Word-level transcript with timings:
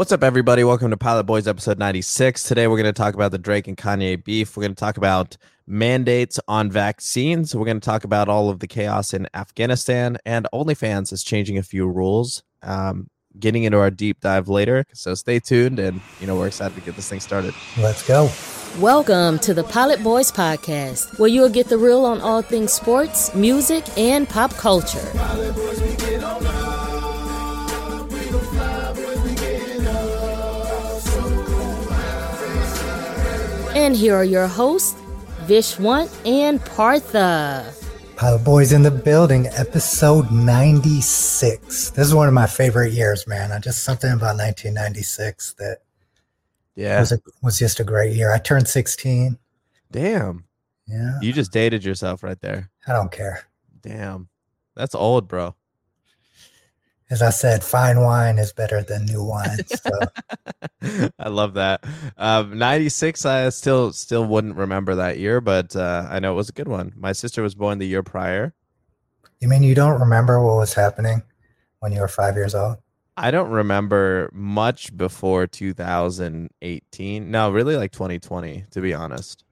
What's 0.00 0.12
up, 0.12 0.24
everybody? 0.24 0.64
Welcome 0.64 0.90
to 0.92 0.96
Pilot 0.96 1.24
Boys 1.24 1.46
episode 1.46 1.78
96. 1.78 2.44
Today, 2.44 2.66
we're 2.66 2.78
going 2.78 2.86
to 2.86 2.92
talk 2.94 3.12
about 3.12 3.32
the 3.32 3.38
Drake 3.38 3.68
and 3.68 3.76
Kanye 3.76 4.24
beef. 4.24 4.56
We're 4.56 4.62
going 4.62 4.74
to 4.74 4.80
talk 4.80 4.96
about 4.96 5.36
mandates 5.66 6.40
on 6.48 6.70
vaccines. 6.70 7.54
We're 7.54 7.66
going 7.66 7.80
to 7.80 7.84
talk 7.84 8.04
about 8.04 8.26
all 8.26 8.48
of 8.48 8.60
the 8.60 8.66
chaos 8.66 9.12
in 9.12 9.28
Afghanistan, 9.34 10.16
and 10.24 10.48
OnlyFans 10.54 11.12
is 11.12 11.22
changing 11.22 11.58
a 11.58 11.62
few 11.62 11.86
rules. 11.86 12.42
Um, 12.62 13.10
getting 13.38 13.64
into 13.64 13.76
our 13.76 13.90
deep 13.90 14.20
dive 14.20 14.48
later. 14.48 14.86
So 14.94 15.14
stay 15.14 15.38
tuned, 15.38 15.78
and 15.78 16.00
you 16.18 16.26
know 16.26 16.34
we're 16.34 16.46
excited 16.46 16.76
to 16.76 16.80
get 16.80 16.96
this 16.96 17.10
thing 17.10 17.20
started. 17.20 17.52
Let's 17.76 18.02
go. 18.08 18.30
Welcome 18.78 19.38
to 19.40 19.52
the 19.52 19.64
Pilot 19.64 20.02
Boys 20.02 20.32
Podcast, 20.32 21.18
where 21.18 21.28
you'll 21.28 21.50
get 21.50 21.68
the 21.68 21.76
real 21.76 22.06
on 22.06 22.22
all 22.22 22.40
things 22.40 22.72
sports, 22.72 23.34
music, 23.34 23.84
and 23.98 24.26
pop 24.26 24.54
culture. 24.54 25.12
And 33.74 33.94
here 33.96 34.14
are 34.14 34.24
your 34.24 34.46
hosts, 34.48 34.94
Vishwant 35.46 36.10
and 36.26 36.62
Partha. 36.64 37.72
Pilot 38.16 38.44
Boys 38.44 38.72
in 38.72 38.82
the 38.82 38.90
building, 38.90 39.46
episode 39.48 40.30
96. 40.30 41.90
This 41.90 42.06
is 42.06 42.14
one 42.14 42.28
of 42.28 42.34
my 42.34 42.46
favorite 42.46 42.92
years, 42.92 43.26
man. 43.26 43.52
I 43.52 43.58
just 43.58 43.82
something 43.84 44.10
about 44.10 44.36
1996 44.36 45.54
that 45.58 45.78
Yeah. 46.74 46.98
was 47.00 47.12
a, 47.12 47.20
was 47.42 47.58
just 47.58 47.80
a 47.80 47.84
great 47.84 48.14
year. 48.14 48.32
I 48.32 48.38
turned 48.38 48.68
16. 48.68 49.38
Damn. 49.90 50.44
Yeah, 50.86 51.18
You 51.22 51.32
just 51.32 51.52
dated 51.52 51.84
yourself 51.84 52.22
right 52.24 52.40
there. 52.40 52.68
I 52.86 52.92
don't 52.92 53.12
care. 53.12 53.44
Damn. 53.82 54.28
That's 54.74 54.94
old, 54.94 55.28
bro. 55.28 55.54
As 57.10 57.22
I 57.22 57.30
said, 57.30 57.64
fine 57.64 58.00
wine 58.00 58.38
is 58.38 58.52
better 58.52 58.82
than 58.82 59.04
new 59.06 59.22
wine. 59.24 59.58
So 60.82 61.10
I 61.18 61.28
love 61.28 61.54
that. 61.54 61.84
Um, 62.16 62.56
96, 62.56 63.26
I 63.26 63.50
still 63.50 63.92
still 63.92 64.24
wouldn't 64.24 64.56
remember 64.56 64.94
that 64.94 65.18
year, 65.18 65.40
but 65.42 65.76
uh, 65.76 66.06
I 66.08 66.20
know 66.20 66.32
it 66.32 66.36
was 66.36 66.48
a 66.48 66.52
good 66.52 66.68
one. 66.68 66.94
My 66.96 67.12
sister 67.12 67.42
was 67.42 67.54
born 67.54 67.78
the 67.78 67.86
year 67.86 68.02
prior. 68.02 68.54
you 69.40 69.48
mean 69.48 69.62
you 69.62 69.74
don't 69.74 70.00
remember 70.00 70.42
what 70.42 70.56
was 70.56 70.72
happening 70.72 71.22
when 71.80 71.92
you 71.92 72.00
were 72.00 72.08
five 72.08 72.34
years 72.34 72.54
old? 72.54 72.76
I 73.16 73.30
don't 73.30 73.50
remember 73.50 74.30
much 74.32 74.96
before 74.96 75.46
2018. 75.46 77.30
No, 77.30 77.50
really 77.50 77.76
like 77.76 77.92
2020, 77.92 78.64
to 78.70 78.80
be 78.80 78.94
honest. 78.94 79.44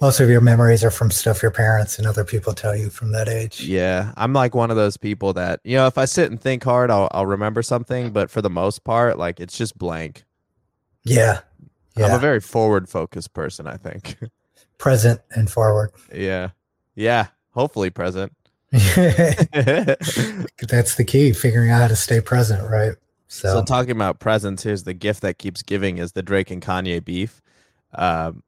Most 0.00 0.20
of 0.20 0.28
your 0.28 0.40
memories 0.40 0.82
are 0.82 0.90
from 0.90 1.10
stuff 1.10 1.42
your 1.42 1.52
parents 1.52 1.98
and 1.98 2.06
other 2.06 2.24
people 2.24 2.54
tell 2.54 2.74
you 2.74 2.90
from 2.90 3.12
that 3.12 3.28
age. 3.28 3.62
Yeah, 3.62 4.12
I'm 4.16 4.32
like 4.32 4.54
one 4.54 4.70
of 4.70 4.76
those 4.76 4.96
people 4.96 5.32
that, 5.34 5.60
you 5.62 5.76
know, 5.76 5.86
if 5.86 5.96
I 5.96 6.06
sit 6.06 6.30
and 6.30 6.40
think 6.40 6.64
hard, 6.64 6.90
I'll, 6.90 7.08
I'll 7.12 7.26
remember 7.26 7.62
something, 7.62 8.10
but 8.10 8.30
for 8.30 8.42
the 8.42 8.50
most 8.50 8.82
part, 8.82 9.18
like 9.18 9.38
it's 9.38 9.56
just 9.56 9.78
blank. 9.78 10.24
Yeah. 11.04 11.40
I'm 11.96 12.14
a 12.14 12.18
very 12.18 12.40
forward 12.40 12.88
focused 12.88 13.34
person, 13.34 13.66
I 13.66 13.76
think. 13.76 14.16
Present 14.78 15.20
and 15.32 15.50
forward. 15.50 15.90
yeah. 16.14 16.50
Yeah. 16.94 17.26
Hopefully 17.50 17.90
present. 17.90 18.32
That's 18.72 19.36
the 20.94 21.04
key, 21.06 21.32
figuring 21.32 21.70
out 21.70 21.82
how 21.82 21.88
to 21.88 21.96
stay 21.96 22.20
present, 22.20 22.68
right? 22.70 22.92
So, 23.28 23.48
So, 23.48 23.64
talking 23.64 23.90
about 23.92 24.20
presents, 24.20 24.62
here's 24.62 24.84
the 24.84 24.94
gift 24.94 25.22
that 25.22 25.38
keeps 25.38 25.62
giving 25.62 25.98
is 25.98 26.12
the 26.12 26.22
Drake 26.22 26.50
and 26.50 26.62
Kanye 26.62 27.04
beef. 27.04 27.40
Um, 27.94 28.42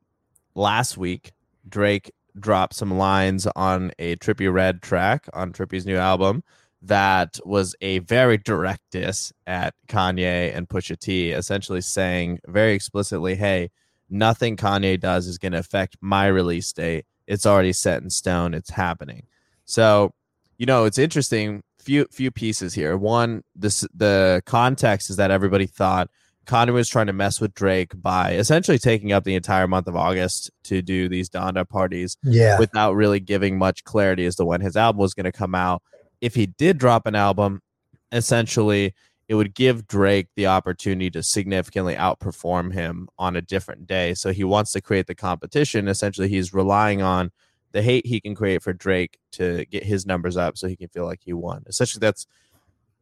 last 0.54 0.96
week, 0.96 1.32
Drake 1.68 2.12
dropped 2.38 2.74
some 2.74 2.96
lines 2.96 3.46
on 3.56 3.92
a 3.98 4.16
Trippie 4.16 4.52
Redd 4.52 4.82
track 4.82 5.28
on 5.32 5.52
Trippie's 5.52 5.86
new 5.86 5.96
album 5.96 6.42
that 6.82 7.38
was 7.44 7.76
a 7.80 8.00
very 8.00 8.38
direct 8.38 8.82
diss 8.90 9.32
at 9.46 9.74
Kanye 9.88 10.54
and 10.54 10.68
Pusha 10.68 10.98
T, 10.98 11.30
essentially 11.30 11.80
saying 11.80 12.40
very 12.46 12.74
explicitly, 12.74 13.36
"Hey, 13.36 13.70
nothing 14.10 14.56
Kanye 14.56 14.98
does 14.98 15.26
is 15.26 15.38
going 15.38 15.52
to 15.52 15.58
affect 15.58 15.96
my 16.00 16.26
release 16.26 16.72
date. 16.72 17.06
It's 17.26 17.46
already 17.46 17.72
set 17.72 18.02
in 18.02 18.10
stone. 18.10 18.52
It's 18.52 18.70
happening." 18.70 19.26
So, 19.64 20.12
you 20.58 20.66
know, 20.66 20.84
it's 20.84 20.98
interesting. 20.98 21.62
Few 21.78 22.06
few 22.10 22.30
pieces 22.30 22.74
here. 22.74 22.96
One, 22.96 23.42
this 23.54 23.86
the 23.94 24.42
context 24.46 25.10
is 25.10 25.16
that 25.16 25.30
everybody 25.30 25.66
thought 25.66 26.10
Kanye 26.46 26.72
was 26.72 26.88
trying 26.88 27.06
to 27.06 27.12
mess 27.12 27.40
with 27.40 27.54
Drake 27.54 27.92
by 28.00 28.32
essentially 28.32 28.78
taking 28.78 29.12
up 29.12 29.24
the 29.24 29.34
entire 29.34 29.68
month 29.68 29.86
of 29.86 29.96
August 29.96 30.50
to 30.64 30.82
do 30.82 31.08
these 31.08 31.30
Donda 31.30 31.68
parties 31.68 32.16
yeah. 32.22 32.58
without 32.58 32.94
really 32.94 33.20
giving 33.20 33.58
much 33.58 33.84
clarity 33.84 34.26
as 34.26 34.36
to 34.36 34.44
when 34.44 34.60
his 34.60 34.76
album 34.76 35.00
was 35.00 35.14
going 35.14 35.24
to 35.24 35.32
come 35.32 35.54
out. 35.54 35.82
If 36.20 36.34
he 36.34 36.46
did 36.46 36.78
drop 36.78 37.06
an 37.06 37.14
album, 37.14 37.62
essentially 38.10 38.94
it 39.28 39.34
would 39.36 39.54
give 39.54 39.86
Drake 39.86 40.28
the 40.36 40.46
opportunity 40.48 41.10
to 41.10 41.22
significantly 41.22 41.94
outperform 41.94 42.72
him 42.72 43.08
on 43.18 43.36
a 43.36 43.40
different 43.40 43.86
day. 43.86 44.14
So 44.14 44.32
he 44.32 44.44
wants 44.44 44.72
to 44.72 44.80
create 44.80 45.06
the 45.06 45.14
competition. 45.14 45.88
Essentially, 45.88 46.28
he's 46.28 46.52
relying 46.52 47.02
on 47.02 47.30
the 47.70 47.82
hate 47.82 48.04
he 48.04 48.20
can 48.20 48.34
create 48.34 48.62
for 48.62 48.72
Drake 48.72 49.18
to 49.32 49.64
get 49.66 49.84
his 49.84 50.04
numbers 50.04 50.36
up 50.36 50.58
so 50.58 50.68
he 50.68 50.76
can 50.76 50.88
feel 50.88 51.06
like 51.06 51.20
he 51.24 51.32
won. 51.32 51.62
Essentially, 51.66 52.00
that's 52.00 52.26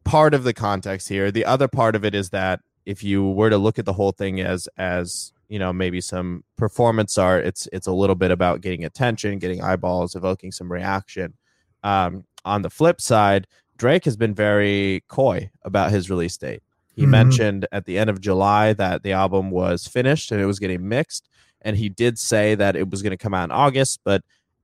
part 0.05 0.35
of 0.35 0.45
the 0.45 0.55
context 0.55 1.09
here. 1.09 1.31
The 1.31 1.45
other 1.45 1.69
part 1.69 1.97
of 1.97 2.05
it 2.05 2.15
is 2.15 2.31
that 2.31 2.61
if 2.87 3.03
you 3.05 3.29
were 3.31 3.51
to 3.51 3.59
look 3.59 3.79
at 3.79 3.85
the 3.85 3.93
whole 3.93 4.13
thing 4.13 4.41
as 4.41 4.69
as 4.77 5.33
you 5.49 5.59
know 5.59 5.73
maybe 5.73 6.01
some 6.01 6.45
performance 6.57 7.19
art, 7.19 7.45
it's 7.47 7.69
it's 7.73 7.87
a 7.87 7.93
little 7.93 8.17
bit 8.17 8.31
about 8.31 8.61
getting 8.61 8.85
attention, 8.85 9.39
getting 9.39 9.63
eyeballs, 9.63 10.15
evoking 10.15 10.53
some 10.53 10.71
reaction. 10.71 11.35
Um, 11.83 12.25
on 12.45 12.63
the 12.63 12.71
flip 12.71 13.01
side, 13.01 13.47
Drake 13.77 14.05
has 14.05 14.17
been 14.17 14.35
very 14.35 15.05
coy 15.09 15.51
about 15.63 15.91
his 15.91 16.09
release 16.11 16.37
date. 16.37 16.63
He 16.95 17.05
Mhm. 17.07 17.11
mentioned 17.11 17.67
at 17.73 17.85
the 17.87 17.99
end 17.99 18.11
of 18.11 18.21
July 18.21 18.73
that 18.75 19.03
the 19.03 19.13
album 19.13 19.51
was 19.51 19.87
finished 19.87 20.31
and 20.33 20.41
it 20.41 20.47
was 20.47 20.59
getting 20.59 20.89
mixed, 20.89 21.29
and 21.63 21.77
he 21.77 21.89
did 21.89 22.19
say 22.19 22.55
that 22.55 22.77
it 22.77 22.91
was 22.91 23.03
going 23.03 23.11
to 23.13 23.17
come 23.17 23.35
out 23.35 23.45
in 23.45 23.51
August, 23.53 24.01
but 24.05 24.23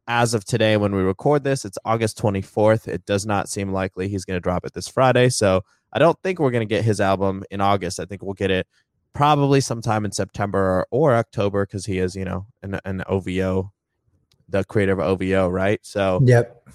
as 0.08 0.34
of 0.34 0.44
today 0.44 0.76
when 0.76 0.94
we 0.94 1.02
record 1.02 1.42
this 1.42 1.64
it's 1.64 1.76
august 1.84 2.16
24th 2.16 2.86
it 2.86 3.04
does 3.06 3.26
not 3.26 3.48
seem 3.48 3.72
likely 3.72 4.06
he's 4.06 4.24
going 4.24 4.36
to 4.36 4.40
drop 4.40 4.64
it 4.64 4.72
this 4.72 4.86
friday 4.86 5.28
so 5.28 5.64
i 5.92 5.98
don't 5.98 6.18
think 6.22 6.38
we're 6.38 6.50
going 6.50 6.66
to 6.66 6.74
get 6.74 6.84
his 6.84 7.00
album 7.00 7.44
in 7.50 7.60
august. 7.60 8.00
I 8.00 8.04
think 8.04 8.22
we'll 8.22 8.34
get 8.34 8.50
it 8.50 8.66
probably 9.12 9.60
sometime 9.60 10.04
in 10.04 10.12
september 10.12 10.58
or, 10.58 10.86
or 10.90 11.14
october 11.14 11.64
because 11.64 11.86
he 11.86 11.98
is 11.98 12.14
you 12.14 12.24
know 12.24 12.46
an, 12.62 12.78
an 12.84 13.02
ovo 13.08 13.72
the 14.48 14.64
creator 14.64 14.92
of 14.92 15.00
ovo 15.00 15.48
right? 15.48 15.80
So 15.82 16.20
Yep. 16.24 16.68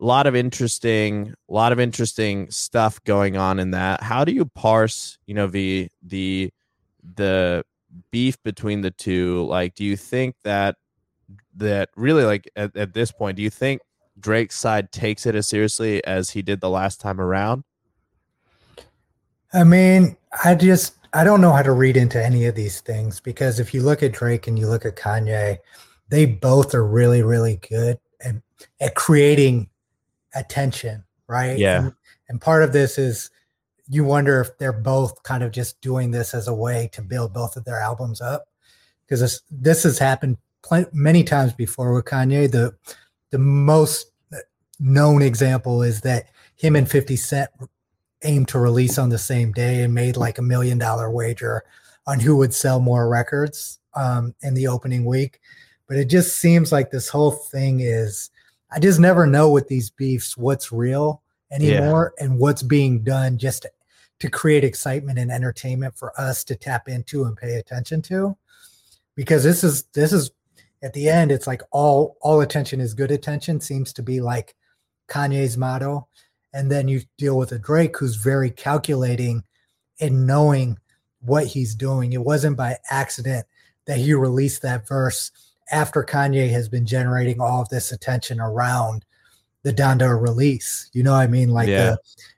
a 0.00 0.04
lot 0.04 0.26
of 0.26 0.34
interesting 0.34 1.34
a 1.48 1.52
lot 1.52 1.72
of 1.72 1.80
interesting 1.80 2.50
stuff 2.50 3.02
going 3.04 3.36
on 3.36 3.58
in 3.58 3.72
that. 3.72 4.02
How 4.02 4.24
do 4.24 4.32
you 4.32 4.46
parse 4.46 5.18
you 5.26 5.34
know 5.34 5.46
the 5.46 5.88
the 6.02 6.52
the 7.14 7.64
beef 8.10 8.42
between 8.42 8.80
the 8.80 8.90
two? 8.90 9.44
Like 9.46 9.74
do 9.74 9.84
you 9.84 9.96
think 9.96 10.36
that 10.44 10.76
that 11.56 11.90
really 11.96 12.24
like 12.24 12.50
at, 12.56 12.76
at 12.76 12.94
this 12.94 13.12
point 13.12 13.36
do 13.36 13.42
you 13.42 13.50
think 13.50 13.80
drake's 14.18 14.58
side 14.58 14.92
takes 14.92 15.24
it 15.24 15.34
as 15.34 15.46
seriously 15.48 16.04
as 16.04 16.30
he 16.30 16.42
did 16.42 16.60
the 16.60 16.68
last 16.68 17.00
time 17.00 17.20
around 17.20 17.64
I 19.52 19.64
mean, 19.64 20.16
I 20.44 20.54
just 20.54 20.96
I 21.12 21.24
don't 21.24 21.40
know 21.40 21.52
how 21.52 21.62
to 21.62 21.72
read 21.72 21.96
into 21.96 22.22
any 22.22 22.46
of 22.46 22.54
these 22.54 22.80
things 22.80 23.20
because 23.20 23.60
if 23.60 23.74
you 23.74 23.82
look 23.82 24.02
at 24.02 24.12
Drake 24.12 24.46
and 24.46 24.58
you 24.58 24.66
look 24.66 24.86
at 24.86 24.96
Kanye, 24.96 25.58
they 26.08 26.26
both 26.26 26.74
are 26.74 26.86
really 26.86 27.22
really 27.22 27.60
good 27.68 27.98
at, 28.24 28.36
at 28.80 28.94
creating 28.94 29.68
attention, 30.34 31.04
right? 31.26 31.58
Yeah. 31.58 31.84
And, 31.84 31.92
and 32.28 32.40
part 32.40 32.62
of 32.62 32.72
this 32.72 32.98
is 32.98 33.30
you 33.88 34.04
wonder 34.04 34.40
if 34.40 34.56
they're 34.58 34.72
both 34.72 35.22
kind 35.22 35.42
of 35.42 35.52
just 35.52 35.80
doing 35.80 36.10
this 36.10 36.32
as 36.34 36.48
a 36.48 36.54
way 36.54 36.88
to 36.92 37.02
build 37.02 37.34
both 37.34 37.56
of 37.56 37.64
their 37.64 37.80
albums 37.80 38.20
up 38.20 38.46
because 39.04 39.20
this 39.20 39.42
this 39.50 39.82
has 39.82 39.98
happened 39.98 40.38
many 40.92 41.24
times 41.24 41.52
before 41.52 41.92
with 41.92 42.06
Kanye. 42.06 42.50
The 42.50 42.74
the 43.30 43.38
most 43.38 44.12
known 44.80 45.22
example 45.22 45.82
is 45.82 46.00
that 46.00 46.26
him 46.56 46.76
and 46.76 46.90
50 46.90 47.16
Cent 47.16 47.50
aimed 48.24 48.48
to 48.48 48.58
release 48.58 48.98
on 48.98 49.08
the 49.08 49.18
same 49.18 49.52
day 49.52 49.82
and 49.82 49.94
made 49.94 50.16
like 50.16 50.38
a 50.38 50.42
million 50.42 50.78
dollar 50.78 51.10
wager 51.10 51.64
on 52.06 52.20
who 52.20 52.36
would 52.36 52.54
sell 52.54 52.80
more 52.80 53.08
records 53.08 53.78
um, 53.94 54.34
in 54.42 54.54
the 54.54 54.66
opening 54.66 55.04
week. 55.04 55.40
But 55.88 55.96
it 55.96 56.06
just 56.06 56.36
seems 56.36 56.72
like 56.72 56.90
this 56.90 57.08
whole 57.08 57.32
thing 57.32 57.80
is, 57.80 58.30
I 58.70 58.80
just 58.80 59.00
never 59.00 59.26
know 59.26 59.50
with 59.50 59.68
these 59.68 59.90
beefs 59.90 60.36
what's 60.36 60.72
real 60.72 61.22
anymore 61.50 62.14
and 62.18 62.38
what's 62.38 62.62
being 62.62 63.02
done 63.02 63.36
just 63.36 63.62
to, 63.62 63.70
to 64.20 64.30
create 64.30 64.64
excitement 64.64 65.18
and 65.18 65.30
entertainment 65.30 65.96
for 65.96 66.18
us 66.18 66.44
to 66.44 66.56
tap 66.56 66.88
into 66.88 67.24
and 67.24 67.36
pay 67.36 67.56
attention 67.56 68.00
to. 68.02 68.36
Because 69.14 69.44
this 69.44 69.62
is, 69.62 69.82
this 69.92 70.12
is, 70.12 70.30
at 70.82 70.94
the 70.94 71.08
end, 71.08 71.30
it's 71.30 71.46
like 71.46 71.62
all 71.70 72.16
all 72.20 72.40
attention 72.40 72.80
is 72.80 72.94
good 72.94 73.12
attention 73.12 73.60
seems 73.60 73.92
to 73.92 74.02
be 74.02 74.20
like 74.20 74.56
Kanye's 75.08 75.56
motto 75.56 76.08
and 76.52 76.70
then 76.70 76.88
you 76.88 77.02
deal 77.18 77.36
with 77.38 77.52
a 77.52 77.58
Drake 77.58 77.96
who's 77.98 78.16
very 78.16 78.50
calculating 78.50 79.42
and 80.00 80.26
knowing 80.26 80.78
what 81.20 81.46
he's 81.46 81.74
doing. 81.74 82.12
It 82.12 82.24
wasn't 82.24 82.56
by 82.56 82.76
accident 82.90 83.46
that 83.86 83.98
he 83.98 84.14
released 84.14 84.62
that 84.62 84.86
verse 84.86 85.30
after 85.70 86.02
Kanye 86.04 86.50
has 86.50 86.68
been 86.68 86.84
generating 86.86 87.40
all 87.40 87.62
of 87.62 87.68
this 87.68 87.92
attention 87.92 88.40
around 88.40 89.04
the 89.62 89.72
Donda 89.72 90.20
release. 90.20 90.90
You 90.92 91.02
know 91.02 91.12
what 91.12 91.20
I 91.20 91.26
mean? 91.28 91.50
Like 91.50 91.68
Yeah. 91.68 91.94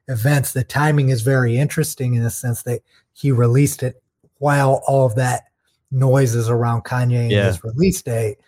the 0.06 0.12
events, 0.12 0.52
the 0.52 0.64
timing 0.64 1.08
is 1.08 1.22
very 1.22 1.56
interesting 1.56 2.14
in 2.14 2.22
the 2.22 2.30
sense 2.30 2.62
that 2.62 2.82
he 3.14 3.32
released 3.32 3.82
it 3.82 4.02
while 4.38 4.82
all 4.86 5.06
of 5.06 5.14
that 5.14 5.44
noise 5.90 6.34
is 6.34 6.48
around 6.48 6.84
Kanye 6.84 7.22
and 7.22 7.30
Yeah. 7.30 7.46
his 7.46 7.64
release 7.64 8.02
date. 8.02 8.38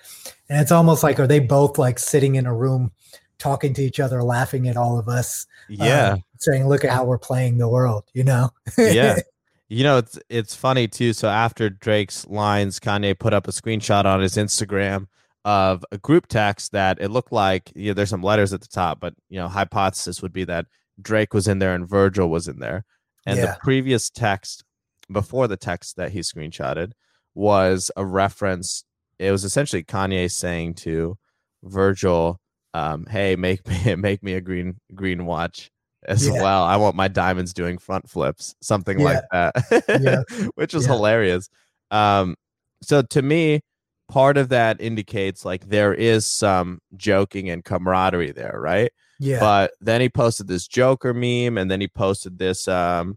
And 0.49 0.61
it's 0.61 0.73
almost 0.73 1.03
like 1.03 1.19
are 1.19 1.27
they 1.27 1.41
both 1.41 1.79
like 1.79 1.99
sitting 1.99 2.35
in 2.35 2.47
a 2.47 2.55
room 2.55 2.93
talking 3.39 3.75
to 3.75 3.83
each 3.83 4.01
other, 4.01 4.23
laughing 4.23 4.69
at 4.69 4.77
all 4.77 4.99
of 4.99 5.09
us, 5.09 5.47
Yeah. 5.69 6.13
um, 6.13 6.23
saying, 6.39 6.69
Look 6.69 6.85
at 6.85 6.91
how 6.91 7.05
we're 7.05 7.19
playing 7.19 7.59
the 7.59 7.69
world, 7.69 8.05
you 8.15 8.25
know? 8.25 8.51
yeah. 8.79 9.19
You 9.69 9.83
know, 9.83 9.99
it's 9.99 10.17
it's 10.29 10.55
funny 10.55 10.87
too. 10.87 11.13
So 11.13 11.27
after 11.29 11.69
Drake's 11.69 12.25
lines, 12.29 12.79
Kanye 12.79 13.19
put 13.19 13.35
up 13.35 13.49
a 13.49 13.51
screenshot 13.51 14.05
on 14.05 14.21
his 14.21 14.37
Instagram 14.37 15.09
of 15.45 15.85
a 15.91 15.99
group 15.99 16.29
text 16.29 16.71
that 16.71 16.99
it 17.01 17.09
looked 17.11 17.33
like 17.33 17.73
you 17.75 17.89
know, 17.91 17.95
there's 17.95 18.11
some 18.11 18.23
letters 18.23 18.53
at 18.53 18.61
the 18.61 18.69
top, 18.69 19.01
but 19.01 19.15
you 19.29 19.41
know, 19.41 19.49
hypothesis 19.49 20.23
would 20.23 20.33
be 20.33 20.45
that 20.45 20.67
Drake 21.03 21.35
was 21.35 21.49
in 21.49 21.59
there 21.59 21.75
and 21.75 21.89
Virgil 21.89 22.29
was 22.31 22.47
in 22.47 22.61
there. 22.61 22.85
And 23.27 23.39
Yeah. 23.39 23.47
the 23.47 23.59
previous 23.61 24.09
text 24.09 24.63
before 25.11 25.49
the 25.49 25.57
text 25.57 25.97
that 25.97 26.13
he 26.13 26.21
screenshotted 26.21 26.93
was 27.35 27.91
a 27.97 28.07
reference. 28.07 28.85
It 29.19 29.33
was 29.33 29.43
essentially 29.43 29.83
Kanye 29.83 30.31
saying 30.31 30.75
to 30.75 31.19
Virgil, 31.65 32.41
um, 32.77 33.07
"Hey, 33.07 33.37
make 33.37 33.67
me 33.67 33.95
make 33.97 34.23
me 34.23 34.35
a 34.35 34.41
green 34.41 34.77
green 34.95 35.27
watch 35.27 35.71
as 36.07 36.29
Yeah. 36.29 36.41
well. 36.43 36.63
I 36.65 36.77
want 36.77 36.97
my 36.97 37.09
diamonds 37.09 37.53
doing 37.53 37.79
front 37.79 38.09
flips, 38.09 38.55
something 38.61 38.99
like 38.99 39.21
that." 39.33 39.55
Yeah. 40.01 40.49
Which 40.55 40.75
was 40.75 40.85
Yeah. 40.87 40.93
hilarious. 40.95 41.49
Um, 41.91 42.37
so 42.83 43.03
to 43.03 43.23
me, 43.23 43.61
part 44.09 44.37
of 44.37 44.49
that 44.51 44.81
indicates 44.81 45.45
like 45.45 45.69
there 45.69 45.95
is 45.95 46.27
some 46.27 46.81
joking 46.97 47.51
and 47.51 47.65
camaraderie 47.65 48.33
there, 48.33 48.59
right? 48.61 48.93
yeah. 49.19 49.41
But 49.41 49.73
then 49.81 50.01
he 50.01 50.09
posted 50.09 50.47
this 50.47 50.67
Joker 50.69 51.15
meme, 51.15 51.59
and 51.59 51.71
then 51.71 51.81
he 51.81 51.89
posted 51.89 52.39
this 52.39 52.69
um 52.69 53.17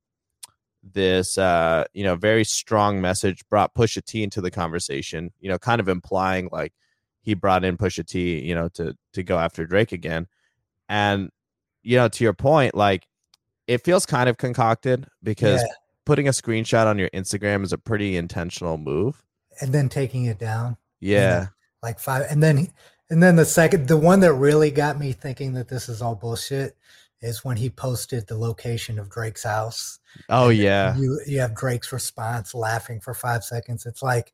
this 0.82 1.38
uh 1.38 1.84
you 1.94 2.04
know 2.06 2.16
very 2.16 2.46
strong 2.46 3.02
message 3.02 3.44
brought 3.50 3.76
Pusha 3.76 4.04
T 4.04 4.24
into 4.24 4.42
the 4.42 4.52
conversation, 4.52 5.32
you 5.40 5.50
know, 5.50 5.58
kind 5.58 5.82
of 5.82 5.90
implying 5.90 6.48
like 6.52 6.74
he 7.30 7.36
brought 7.36 7.64
in 7.64 7.78
Pusha 7.78 8.06
T, 8.06 8.40
you 8.44 8.56
know, 8.56 8.68
to 8.70 8.96
to 9.14 9.24
go 9.24 9.38
after 9.38 9.66
Drake 9.66 9.92
again. 9.92 10.28
And 10.90 11.30
you 11.84 11.96
know, 11.98 12.08
to 12.10 12.24
your 12.24 12.34
point, 12.34 12.74
like 12.76 13.08
it 13.68 13.84
feels 13.84 14.06
kind 14.06 14.28
of 14.28 14.38
concocted 14.38 15.06
because 15.24 15.62
Yeah. 15.62 15.68
putting 16.06 16.28
a 16.28 16.32
screenshot 16.32 16.88
on 16.88 16.98
your 16.98 17.10
Instagram 17.12 17.64
is 17.64 17.72
a 17.72 17.78
pretty 17.78 18.18
intentional 18.18 18.78
move. 18.78 19.24
and 19.62 19.74
then 19.74 19.90
taking 19.90 20.26
it 20.26 20.40
down. 20.40 20.78
Yeah. 21.02 21.48
like 21.84 22.00
five 22.00 22.26
and 22.30 22.42
then 22.42 22.68
and 23.10 23.22
then 23.24 23.36
the 23.36 23.46
second 23.46 23.88
the 23.88 23.98
one 23.98 24.20
that 24.22 24.34
really 24.34 24.72
got 24.72 24.98
me 25.00 25.12
thinking 25.14 25.54
that 25.54 25.68
this 25.70 25.88
is 25.90 26.02
all 26.02 26.16
bullshit 26.16 26.76
is 27.22 27.44
when 27.46 27.58
he 27.58 27.70
posted 27.70 28.26
the 28.28 28.38
location 28.38 28.98
of 29.00 29.10
Drake's 29.10 29.44
house. 29.44 30.00
Oh 30.30 30.50
yeah. 30.50 30.96
You 30.98 31.20
you 31.28 31.40
have 31.42 31.54
Drake's 31.56 31.92
response 31.94 32.54
laughing 32.56 33.00
for 33.02 33.14
five 33.14 33.44
seconds. 33.44 33.86
It's 33.86 34.02
like 34.02 34.34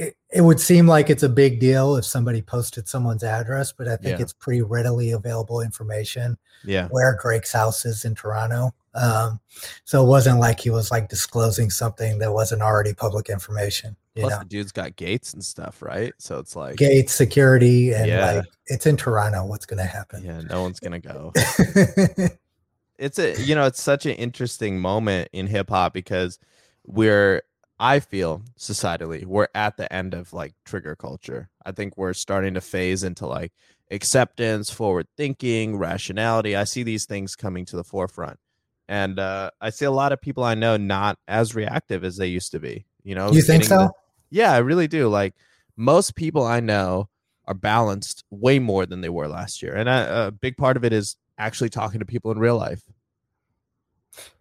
it, 0.00 0.16
it 0.32 0.40
would 0.40 0.58
seem 0.60 0.86
like 0.86 1.10
it's 1.10 1.22
a 1.22 1.28
big 1.28 1.60
deal 1.60 1.96
if 1.96 2.04
somebody 2.04 2.40
posted 2.42 2.88
someone's 2.88 3.22
address, 3.22 3.72
but 3.72 3.86
I 3.88 3.96
think 3.96 4.18
Yeah. 4.18 4.22
it's 4.22 4.32
pretty 4.32 4.62
readily 4.62 5.10
available 5.12 5.60
information 5.60 6.38
Yeah. 6.64 6.88
where 6.88 7.18
Drake's 7.22 7.52
house 7.52 7.84
is 7.84 8.04
in 8.04 8.14
Toronto. 8.14 8.72
Um, 8.94 9.40
so 9.84 10.02
it 10.04 10.08
wasn't 10.08 10.40
like 10.40 10.58
he 10.60 10.70
was 10.70 10.90
like 10.90 11.08
disclosing 11.08 11.70
something 11.70 12.18
that 12.18 12.32
wasn't 12.32 12.62
already 12.62 12.94
public 12.94 13.28
information. 13.28 13.96
You 14.14 14.22
Plus 14.22 14.32
know, 14.32 14.38
the 14.40 14.44
dude's 14.46 14.72
got 14.72 14.96
gates 14.96 15.32
and 15.34 15.44
stuff, 15.44 15.80
right? 15.82 16.12
So 16.18 16.38
it's 16.38 16.56
like 16.56 16.76
gates, 16.76 17.12
security 17.14 17.92
and 17.92 18.06
Yeah. 18.08 18.32
like 18.32 18.46
it's 18.66 18.86
in 18.86 18.96
Toronto. 18.96 19.44
What's 19.44 19.66
going 19.66 19.78
to 19.78 19.84
happen? 19.84 20.24
yeah, 20.24 20.40
no 20.40 20.62
one's 20.62 20.80
gonna 20.80 20.98
go. 20.98 21.32
it's 22.98 23.18
a 23.18 23.40
you 23.42 23.54
know 23.54 23.66
it's 23.66 23.80
such 23.80 24.06
an 24.06 24.12
interesting 24.12 24.80
moment 24.80 25.28
in 25.32 25.46
hip 25.46 25.70
hop 25.70 25.92
because 25.94 26.38
we're 26.86 27.42
I 27.80 28.00
feel 28.00 28.42
societally 28.58 29.24
we're 29.24 29.48
at 29.54 29.78
the 29.78 29.90
end 29.90 30.12
of 30.12 30.34
like 30.34 30.52
trigger 30.66 30.94
culture. 30.94 31.48
I 31.64 31.72
think 31.72 31.96
we're 31.96 32.12
starting 32.12 32.52
to 32.54 32.60
phase 32.60 33.02
into 33.02 33.26
like 33.26 33.52
acceptance, 33.90 34.70
forward 34.70 35.06
thinking, 35.16 35.78
rationality. 35.78 36.54
I 36.54 36.64
see 36.64 36.82
these 36.82 37.06
things 37.06 37.34
coming 37.34 37.64
to 37.64 37.76
the 37.76 37.82
forefront. 37.82 38.38
And 38.86 39.18
uh, 39.18 39.50
I 39.62 39.70
see 39.70 39.86
a 39.86 39.90
lot 39.90 40.12
of 40.12 40.20
people 40.20 40.44
I 40.44 40.54
know 40.54 40.76
not 40.76 41.18
as 41.26 41.54
reactive 41.54 42.04
as 42.04 42.18
they 42.18 42.26
used 42.26 42.52
to 42.52 42.60
be. 42.60 42.84
You 43.02 43.14
know, 43.14 43.32
you 43.32 43.40
think 43.40 43.62
getting 43.62 43.78
the- 43.78 43.86
so? 43.86 43.92
yeah, 44.28 44.52
I 44.52 44.58
really 44.58 44.86
do. 44.86 45.08
Like 45.08 45.34
most 45.74 46.14
people 46.14 46.44
I 46.44 46.60
know 46.60 47.08
are 47.46 47.54
balanced 47.54 48.24
way 48.30 48.58
more 48.58 48.84
than 48.84 49.00
they 49.00 49.08
were 49.08 49.26
last 49.26 49.62
year, 49.62 49.74
and 49.74 49.88
a, 49.88 50.26
a 50.26 50.30
big 50.30 50.58
part 50.58 50.76
of 50.76 50.84
it 50.84 50.92
is 50.92 51.16
actually 51.38 51.70
talking 51.70 52.00
to 52.00 52.06
people 52.06 52.30
in 52.30 52.38
real 52.38 52.58
life. 52.58 52.82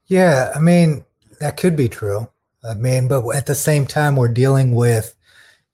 Yeah, 0.07 0.51
I 0.53 0.59
mean 0.59 1.05
that 1.39 1.55
could 1.55 1.77
be 1.77 1.87
true. 1.87 2.27
I 2.63 2.73
mean, 2.73 3.07
but 3.07 3.27
at 3.29 3.45
the 3.45 3.55
same 3.55 3.85
time, 3.85 4.15
we're 4.15 4.27
dealing 4.27 4.75
with 4.75 5.15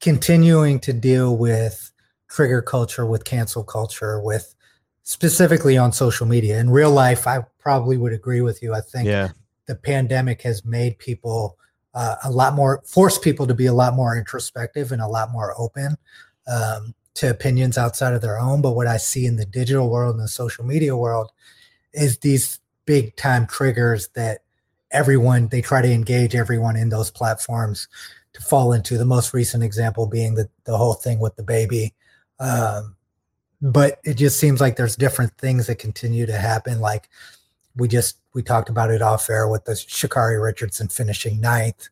continuing 0.02 0.80
to 0.82 0.94
deal 0.94 1.36
with 1.36 1.92
trigger 2.30 2.62
culture, 2.62 3.06
with 3.06 3.24
cancel 3.24 3.64
culture, 3.64 4.22
with 4.22 4.54
specifically 5.04 5.78
on 5.78 5.92
social 5.92 6.28
media. 6.28 6.60
In 6.60 6.70
real 6.70 6.92
life, 6.92 7.28
I 7.28 7.46
probably 7.60 7.98
would 7.98 8.14
agree 8.14 8.42
with 8.42 8.62
you. 8.62 8.74
I 8.74 8.82
think 8.82 9.08
Yeah, 9.08 9.30
the 9.66 9.76
pandemic 9.76 10.42
has 10.44 10.66
made 10.66 11.00
people 11.00 11.58
uh, 11.94 12.16
a 12.24 12.32
lot 12.32 12.54
more 12.54 12.82
forced 12.86 13.22
people 13.24 13.48
to 13.48 13.54
be 13.54 13.66
a 13.66 13.74
lot 13.74 13.94
more 13.94 14.18
introspective 14.18 14.92
and 14.92 15.02
a 15.02 15.08
lot 15.08 15.32
more 15.32 15.54
open 15.58 15.98
um, 16.48 16.94
to 17.16 17.30
opinions 17.30 17.78
outside 17.78 18.14
of 18.14 18.22
their 18.22 18.38
own 18.38 18.62
but 18.62 18.74
what 18.74 18.88
i 18.88 18.98
see 18.98 19.26
in 19.26 19.38
the 19.38 19.46
digital 19.46 19.90
world 19.90 20.16
and 20.16 20.24
the 20.24 20.28
social 20.28 20.66
media 20.66 20.96
world 20.96 21.32
is 21.94 22.20
these 22.20 22.60
big 22.86 23.16
time 23.16 23.48
triggers 23.48 24.10
that 24.10 24.42
everyone 24.92 25.48
they 25.48 25.62
try 25.62 25.82
to 25.82 25.92
engage 25.92 26.36
everyone 26.36 26.76
in 26.76 26.90
those 26.90 27.12
platforms 27.12 27.88
to 28.34 28.42
fall 28.42 28.74
into 28.74 28.98
the 28.98 29.06
most 29.06 29.34
recent 29.34 29.64
example 29.64 30.08
being 30.08 30.36
the, 30.36 30.50
the 30.66 30.78
whole 30.78 30.94
thing 30.94 31.20
with 31.20 31.36
the 31.36 31.44
baby 31.44 31.94
um, 32.40 32.96
but 33.62 34.00
it 34.04 34.16
just 34.16 34.40
seems 34.40 34.60
like 34.62 34.76
there's 34.76 34.96
different 34.96 35.36
things 35.38 35.68
that 35.68 35.80
continue 35.80 36.26
to 36.26 36.38
happen 36.38 36.80
like 36.80 37.10
we 37.76 37.88
just 37.88 38.18
we 38.34 38.42
talked 38.42 38.70
about 38.70 38.92
it 38.92 39.02
off 39.02 39.30
air 39.30 39.48
with 39.48 39.66
the 39.66 39.74
Sha'Carri 39.74 40.42
Richardson 40.42 40.88
finishing 40.88 41.40
ninth. 41.40 41.88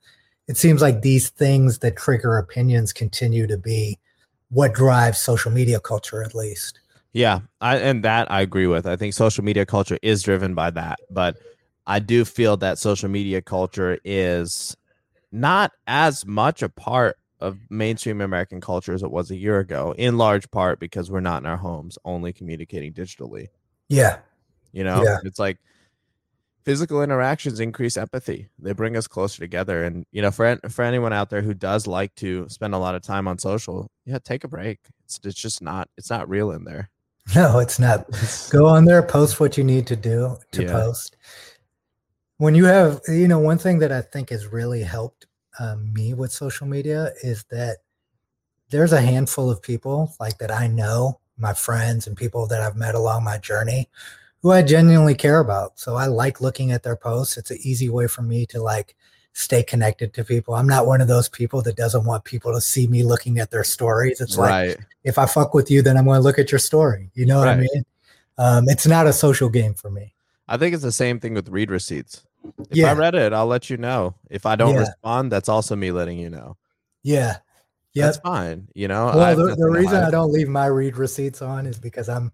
It 0.48 0.58
seems 0.58 0.82
like 0.82 1.02
these 1.02 1.30
things 1.30 1.80
that 1.80 1.96
trigger 1.96 2.38
opinions 2.38 2.92
continue 2.92 3.48
to 3.48 3.58
be 3.58 3.98
what 4.50 4.74
drives 4.74 5.20
social 5.20 5.52
media 5.52 5.80
culture, 5.80 6.22
at 6.22 6.36
least. 6.36 6.80
yeah, 7.14 7.40
I 7.62 7.78
and 7.78 8.04
that 8.04 8.32
I 8.32 8.42
agree 8.42 8.68
with. 8.68 8.86
I 8.86 8.96
think 8.96 9.14
social 9.14 9.44
media 9.44 9.66
culture 9.66 9.98
is 10.02 10.24
driven 10.24 10.54
by 10.54 10.70
that, 10.72 11.00
but 11.10 11.38
I 11.86 12.00
do 12.00 12.24
feel 12.26 12.58
that 12.58 12.78
social 12.80 13.10
media 13.10 13.42
culture 13.42 13.98
is 14.04 14.76
not 15.32 15.72
as 15.88 16.26
much 16.26 16.62
a 16.62 16.70
part 16.70 17.18
of 17.40 17.58
mainstream 17.70 18.22
American 18.22 18.62
culture 18.62 18.94
as 18.94 19.04
it 19.04 19.12
was 19.12 19.30
a 19.32 19.36
year 19.36 19.60
ago, 19.60 19.94
in 19.98 20.18
large 20.18 20.50
part 20.52 20.80
because 20.80 21.12
we're 21.12 21.20
not 21.20 21.42
in 21.42 21.46
our 21.46 21.58
homes, 21.58 21.98
only 22.06 22.32
communicating 22.32 22.94
digitally. 22.94 23.48
Yeah, 23.90 24.20
You 24.72 24.84
know, 24.84 25.04
Yeah. 25.04 25.18
it's 25.24 25.40
like 25.40 25.58
physical 26.64 27.04
interactions 27.04 27.60
increase 27.60 27.98
empathy. 27.98 28.48
They 28.58 28.72
bring 28.72 28.96
us 28.96 29.08
closer 29.08 29.40
together. 29.40 29.84
And 29.84 30.06
you 30.12 30.22
know, 30.22 30.32
for 30.32 30.58
for 30.70 30.84
anyone 30.84 31.12
out 31.14 31.30
there 31.30 31.42
who 31.42 31.54
does 31.54 31.86
like 31.88 32.16
to 32.16 32.48
spend 32.50 32.74
a 32.74 32.78
lot 32.78 32.96
of 32.96 33.02
time 33.02 33.28
on 33.28 33.38
social, 33.38 33.92
yeah, 34.06 34.20
take 34.24 34.44
a 34.46 34.48
break. 34.48 34.80
It's 35.04 35.20
it's 35.24 35.36
just 35.36 35.62
not 35.62 35.90
it's 35.98 36.10
not 36.10 36.30
real 36.30 36.52
in 36.52 36.64
there. 36.64 36.90
no, 37.36 37.60
it's 37.60 37.80
not. 37.80 38.06
Go 38.50 38.66
on 38.68 38.86
there, 38.86 39.04
post 39.04 39.40
what 39.40 39.58
you 39.58 39.64
need 39.64 39.86
to 39.88 39.96
do 39.96 40.38
to 40.54 40.64
Yeah. 40.64 40.72
post. 40.72 41.18
When 42.38 42.56
you 42.56 42.66
have, 42.66 43.02
you 43.08 43.28
know, 43.28 43.40
one 43.40 43.58
thing 43.58 43.80
that 43.80 43.92
I 43.92 44.02
think 44.02 44.30
has 44.30 44.48
really 44.48 44.84
helped 44.84 45.28
um, 45.60 45.94
me 45.94 46.14
with 46.14 46.32
social 46.32 46.68
media 46.68 47.12
is 47.22 47.46
that 47.52 47.78
there's 48.70 48.92
a 48.92 49.02
handful 49.02 49.50
of 49.50 49.62
people 49.62 50.14
like 50.20 50.40
that 50.40 50.52
I 50.52 50.68
know, 50.68 51.20
my 51.38 51.54
friends 51.54 52.08
and 52.08 52.18
people 52.18 52.48
that 52.48 52.62
I've 52.62 52.76
met 52.76 52.96
along 52.96 53.24
my 53.24 53.38
journey 53.38 53.90
who 54.42 54.52
I 54.52 54.62
genuinely 54.62 55.16
care 55.16 55.40
about. 55.40 55.80
So 55.80 55.96
I 55.96 56.08
like 56.08 56.42
looking 56.42 56.72
at 56.72 56.84
their 56.84 56.98
posts. 56.98 57.38
It's 57.38 57.50
an 57.50 57.60
easy 57.62 57.90
way 57.90 58.08
for 58.08 58.22
me 58.22 58.46
to 58.48 58.62
like 58.62 58.96
stay 59.32 59.64
connected 59.64 60.14
to 60.14 60.24
people. 60.24 60.54
I'm 60.54 60.68
not 60.68 60.86
one 60.86 61.02
of 61.02 61.08
those 61.08 61.30
people 61.30 61.62
that 61.64 61.78
doesn't 61.78 62.06
want 62.06 62.26
people 62.26 62.54
to 62.54 62.62
see 62.62 62.88
me 62.88 63.04
looking 63.04 63.40
at 63.40 63.52
their 63.52 63.64
stories. 63.64 64.20
It's 64.20 64.38
like 64.38 64.78
if 65.04 65.18
I 65.18 65.26
fuck 65.26 65.54
with 65.54 65.72
you, 65.72 65.82
then 65.82 65.98
I'm 65.98 66.06
going 66.06 66.20
to 66.20 66.24
look 66.24 66.38
at 66.38 66.52
your 66.52 66.60
story. 66.60 67.10
You 67.14 67.26
know 67.26 67.40
what 67.40 67.48
I 67.48 67.56
mean? 67.56 67.86
Um, 68.38 68.66
it's 68.68 68.86
not 68.86 69.08
a 69.08 69.14
social 69.14 69.50
game 69.50 69.74
for 69.74 69.90
me. 69.90 70.13
I 70.48 70.58
think 70.58 70.74
it's 70.74 70.84
the 70.84 70.92
same 70.92 71.20
thing 71.20 71.34
with 71.34 71.50
read 71.50 71.72
receipts. 71.72 72.26
If 72.70 72.78
Yeah. 72.78 72.92
I 72.92 72.94
read 72.94 73.16
it, 73.16 73.34
I'll 73.34 73.48
let 73.48 73.70
you 73.70 73.78
know. 73.78 74.16
If 74.30 74.46
I 74.46 74.56
don't 74.56 74.74
Yeah. 74.74 74.82
respond, 74.82 75.32
that's 75.32 75.50
also 75.50 75.76
me 75.76 75.92
letting 75.92 76.20
you 76.20 76.30
know. 76.30 76.58
Yeah. 77.04 77.38
Yeah. 77.94 78.06
That's 78.08 78.18
fine. 78.18 78.68
You 78.74 78.88
know, 78.88 79.06
Well, 79.16 79.36
the, 79.36 79.56
the 79.56 79.70
reason. 79.70 80.04
I 80.04 80.10
don't 80.12 80.32
leave 80.32 80.50
my 80.50 80.66
read 80.66 80.98
receipts 80.98 81.42
on 81.42 81.66
is 81.66 81.80
because 81.80 82.10
I'm 82.10 82.32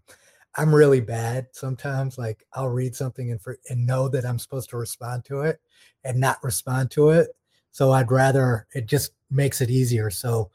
I'm 0.56 0.74
really 0.74 1.00
bad 1.00 1.48
sometimes. 1.52 2.18
Like 2.18 2.44
I'll 2.54 2.70
read 2.70 2.96
something 2.96 3.30
and 3.32 3.40
for, 3.40 3.58
and 3.70 3.86
know 3.86 4.10
that 4.10 4.26
I'm 4.26 4.40
supposed 4.40 4.72
to 4.72 4.78
respond 4.78 5.24
to 5.26 5.42
it 5.42 5.62
and 6.04 6.20
not 6.20 6.44
respond 6.44 6.90
to 6.92 7.10
it. 7.12 7.30
So 7.72 7.92
I'd 7.92 8.12
rather 8.12 8.68
it 8.74 8.88
just 8.88 9.12
makes 9.30 9.62
it 9.62 9.70
easier. 9.70 10.10
So 10.10 10.50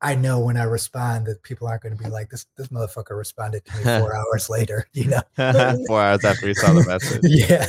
I 0.00 0.14
know 0.14 0.38
when 0.38 0.56
I 0.56 0.62
respond 0.62 1.26
that 1.26 1.42
people 1.42 1.66
aren't 1.66 1.82
going 1.82 1.96
to 1.96 2.02
be 2.02 2.08
like 2.08 2.30
this. 2.30 2.46
This 2.56 2.68
motherfucker 2.68 3.16
responded 3.16 3.64
to 3.64 3.76
me 3.76 3.82
four 4.00 4.14
hours 4.14 4.48
later. 4.48 4.86
You 4.92 5.08
know, 5.08 5.22
four 5.86 6.00
hours 6.00 6.24
after 6.24 6.46
we 6.46 6.54
saw 6.54 6.72
the 6.72 6.84
message. 6.86 7.20
yeah. 7.24 7.66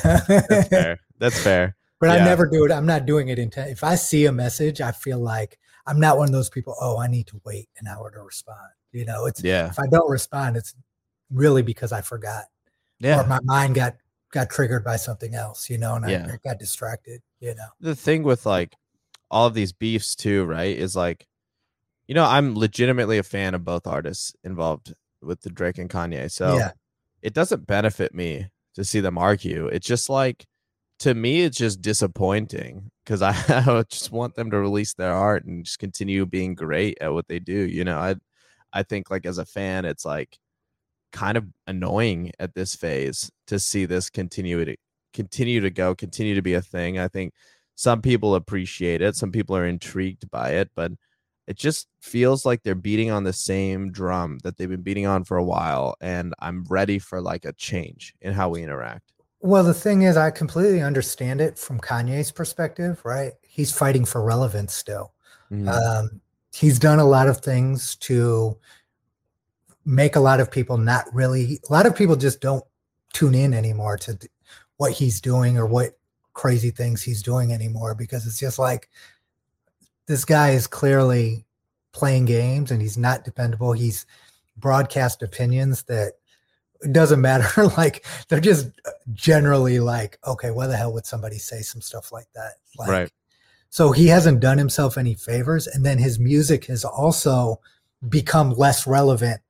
That's 0.47 0.67
fair. 0.67 0.99
That's 1.17 1.43
fair. 1.43 1.75
But 1.99 2.11
I 2.11 2.19
never 2.19 2.47
do 2.47 2.63
it. 2.65 2.71
I'm 2.71 2.85
not 2.85 3.05
doing 3.05 3.27
it 3.27 3.39
intent. 3.39 3.71
If 3.71 3.83
I 3.83 3.95
see 3.95 4.25
a 4.25 4.31
message, 4.31 4.79
I 4.79 4.91
feel 4.91 5.19
like 5.19 5.59
I'm 5.85 5.99
not 5.99 6.17
one 6.17 6.27
of 6.27 6.31
those 6.31 6.49
people. 6.49 6.75
Oh, 6.79 6.97
I 6.99 7.07
need 7.07 7.27
to 7.27 7.41
wait 7.43 7.67
an 7.79 7.87
hour 7.87 8.09
to 8.11 8.21
respond. 8.21 8.69
You 8.91 9.05
know, 9.05 9.25
it's 9.25 9.43
Yeah. 9.43 9.67
if 9.67 9.79
I 9.79 9.87
don't 9.87 10.09
respond, 10.09 10.55
it's 10.55 10.75
really 11.31 11.61
because 11.61 11.91
I 11.91 12.01
forgot 12.01 12.45
Yeah. 12.99 13.21
or 13.21 13.27
my 13.27 13.39
mind 13.43 13.75
got 13.75 13.95
got 14.31 14.49
triggered 14.49 14.83
by 14.83 14.95
something 14.95 15.33
else. 15.35 15.69
You 15.69 15.77
know, 15.77 15.95
and 15.95 16.05
I, 16.05 16.11
I 16.33 16.37
got 16.43 16.57
distracted. 16.59 17.21
You 17.41 17.55
know. 17.55 17.67
the 17.79 17.95
thing 17.95 18.23
with 18.23 18.45
like 18.45 18.75
all 19.31 19.47
of 19.47 19.53
these 19.53 19.73
beefs 19.73 20.15
too, 20.15 20.45
right? 20.45 20.77
Is 20.77 20.95
like, 20.95 21.25
you 22.09 22.15
know, 22.15 22.25
I'm 22.25 22.57
legitimately 22.57 23.19
a 23.19 23.23
fan 23.23 23.53
of 23.53 23.63
both 23.63 23.85
artists 23.85 24.33
involved 24.43 24.95
with 25.21 25.41
the 25.41 25.51
Drake 25.51 25.77
and 25.77 25.87
Kanye. 25.87 26.31
So 26.31 26.57
Yeah. 26.57 26.71
it 27.21 27.35
doesn't 27.35 27.67
benefit 27.67 28.15
me 28.15 28.47
to 28.73 28.83
see 28.83 28.99
them 28.99 29.19
argue. 29.19 29.67
It's 29.67 29.85
just 29.85 30.09
like 30.09 30.47
to 31.01 31.13
me, 31.13 31.41
it's 31.43 31.57
just 31.59 31.81
disappointing 31.81 32.89
because 33.05 33.21
I, 33.21 33.29
I 33.47 33.83
just 33.87 34.11
want 34.11 34.33
them 34.33 34.49
to 34.49 34.57
release 34.57 34.95
their 34.95 35.13
art 35.13 35.45
and 35.45 35.63
just 35.63 35.77
continue 35.77 36.25
being 36.25 36.55
great 36.55 36.97
at 36.99 37.13
what 37.13 37.27
they 37.27 37.37
do. 37.37 37.53
You 37.53 37.83
know, 37.83 37.99
I 37.99 38.15
I 38.73 38.81
think 38.81 39.11
like 39.11 39.27
as 39.27 39.37
a 39.37 39.45
fan, 39.45 39.85
it's 39.85 40.03
like 40.03 40.39
kind 41.11 41.37
of 41.37 41.45
annoying 41.67 42.31
at 42.39 42.55
this 42.55 42.75
phase 42.75 43.31
to 43.47 43.59
see 43.59 43.85
this 43.85 44.09
continue 44.09 44.65
to 44.65 44.75
continue 45.13 45.61
to 45.61 45.69
go, 45.69 45.93
continue 45.93 46.33
to 46.33 46.41
be 46.41 46.55
a 46.55 46.61
thing. 46.61 46.97
I 46.97 47.07
think 47.07 47.33
some 47.75 48.01
people 48.01 48.33
appreciate 48.33 49.03
it, 49.03 49.15
some 49.15 49.31
people 49.31 49.55
are 49.55 49.67
intrigued 49.67 50.31
by 50.31 50.53
it, 50.53 50.71
but 50.75 50.91
it 51.49 51.57
just 51.57 51.87
feels 51.99 52.45
like 52.45 52.63
they're 52.63 52.75
beating 52.75 53.11
on 53.11 53.25
the 53.25 53.33
same 53.33 53.91
drum 53.91 54.37
that 54.43 54.55
they've 54.55 54.69
been 54.69 54.83
beating 54.83 55.07
on 55.07 55.23
for 55.25 55.35
a 55.35 55.43
while 55.43 55.95
and 55.99 56.33
i'm 56.39 56.63
ready 56.69 56.99
for 56.99 57.19
like 57.19 57.43
a 57.43 57.53
change 57.53 58.13
in 58.21 58.31
how 58.33 58.47
we 58.47 58.63
interact 58.63 59.11
Well, 59.41 59.63
the 59.63 59.73
thing 59.73 60.03
is, 60.03 60.17
I 60.17 60.31
completely 60.31 60.81
understand 60.81 61.39
it 61.39 61.57
from 61.57 61.79
Kanye's 61.79 62.29
perspective, 62.29 62.99
right? 63.05 63.31
He's 63.41 63.71
fighting 63.71 64.03
for 64.03 64.21
relevance 64.21 64.73
still. 64.73 65.13
Mhm. 65.49 65.67
Um, 65.67 66.21
he's 66.53 66.77
done 66.77 66.99
a 66.99 67.05
lot 67.05 67.29
of 67.29 67.37
things 67.39 67.95
to 68.07 68.57
make 69.85 70.17
a 70.17 70.19
lot 70.19 70.41
of 70.41 70.51
people 70.51 70.77
not 70.77 71.05
really, 71.13 71.61
a 71.69 71.71
lot 71.71 71.85
of 71.85 71.95
people 71.95 72.17
just 72.17 72.41
don't 72.41 72.65
tune 73.13 73.33
in 73.33 73.53
anymore 73.53 73.97
to 73.97 74.19
what 74.75 74.91
he's 74.91 75.21
doing 75.21 75.57
or 75.57 75.65
what 75.65 75.97
crazy 76.33 76.71
things 76.71 77.01
he's 77.01 77.23
doing 77.23 77.53
anymore 77.53 77.95
because 77.95 78.27
it's 78.27 78.39
just 78.39 78.59
like 78.59 78.89
this 80.09 80.25
guy 80.25 80.49
is 80.49 80.65
clearly 80.65 81.45
playing 81.93 82.25
games 82.25 82.71
and 82.71 82.81
he's 82.81 82.97
not 82.97 83.23
dependable. 83.23 83.73
He's 83.73 84.07
broadcast 84.57 85.21
opinions 85.21 85.83
that 85.83 86.13
it 86.81 86.91
doesn't 86.91 87.21
matter. 87.21 87.67
like 87.77 88.03
they're 88.27 88.39
just 88.39 88.71
generally 89.13 89.79
like, 89.79 90.17
okay, 90.25 90.49
why 90.49 90.65
the 90.65 90.75
hell 90.75 90.91
would 90.93 91.05
somebody 91.05 91.37
say 91.37 91.61
some 91.61 91.79
stuff 91.79 92.11
like 92.11 92.25
that? 92.33 92.53
Like, 92.77 92.89
Right. 92.89 93.11
So 93.69 93.91
he 93.91 94.07
hasn't 94.07 94.39
done 94.39 94.57
himself 94.57 94.97
any 94.97 95.13
favors, 95.13 95.67
and 95.67 95.85
then 95.85 95.99
his 95.99 96.17
music 96.17 96.65
has 96.65 96.83
also 96.83 97.61
become 98.09 98.49
less 98.55 98.87
relevant. 98.87 99.41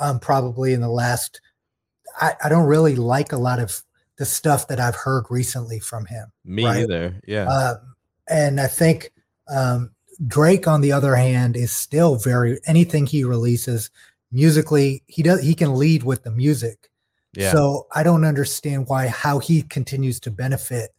Um, 0.00 0.20
probably 0.20 0.72
in 0.72 0.82
the 0.82 0.88
last, 0.88 1.40
I, 2.20 2.34
I 2.44 2.48
don't 2.48 2.66
really 2.66 2.94
like 2.94 3.32
a 3.32 3.38
lot 3.38 3.58
of 3.58 3.82
the 4.18 4.24
stuff 4.24 4.68
that 4.68 4.78
I've 4.78 4.94
heard 4.94 5.24
recently 5.30 5.80
from 5.80 6.06
him. 6.06 6.30
me 6.44 6.64
right. 6.64 6.84
either 6.84 7.20
yeah 7.26 7.48
Um, 7.48 7.96
and 8.28 8.60
I 8.60 8.68
think 8.68 9.10
um, 9.48 9.90
Drake, 10.26 10.66
on 10.66 10.80
the 10.80 10.92
other 10.92 11.14
hand, 11.14 11.56
is 11.56 11.72
still 11.72 12.16
very 12.16 12.58
anything 12.66 13.06
he 13.06 13.24
releases 13.24 13.90
musically. 14.32 15.02
He 15.06 15.22
does 15.22 15.42
he 15.42 15.54
can 15.54 15.74
lead 15.74 16.02
with 16.02 16.22
the 16.24 16.30
music. 16.30 16.90
yeah 17.34 17.52
So 17.52 17.86
I 17.94 18.02
don't 18.02 18.24
understand 18.24 18.86
why 18.88 19.08
how 19.08 19.38
he 19.38 19.62
continues 19.62 20.20
to 20.20 20.30
benefit 20.30 20.90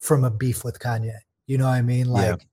from 0.00 0.24
a 0.24 0.30
beef 0.30 0.64
with 0.64 0.78
Kanye. 0.78 1.18
You 1.46 1.58
know 1.58 1.64
what 1.66 1.74
I 1.74 1.82
mean? 1.82 2.08
Like 2.08 2.40
Yeah. 2.40 2.46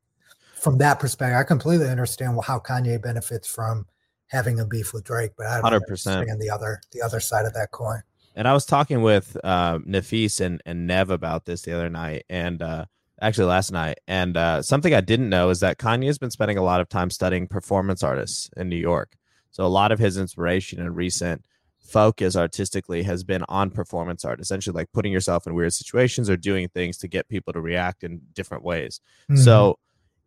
from 0.55 0.77
that 0.77 0.99
perspective, 0.99 1.37
I 1.37 1.43
completely 1.43 1.89
understand 1.89 2.37
how 2.43 2.59
Kanye 2.59 3.01
benefits 3.01 3.47
from 3.47 3.85
having 4.27 4.59
a 4.59 4.65
beef 4.65 4.93
with 4.93 5.03
Drake, 5.03 5.31
but 5.37 5.47
I 5.47 5.55
don't 5.61 5.81
100%. 5.81 6.07
understand 6.07 6.39
the 6.41 6.49
other 6.49 6.81
the 6.91 7.01
other 7.01 7.19
side 7.19 7.45
of 7.45 7.53
that 7.53 7.71
coin. 7.71 8.01
and 8.35 8.47
I 8.47 8.53
was 8.53 8.65
talking 8.65 9.01
with 9.01 9.35
uh, 9.43 9.79
Nafis 9.79 10.39
and, 10.39 10.61
and 10.65 10.87
Nev 10.87 11.09
about 11.09 11.43
this 11.45 11.63
the 11.63 11.73
other 11.73 11.89
night, 11.89 12.23
and 12.29 12.61
uh, 12.61 12.85
actually 13.21 13.45
last 13.45 13.71
night. 13.71 13.99
And 14.07 14.35
uh, 14.35 14.61
something 14.61 14.93
I 14.93 15.01
didn't 15.01 15.29
know 15.29 15.49
is 15.49 15.59
that 15.59 15.77
Kanye 15.77 16.07
has 16.07 16.17
been 16.17 16.31
spending 16.31 16.57
a 16.57 16.63
lot 16.63 16.81
of 16.81 16.89
time 16.89 17.09
studying 17.09 17.47
performance 17.47 18.03
artists 18.03 18.49
in 18.57 18.67
New 18.67 18.75
York. 18.75 19.15
So 19.51 19.63
a 19.63 19.67
lot 19.67 19.91
of 19.91 19.99
his 19.99 20.17
inspiration 20.17 20.79
and 20.79 20.95
recent 20.95 21.45
focus 21.79 22.35
artistically 22.35 23.03
has 23.03 23.23
been 23.23 23.43
on 23.49 23.69
performance 23.69 24.23
art, 24.23 24.39
essentially 24.39 24.73
like 24.73 24.91
putting 24.93 25.11
yourself 25.11 25.45
in 25.45 25.53
weird 25.53 25.73
situations 25.73 26.29
or 26.29 26.37
doing 26.37 26.69
things 26.69 26.97
to 26.97 27.07
get 27.07 27.27
people 27.27 27.53
to 27.53 27.61
react 27.61 28.03
in 28.03 28.21
different 28.33 28.63
ways. 28.63 29.01
Mhm. 29.29 29.37
So 29.37 29.77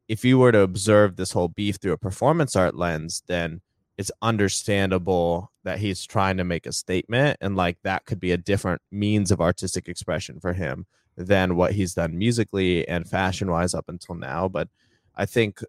if 0.06 0.24
you 0.24 0.38
were 0.38 0.52
to 0.52 0.60
observe 0.60 1.16
this 1.16 1.32
whole 1.32 1.48
beef 1.48 1.76
through 1.76 1.92
a 1.92 1.98
performance 1.98 2.54
art 2.54 2.74
lens, 2.74 3.22
then 3.26 3.62
it's 3.96 4.10
understandable 4.20 5.52
that 5.62 5.78
he's 5.78 6.04
trying 6.04 6.36
to 6.36 6.44
make 6.44 6.66
a 6.66 6.72
statement 6.72 7.38
and 7.40 7.56
like 7.56 7.78
that 7.82 8.04
could 8.04 8.20
be 8.20 8.32
a 8.32 8.36
different 8.36 8.82
means 8.92 9.30
of 9.30 9.40
artistic 9.40 9.88
expression 9.88 10.40
for 10.40 10.52
him 10.52 10.86
than 11.16 11.56
what 11.56 11.72
he's 11.72 11.94
done 11.94 12.18
musically 12.18 12.86
and 12.88 13.08
fashion 13.08 13.50
wise 13.50 13.74
up 13.74 13.88
until 13.88 14.14
now. 14.14 14.48
But 14.48 14.68
I 15.14 15.26
think 15.26 15.60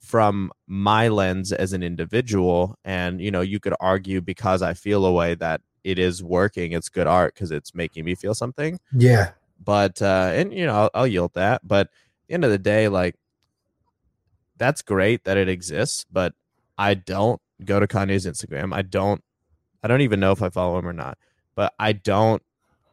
from 0.00 0.52
my 0.66 1.08
lens 1.08 1.52
as 1.52 1.72
an 1.72 1.82
individual, 1.82 2.76
and 2.84 3.20
you 3.20 3.30
know, 3.30 3.40
you 3.40 3.60
could 3.60 3.74
argue 3.80 4.20
because 4.20 4.62
I 4.62 4.74
feel 4.74 5.04
a 5.04 5.12
way 5.12 5.34
that 5.34 5.60
it 5.84 5.98
is 5.98 6.22
working, 6.22 6.72
it's 6.72 6.88
good 6.88 7.06
art 7.06 7.34
because 7.34 7.50
it's 7.50 7.74
making 7.74 8.04
me 8.04 8.14
feel 8.14 8.34
something 8.34 8.78
yeah. 8.92 9.30
but 9.64 10.00
uh 10.02 10.30
and 10.34 10.52
you 10.52 10.66
know 10.66 10.74
I'll, 10.74 10.90
I'll 10.94 11.06
yield 11.06 11.32
that 11.34 11.66
but 11.66 11.86
at 11.86 11.90
the 12.28 12.34
end 12.34 12.44
of 12.44 12.50
the 12.50 12.58
day 12.58 12.88
like 12.88 13.14
that's 14.56 14.82
great 14.82 15.24
that 15.24 15.36
it 15.36 15.48
exists 15.48 16.04
but 16.10 16.34
i 16.76 16.94
don't 16.94 17.40
go 17.64 17.80
to 17.80 17.86
kanye's 17.86 18.26
instagram 18.26 18.74
i 18.74 18.82
don't 18.82 19.22
i 19.82 19.88
don't 19.88 20.00
even 20.00 20.20
know 20.20 20.32
if 20.32 20.42
i 20.42 20.48
follow 20.48 20.78
him 20.78 20.86
or 20.86 20.92
not 20.92 21.16
but 21.54 21.72
i 21.78 21.92
don't 21.92 22.42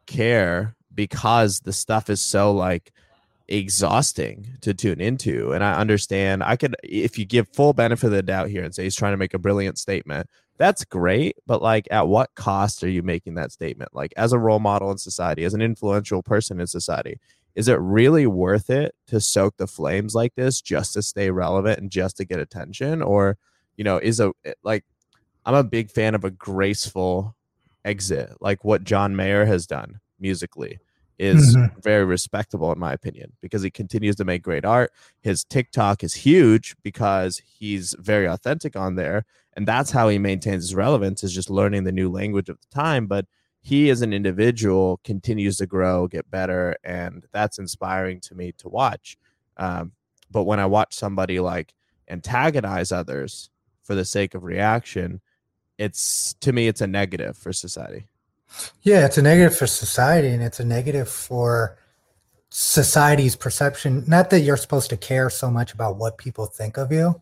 care 0.06 0.76
because 0.96 1.60
the 1.60 1.74
stuff 1.74 2.10
is 2.10 2.22
so 2.22 2.52
like 2.52 2.92
exhausting 3.48 4.48
to 4.62 4.74
tune 4.74 5.00
into. 5.00 5.52
And 5.52 5.64
i 5.64 5.74
understand 5.74 6.44
i 6.44 6.56
could 6.56 6.76
if 6.84 7.18
you 7.20 7.26
give 7.26 7.48
full 7.50 7.74
benefit 7.74 8.08
of 8.08 8.12
the 8.12 8.24
doubt 8.24 8.50
here 8.50 8.64
and 8.64 8.74
say 8.74 8.84
he's 8.84 8.96
trying 8.96 9.14
to 9.14 9.18
make 9.18 9.34
a 9.34 9.40
brilliant 9.40 9.78
statement 9.78 10.28
that's 10.58 10.86
great 10.86 11.36
but 11.46 11.62
like 11.62 11.88
at 11.92 12.08
what 12.08 12.34
cost 12.36 12.84
are 12.84 12.90
you 12.90 13.04
making 13.04 13.36
that 13.36 13.52
statement? 13.52 13.94
Like 13.94 14.14
as 14.18 14.32
a 14.34 14.40
role 14.40 14.60
model 14.60 14.90
in 14.92 14.98
society 14.98 15.44
as 15.44 15.54
an 15.54 15.62
influential 15.62 16.24
person 16.24 16.60
in 16.60 16.68
society 16.68 17.20
is 17.56 17.68
it 17.68 17.76
really 17.76 18.28
worth 18.28 18.70
it 18.70 18.96
to 19.08 19.22
soak 19.22 19.56
the 19.58 19.68
flames 19.68 20.14
like 20.16 20.34
this 20.36 20.62
just 20.62 20.94
to 20.94 21.02
stay 21.02 21.30
relevant 21.30 21.80
and 21.80 21.90
just 21.90 22.18
to 22.18 22.26
get 22.26 22.40
attention? 22.40 23.02
Or 23.02 23.38
you 23.78 23.84
know 23.84 23.98
is 23.98 24.20
a 24.20 24.32
eh, 24.44 24.54
like 24.64 24.84
i'm 25.46 25.56
a 25.56 25.64
big 25.64 25.92
fan 25.92 26.16
of 26.16 26.24
a 26.24 26.32
graceful 26.32 27.36
exit 27.84 28.32
like 28.42 28.64
what 28.64 28.84
john 28.84 29.16
mayer 29.16 29.46
has 29.46 29.68
done 29.68 30.00
musically 30.20 30.80
is 31.18 31.56
Mhm. 31.56 31.82
very 31.82 32.04
respectable 32.06 32.72
in 32.72 32.80
my 32.80 32.92
opinion 32.94 33.32
because 33.42 33.62
he 33.64 33.70
continues 33.72 34.16
to 34.18 34.26
make 34.26 34.42
great 34.44 34.66
art. 34.66 34.92
His 35.22 35.44
tiktok 35.44 36.04
is 36.04 36.14
huge 36.14 36.76
because 36.84 37.42
he's 37.46 37.96
very 38.00 38.26
authentic 38.26 38.76
on 38.76 38.96
there 38.96 39.26
and 39.54 39.66
that's 39.68 39.92
how 39.92 40.10
he 40.10 40.18
maintains 40.20 40.64
his 40.64 40.76
relevance 40.76 41.24
is 41.24 41.34
just 41.34 41.50
learning 41.50 41.86
the 41.86 41.92
new 41.94 42.10
language 42.12 42.50
of 42.50 42.60
the 42.60 42.68
time. 42.76 43.08
But 43.08 43.26
he 43.62 43.90
as 43.90 44.02
an 44.02 44.12
individual 44.14 45.00
continues 45.04 45.58
to 45.58 45.66
grow 45.66 46.08
get 46.08 46.30
better 46.30 46.76
and 46.84 47.26
that's 47.32 47.58
inspiring 47.58 48.20
to 48.22 48.36
me 48.36 48.52
to 48.58 48.68
watch. 48.70 49.18
Um, 49.58 49.94
but 50.32 50.44
when 50.44 50.60
i 50.60 50.66
watch 50.66 50.94
somebody 50.94 51.40
like 51.40 51.74
antagonize 52.10 52.92
others 52.92 53.50
for 53.84 53.96
the 53.96 54.04
sake 54.06 54.34
of 54.36 54.44
reaction 54.44 55.22
it's 55.78 56.34
to 56.42 56.52
me 56.54 56.68
it's 56.68 56.82
a 56.82 56.88
negative 56.88 57.38
for 57.38 57.54
society 57.54 58.08
Yeah, 58.84 59.06
it's 59.06 59.18
a 59.18 59.22
negative 59.22 59.58
for 59.58 59.68
society 59.68 60.30
and 60.30 60.44
it's 60.44 60.60
a 60.60 60.66
negative 60.66 61.10
for 61.10 61.78
society's 62.50 63.36
perception. 63.36 64.04
Not 64.08 64.30
that 64.30 64.42
you're 64.42 64.58
supposed 64.58 64.90
to 64.92 64.98
care 64.98 65.30
so 65.30 65.50
much 65.50 65.74
about 65.74 65.98
what 65.98 66.18
people 66.18 66.46
think 66.46 66.78
of 66.78 66.92
you, 66.92 67.20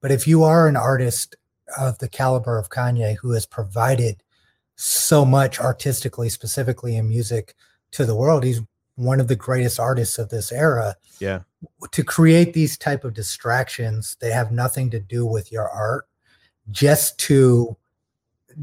but 0.00 0.10
if 0.10 0.26
you 0.26 0.42
are 0.42 0.66
an 0.66 0.76
artist 0.76 1.36
of 1.78 1.98
the 1.98 2.08
caliber 2.08 2.58
of 2.58 2.70
Kanye 2.70 3.16
who 3.16 3.32
has 3.32 3.46
provided 3.46 4.22
so 4.76 5.24
much 5.24 5.60
artistically, 5.60 6.28
specifically 6.28 6.96
in 6.96 7.08
music 7.08 7.54
to 7.92 8.04
the 8.04 8.16
world, 8.16 8.42
he's 8.42 8.62
one 8.96 9.20
of 9.20 9.28
the 9.28 9.36
greatest 9.36 9.78
artists 9.78 10.18
of 10.18 10.30
this 10.30 10.50
era. 10.52 10.96
yeah 11.20 11.40
To 11.92 12.04
create 12.04 12.52
these 12.52 12.76
type 12.76 13.04
of 13.04 13.14
distractions, 13.14 14.16
they 14.20 14.30
have 14.30 14.50
nothing 14.50 14.90
to 14.90 15.00
do 15.00 15.24
with 15.24 15.52
your 15.52 15.68
art, 15.68 16.06
just 16.70 17.18
to 17.20 17.76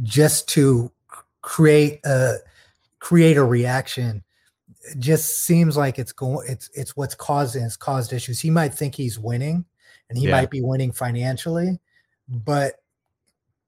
just 0.03 0.47
to 0.49 0.91
create 1.41 1.99
a 2.05 2.37
create 2.99 3.37
a 3.37 3.43
reaction 3.43 4.23
it 4.91 4.99
just 4.99 5.39
seems 5.43 5.77
like 5.77 5.99
it's 5.99 6.11
going 6.11 6.45
it's 6.49 6.69
it's 6.73 6.95
what's 6.95 7.15
causing 7.15 7.63
it's 7.63 7.77
caused 7.77 8.13
issues 8.13 8.39
he 8.39 8.49
might 8.49 8.73
think 8.73 8.93
he's 8.95 9.17
winning 9.19 9.63
and 10.09 10.17
he 10.17 10.25
Yeah. 10.25 10.31
might 10.31 10.49
be 10.49 10.61
winning 10.61 10.91
financially 10.91 11.79
but 12.27 12.75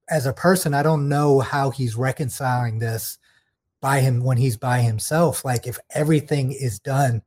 as 0.10 0.26
a 0.26 0.34
person, 0.34 0.74
I 0.74 0.84
don't 0.84 1.08
know 1.08 1.40
how 1.40 1.70
he's 1.70 1.96
reconciling 1.96 2.80
this 2.80 3.18
by 3.80 4.02
him 4.02 4.24
when 4.24 4.38
he's 4.38 4.58
by 4.58 4.82
himself. 4.82 5.46
Like 5.46 5.66
if 5.66 5.80
everything 5.92 6.52
is 6.52 6.80
done 6.80 7.22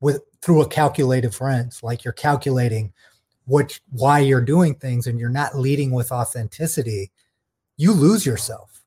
with 0.00 0.22
through 0.40 0.62
a 0.62 0.68
calculative 0.68 1.38
lens, 1.40 1.82
like 1.82 2.04
you're 2.04 2.12
calculating 2.12 2.92
what 3.46 3.78
why 3.90 4.20
you're 4.20 4.40
doing 4.40 4.76
things 4.76 5.06
and 5.08 5.18
you're 5.18 5.28
not 5.28 5.56
leading 5.58 5.90
with 5.90 6.12
authenticity, 6.12 7.10
you 7.76 7.92
lose 7.92 8.24
yourself, 8.24 8.77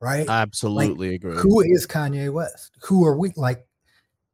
right? 0.00 0.28
Absolutely 0.28 1.12
like, 1.12 1.16
agree. 1.16 1.36
Who 1.36 1.60
is 1.60 1.86
Kanye 1.86 2.32
West? 2.32 2.72
Who 2.82 3.04
are 3.06 3.16
we? 3.16 3.32
Like 3.36 3.66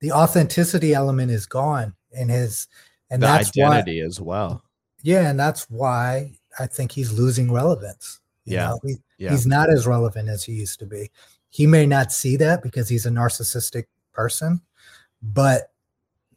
the 0.01 0.13
authenticity 0.13 0.95
element 0.95 1.31
is 1.31 1.47
gone 1.47 1.95
in 2.13 2.29
his 2.29 2.69
and 3.11 3.23
the 3.23 3.27
that's 3.27 3.49
identity 3.57 4.01
why, 4.01 4.07
as 4.07 4.21
well. 4.21 4.63
Yeah, 5.03 5.29
and 5.29 5.39
that's 5.39 5.69
why 5.71 6.33
I 6.59 6.67
think 6.67 6.93
he's 6.93 7.13
losing 7.13 7.53
relevance. 7.53 8.21
You 8.45 8.55
Yeah. 8.55 8.69
know, 8.69 8.81
he, 8.85 8.97
Yeah. 9.19 9.31
he's 9.31 9.47
not 9.47 9.71
as 9.71 9.87
relevant 9.87 10.29
as 10.29 10.45
he 10.45 10.53
used 10.53 10.79
to 10.81 10.87
be. 10.87 11.11
He 11.51 11.67
may 11.67 11.87
not 11.87 12.13
see 12.13 12.37
that 12.37 12.63
because 12.63 12.89
he's 12.89 13.07
a 13.07 13.11
narcissistic 13.11 13.85
person, 14.13 14.61
but 15.23 15.71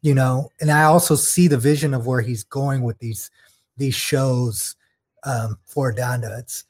you 0.01 0.13
know, 0.15 0.49
and 0.61 0.71
I 0.71 0.83
also 0.83 1.15
see 1.15 1.47
the 1.47 1.57
vision 1.57 1.93
of 1.93 2.07
where 2.07 2.21
he's 2.21 2.43
going 2.43 2.83
with 2.83 2.97
these 2.99 3.31
these 3.77 3.95
shows 3.95 4.75
um, 5.23 5.57
for 5.65 5.93
Donda. 5.93 6.39
It's 6.39 6.63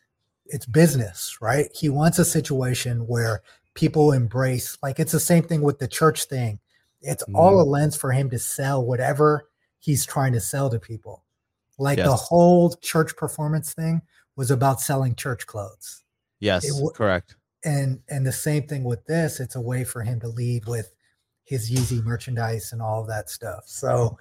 it's 0.49 0.65
business, 0.65 1.37
right? 1.41 1.69
He 1.73 1.89
wants 1.89 2.19
a 2.19 2.25
situation 2.25 3.07
where 3.07 3.41
people 3.73 4.11
embrace, 4.11 4.77
like 4.83 4.99
it's 4.99 5.11
the 5.11 5.19
same 5.19 5.43
thing 5.43 5.61
with 5.61 5.79
the 5.79 5.87
church 5.87 6.25
thing. 6.25 6.59
It's 7.01 7.23
all 7.33 7.53
mm-hmm. 7.53 7.61
a 7.61 7.71
lens 7.71 7.95
for 7.95 8.11
him 8.11 8.29
to 8.31 8.39
sell 8.39 8.85
whatever 8.85 9.49
he's 9.79 10.05
trying 10.05 10.33
to 10.33 10.41
sell 10.41 10.69
to 10.69 10.79
people. 10.79 11.23
Like 11.77 11.97
the 11.97 12.13
whole 12.13 12.73
church 12.81 13.15
performance 13.15 13.73
thing 13.73 14.01
was 14.35 14.51
about 14.51 14.81
selling 14.81 15.15
church 15.15 15.45
clothes 15.47 16.03
Yes, 16.39 16.65
w- 16.67 16.91
correct. 16.91 17.35
and 17.65 17.99
and 18.07 18.25
the 18.25 18.31
same 18.31 18.63
thing 18.67 18.85
with 18.85 19.05
this 19.05 19.41
it's 19.41 19.57
a 19.57 19.61
way 19.61 19.83
for 19.83 20.01
him 20.01 20.19
to 20.21 20.29
lead 20.29 20.65
with 20.65 20.93
his 21.43 21.69
Yeezy 21.69 22.01
merchandise 22.03 22.71
and 22.71 22.81
all 22.81 23.01
of 23.01 23.07
that 23.07 23.29
stuff 23.29 23.63
so 23.65 24.17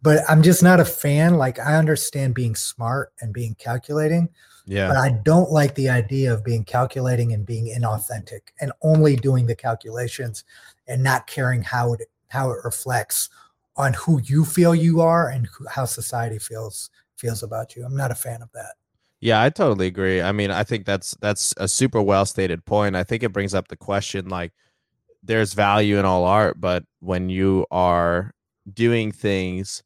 but 0.00 0.20
i'm 0.30 0.42
just 0.42 0.62
not 0.62 0.80
a 0.80 0.84
fan 0.84 1.34
like 1.34 1.58
i 1.58 1.74
understand 1.74 2.34
being 2.34 2.54
smart 2.54 3.12
and 3.20 3.34
being 3.34 3.54
calculating 3.56 4.30
Yeah. 4.70 4.88
but 4.88 4.96
i 4.96 5.10
don't 5.10 5.50
like 5.50 5.74
the 5.74 5.88
idea 5.90 6.32
of 6.32 6.44
being 6.44 6.64
calculating 6.64 7.32
and 7.32 7.44
being 7.44 7.66
inauthentic 7.66 8.40
and 8.60 8.72
only 8.82 9.16
doing 9.16 9.46
the 9.46 9.56
calculations 9.56 10.44
and 10.86 11.02
not 11.02 11.26
caring 11.26 11.62
how 11.62 11.94
it 11.94 12.02
how 12.28 12.50
it 12.52 12.64
reflects 12.64 13.28
on 13.76 13.92
who 13.94 14.20
you 14.22 14.44
feel 14.44 14.74
you 14.74 15.00
are 15.00 15.28
and 15.28 15.46
who, 15.48 15.66
how 15.68 15.84
society 15.84 16.38
feels 16.38 16.90
feels 17.16 17.42
about 17.42 17.74
you 17.74 17.84
i'm 17.84 17.96
not 17.96 18.10
a 18.10 18.14
fan 18.14 18.42
of 18.42 18.50
that 18.52 18.74
Yeah, 19.20 19.42
I 19.42 19.50
totally 19.50 19.86
agree. 19.86 20.22
I 20.22 20.32
mean, 20.32 20.50
I 20.50 20.64
think 20.64 20.86
that's 20.86 21.14
that's 21.20 21.52
a 21.58 21.68
super 21.68 22.00
well 22.00 22.24
stated 22.24 22.64
point. 22.64 22.96
I 22.96 23.04
think 23.04 23.22
it 23.22 23.34
brings 23.34 23.54
up 23.54 23.68
the 23.68 23.76
question 23.76 24.30
like 24.30 24.52
there's 25.22 25.52
value 25.52 25.98
in 25.98 26.06
all 26.06 26.24
art, 26.24 26.58
but 26.58 26.84
when 27.00 27.28
you 27.28 27.66
are 27.70 28.32
doing 28.72 29.12
things 29.12 29.82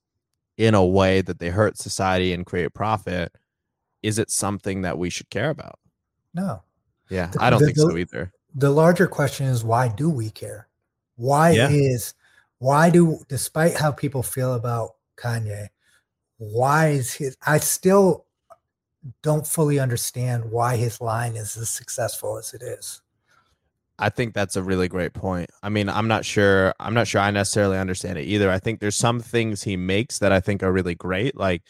in 0.56 0.74
a 0.74 0.84
way 0.84 1.20
that 1.22 1.38
they 1.40 1.50
hurt 1.50 1.76
society 1.78 2.32
and 2.32 2.46
create 2.46 2.74
profit, 2.74 3.32
is 4.04 4.18
it 4.18 4.30
something 4.30 4.82
that 4.82 4.98
we 4.98 5.08
should 5.10 5.30
care 5.30 5.50
about? 5.50 5.78
no 6.34 6.62
Yeah, 7.08 7.26
The- 7.28 7.42
I 7.42 7.50
don't 7.50 7.60
the- 7.60 7.66
think 7.66 7.76
the- 7.76 7.82
so 7.90 7.96
either. 7.96 8.32
the 8.54 8.70
larger 8.70 9.06
question 9.08 9.46
is 9.46 9.64
why 9.64 9.88
do 9.88 10.08
we 10.10 10.30
care? 10.30 10.68
Why 11.16 11.50
Yeah. 11.50 11.68
is 11.70 12.14
why 12.58 12.90
do 12.90 13.18
despite 13.28 13.74
how 13.76 13.90
people 13.92 14.22
feel 14.22 14.54
about 14.54 14.94
Kanye, 15.16 15.68
why 16.38 16.88
is 16.88 17.12
his 17.14 17.36
I 17.46 17.58
still 17.58 18.26
don't 19.22 19.46
fully 19.46 19.78
understand 19.78 20.50
why 20.50 20.76
his 20.76 21.00
line 21.00 21.36
is 21.36 21.56
as 21.56 21.68
successful 21.70 22.38
as 22.38 22.54
it 22.54 22.62
is. 22.62 23.02
I 23.98 24.08
think 24.08 24.34
that's 24.34 24.56
a 24.56 24.62
really 24.62 24.88
great 24.88 25.12
point. 25.12 25.50
I 25.62 25.68
mean, 25.68 25.88
I'm 25.88 26.08
not 26.08 26.24
sure. 26.24 26.74
I'm 26.80 26.94
not 26.94 27.06
sure 27.06 27.20
I 27.20 27.30
necessarily 27.30 27.78
understand 27.78 28.18
it 28.18 28.24
either. 28.24 28.50
I 28.50 28.58
think 28.58 28.80
there's 28.80 28.96
some 28.96 29.20
things 29.20 29.62
he 29.62 29.76
makes 29.76 30.18
that 30.18 30.32
I 30.32 30.40
think 30.40 30.62
are 30.62 30.72
really 30.72 30.94
great. 30.96 31.36
Like, 31.36 31.62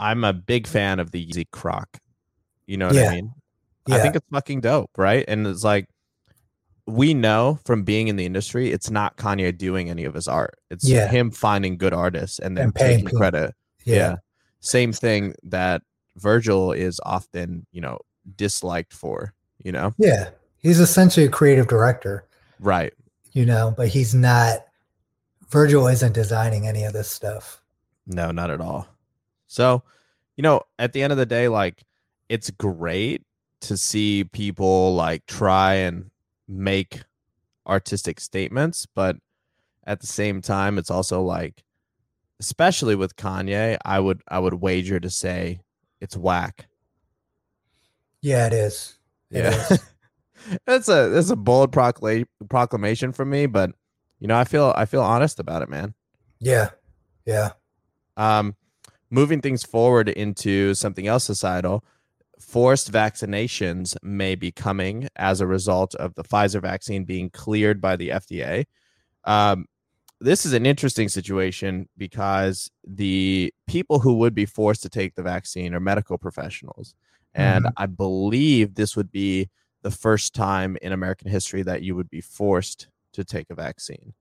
I'm 0.00 0.24
a 0.24 0.32
big 0.32 0.66
fan 0.66 0.98
of 0.98 1.10
the 1.12 1.24
Yeezy 1.24 1.44
Croc. 1.52 1.98
You 2.66 2.78
know 2.78 2.86
what 2.86 2.96
Yeah. 2.96 3.10
I 3.10 3.14
mean? 3.16 3.32
I 3.90 3.98
think 4.00 4.16
it's 4.16 4.26
fucking 4.32 4.60
dope, 4.62 4.90
right? 4.96 5.24
And 5.28 5.46
it's 5.46 5.62
like 5.64 5.86
we 6.86 7.12
know 7.14 7.58
from 7.66 7.82
being 7.82 8.08
in 8.08 8.16
the 8.16 8.24
industry, 8.24 8.70
it's 8.72 8.90
not 8.90 9.16
Kanye 9.16 9.56
doing 9.56 9.90
any 9.90 10.04
of 10.04 10.14
his 10.14 10.26
art. 10.26 10.58
It's 10.70 10.88
Yeah. 10.88 11.06
him 11.08 11.30
finding 11.30 11.76
good 11.76 11.92
artists 11.92 12.38
and 12.38 12.56
then 12.56 12.64
And 12.66 12.74
paying 12.74 12.90
taking 12.90 13.04
people. 13.06 13.18
credit. 13.18 13.54
yeah. 13.84 13.94
yeah. 13.96 14.16
Same 14.60 14.92
thing 14.92 15.34
that 15.44 15.82
Virgil 16.16 16.72
is 16.72 17.00
often, 17.04 17.66
you 17.72 17.80
know, 17.80 17.98
disliked 18.36 18.92
for, 18.92 19.34
you 19.62 19.72
know? 19.72 19.94
Yeah. 19.98 20.30
He's 20.58 20.80
essentially 20.80 21.26
a 21.26 21.30
creative 21.30 21.66
director, 21.68 22.24
Right. 22.58 22.92
you 23.32 23.44
know, 23.46 23.72
but 23.76 23.88
he's 23.88 24.14
not 24.14 24.64
Virgil 25.48 25.88
isn't 25.88 26.12
designing 26.12 26.66
any 26.68 26.84
of 26.84 26.92
this 26.92 27.10
stuff. 27.10 27.60
No, 28.06 28.30
not 28.30 28.50
at 28.50 28.60
all. 28.60 28.86
So, 29.50 29.82
you 30.36 30.42
know, 30.42 30.62
at 30.78 30.92
the 30.92 31.02
end 31.02 31.10
of 31.12 31.18
the 31.18 31.26
day, 31.26 31.48
like 31.48 31.82
it's 32.28 32.50
great 32.50 33.22
to 33.62 33.76
see 33.76 34.22
people 34.22 34.94
like 34.94 35.26
try 35.26 35.74
and 35.74 36.12
make 36.46 37.00
artistic 37.66 38.20
statements, 38.20 38.86
but 38.94 39.16
at 39.84 40.00
the 40.00 40.06
same 40.06 40.40
time, 40.40 40.78
it's 40.78 40.90
also 40.90 41.20
like, 41.20 41.64
especially 42.38 42.94
with 42.94 43.16
Kanye, 43.16 43.76
I 43.84 43.98
would 43.98 44.22
I 44.28 44.38
would 44.38 44.54
wager 44.54 45.00
to 45.00 45.10
say 45.10 45.62
it's 46.00 46.16
whack. 46.16 46.68
Yeah, 48.22 48.46
it 48.46 48.52
is. 48.52 48.98
It 49.32 49.44
Yeah, 49.44 49.66
is. 49.68 49.82
that's 50.64 50.88
a 50.88 51.08
that's 51.08 51.30
a 51.30 51.36
bold 51.36 51.72
procla- 51.72 52.24
proclamation 52.48 53.10
from 53.10 53.30
me, 53.30 53.46
but 53.46 53.72
you 54.20 54.28
know, 54.28 54.38
I 54.38 54.44
feel 54.44 54.72
I 54.76 54.84
feel 54.84 55.02
honest 55.02 55.40
about 55.40 55.62
it, 55.62 55.68
man. 55.68 55.94
Yeah. 56.38 56.70
Yeah. 57.26 57.50
Um, 58.16 58.54
moving 59.10 59.40
things 59.40 59.62
forward 59.62 60.08
into 60.08 60.74
something 60.74 61.06
else 61.06 61.24
societal, 61.24 61.84
forced 62.38 62.90
vaccinations 62.90 63.96
may 64.02 64.34
be 64.34 64.50
coming 64.50 65.08
as 65.16 65.40
a 65.40 65.46
result 65.46 65.94
of 65.96 66.14
the 66.14 66.24
Pfizer 66.24 66.62
vaccine 66.62 67.04
being 67.04 67.30
cleared 67.30 67.80
by 67.80 67.96
the 67.96 68.10
FDA. 68.10 68.64
Um, 69.24 69.66
this 70.20 70.44
is 70.44 70.52
an 70.52 70.66
interesting 70.66 71.08
situation 71.08 71.88
because 71.96 72.70
the 72.86 73.52
people 73.66 74.00
who 74.00 74.14
would 74.18 74.34
be 74.34 74.46
forced 74.46 74.82
to 74.82 74.88
take 74.88 75.14
the 75.14 75.22
vaccine 75.22 75.74
are 75.74 75.80
medical 75.80 76.18
professionals. 76.18 76.94
And 77.34 77.68
I 77.76 77.86
believe 77.86 78.74
this 78.74 78.96
would 78.96 79.12
be 79.12 79.48
the 79.82 79.90
first 79.90 80.34
time 80.34 80.76
in 80.82 80.92
American 80.92 81.30
history 81.30 81.62
that 81.62 81.82
you 81.82 81.94
would 81.94 82.10
be 82.10 82.20
forced 82.20 82.88
to 83.12 83.24
take 83.24 83.48
a 83.50 83.54
vaccine. 83.54 84.14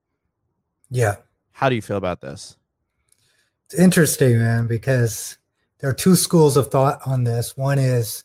Yeah. 0.89 1.15
How 1.51 1.69
do 1.69 1.75
you 1.75 1.81
feel 1.81 1.97
about 1.97 2.21
this? 2.21 2.58
It's 3.69 3.79
interesting, 3.79 4.39
man, 4.39 4.65
because 4.65 5.37
there 5.77 5.91
are 5.91 5.93
two 5.93 6.15
schools 6.15 6.57
of 6.57 6.71
thought 6.71 6.99
on 7.05 7.23
this. 7.23 7.55
One 7.55 7.77
is 7.77 8.23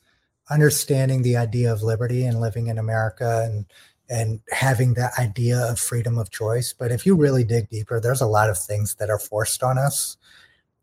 understanding 0.51 1.21
the 1.21 1.37
idea 1.37 1.71
of 1.71 1.83
liberty 1.83 2.25
and 2.25 2.41
living 2.41 2.69
in 2.69 2.79
America 2.79 3.43
and 3.45 3.67
and 4.09 4.41
having 4.51 4.95
that 4.95 5.13
idea 5.19 5.59
of 5.59 5.79
freedom 5.79 6.17
of 6.17 6.31
choice. 6.31 6.73
But 6.73 6.93
if 6.93 7.05
you 7.05 7.15
really 7.15 7.45
dig 7.45 7.69
deeper, 7.69 8.01
there's 8.01 8.21
a 8.23 8.27
lot 8.27 8.49
of 8.49 8.59
things 8.59 8.95
that 8.97 9.11
are 9.11 9.19
forced 9.19 9.63
on 9.63 9.77
us. 9.77 10.17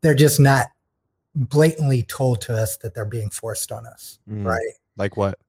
They're 0.02 0.15
just 0.15 0.39
not 0.39 0.67
blatantly 1.36 2.04
told 2.04 2.41
to 2.41 2.54
us 2.56 2.78
that 2.78 2.93
they're 2.93 3.06
being 3.06 3.30
forced 3.32 3.71
on 3.71 3.88
us, 3.88 4.19
Mm, 4.30 4.45
right? 4.45 4.74
Like 4.95 5.17
what? 5.17 5.39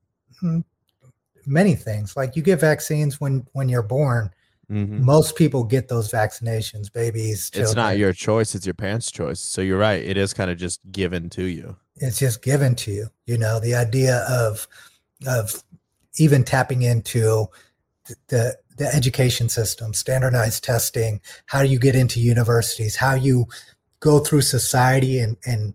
Many 1.44 1.74
things. 1.74 2.16
Like 2.16 2.34
you 2.34 2.40
get 2.40 2.60
vaccines 2.60 3.20
when 3.20 3.46
when 3.52 3.68
you're 3.68 3.82
born. 3.82 4.30
Mhm. 4.72 5.00
Most 5.00 5.36
people 5.36 5.64
get 5.64 5.88
those 5.88 6.10
vaccinations, 6.10 6.90
babies. 6.92 7.50
It's 7.52 7.74
not 7.74 7.98
your 7.98 8.12
choice, 8.14 8.54
it's 8.54 8.64
your 8.66 8.74
parents' 8.74 9.10
choice. 9.10 9.38
So 9.40 9.60
you're 9.60 9.78
right. 9.78 10.02
It 10.02 10.16
is 10.16 10.32
kind 10.32 10.50
of 10.50 10.56
just 10.56 10.80
given 10.90 11.28
to 11.30 11.44
you. 11.44 11.76
it's 11.96 12.18
just 12.18 12.40
given 12.42 12.74
to 12.74 12.90
you 12.90 13.06
you 13.26 13.36
know 13.36 13.60
the 13.60 13.74
idea 13.74 14.24
of 14.28 14.66
of 15.26 15.62
even 16.16 16.42
tapping 16.42 16.80
into 16.82 17.46
th- 18.06 18.18
the 18.28 18.56
the 18.78 18.86
education 18.94 19.48
system 19.50 19.92
standardized 19.92 20.64
testing 20.64 21.20
how 21.46 21.60
you 21.60 21.78
get 21.78 21.94
into 21.94 22.18
universities 22.18 22.96
how 22.96 23.14
you 23.14 23.44
go 24.00 24.18
through 24.18 24.40
society 24.40 25.18
and 25.20 25.36
and 25.44 25.74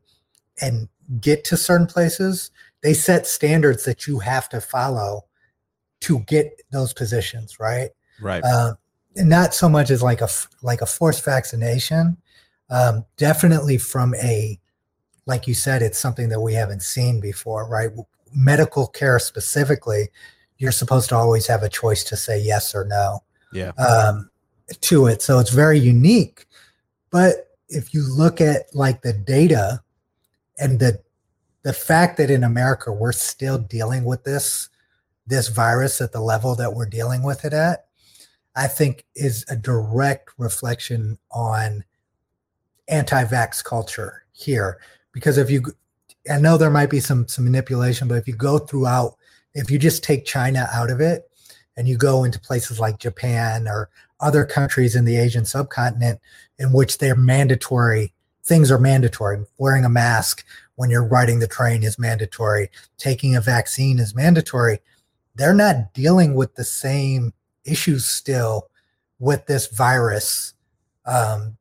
and 0.59 0.89
get 1.21 1.43
to 1.45 1.55
certain 1.55 1.85
places 1.87 2.49
they 2.81 2.95
set 2.95 3.27
standards 3.27 3.85
that 3.85 4.07
you 4.07 4.17
have 4.19 4.49
to 4.49 4.59
follow 4.59 5.23
to 6.01 6.19
get 6.21 6.63
those 6.71 6.93
positions 6.93 7.59
right 7.59 7.91
Right. 8.19 8.43
uh, 8.43 8.73
not 9.17 9.53
so 9.53 9.67
much 9.67 9.89
as 9.89 10.01
like 10.01 10.21
a 10.21 10.29
like 10.61 10.81
a 10.81 10.85
forced 10.85 11.23
vaccination 11.23 12.17
um, 12.69 13.05
definitely 13.17 13.77
from 13.77 14.13
a 14.15 14.59
like 15.25 15.47
you 15.47 15.53
said 15.53 15.81
it's 15.81 15.97
something 15.97 16.29
that 16.29 16.41
we 16.41 16.53
haven't 16.53 16.81
seen 16.81 17.19
before 17.19 17.67
right? 17.67 17.91
Medical 18.33 18.87
care 18.87 19.19
specifically 19.19 20.09
you're 20.57 20.71
supposed 20.71 21.09
to 21.09 21.15
always 21.15 21.47
have 21.47 21.63
a 21.63 21.69
choice 21.69 22.03
to 22.03 22.15
say 22.15 22.39
yes 22.39 22.73
or 22.73 22.85
no 22.85 23.23
yeah. 23.51 23.71
um, 23.73 24.29
to 24.81 25.07
it. 25.07 25.21
So 25.21 25.39
it's 25.39 25.51
very 25.51 25.79
unique. 25.79 26.45
But 27.11 27.49
if 27.69 27.93
you 27.93 28.03
look 28.03 28.41
at 28.41 28.73
like 28.73 29.01
the 29.01 29.13
data 29.13 29.81
and 30.59 30.79
the 30.79 30.99
the 31.63 31.73
fact 31.73 32.17
that 32.17 32.31
in 32.31 32.43
America 32.43 32.91
we're 32.91 33.11
still 33.11 33.57
dealing 33.57 34.05
with 34.05 34.23
this 34.23 34.69
this 35.25 35.49
virus 35.49 35.99
at 35.99 36.13
the 36.13 36.21
level 36.21 36.55
that 36.55 36.73
we're 36.73 36.85
dealing 36.85 37.21
with 37.23 37.43
it 37.43 37.51
at, 37.51 37.86
I 38.57 38.67
think 38.67 39.05
is 39.15 39.45
a 39.49 39.55
direct 39.55 40.31
reflection 40.37 41.17
on 41.31 41.85
anti-vax 42.89 43.63
culture 43.63 44.23
here. 44.33 44.79
Because 45.13 45.37
if 45.37 45.49
you, 45.49 45.63
I 46.29 46.39
know 46.39 46.57
there 46.57 46.69
might 46.69 46.89
be 46.89 46.99
some 46.99 47.27
some 47.27 47.45
manipulation, 47.45 48.09
but 48.09 48.17
if 48.17 48.27
you 48.27 48.35
go 48.35 48.57
throughout, 48.57 49.15
if 49.53 49.71
you 49.71 49.79
just 49.79 50.03
take 50.03 50.25
China 50.25 50.67
out 50.73 50.89
of 50.89 50.99
it, 50.99 51.29
and 51.77 51.87
you 51.87 51.95
go 51.95 52.23
into 52.23 52.39
places 52.39 52.79
like 52.79 52.99
Japan 52.99 53.67
or 53.67 53.89
other 54.19 54.43
countries 54.43 54.95
in 54.95 55.05
the 55.05 55.15
Asian 55.15 55.45
subcontinent 55.45 56.19
in 56.57 56.73
which 56.73 56.97
they're 56.97 57.15
mandatory 57.15 58.11
things 58.47 58.71
are 58.71 58.79
mandatory. 58.79 59.43
Wearing 59.57 59.85
a 59.85 59.89
mask 59.89 60.45
when 60.75 60.89
you're 60.89 61.05
riding 61.05 61.39
the 61.39 61.47
train 61.47 61.83
is 61.83 61.99
mandatory. 61.99 62.71
Taking 62.97 63.35
a 63.35 63.41
vaccine 63.41 63.99
is 63.99 64.15
mandatory. 64.15 64.79
They're 65.35 65.53
not 65.53 65.93
dealing 65.93 66.33
with 66.33 66.55
the 66.55 66.63
same 66.63 67.33
issues 67.67 68.05
still 68.05 68.69
with 69.19 69.45
this 69.47 69.67
virus 69.67 70.53
um, 71.05 71.57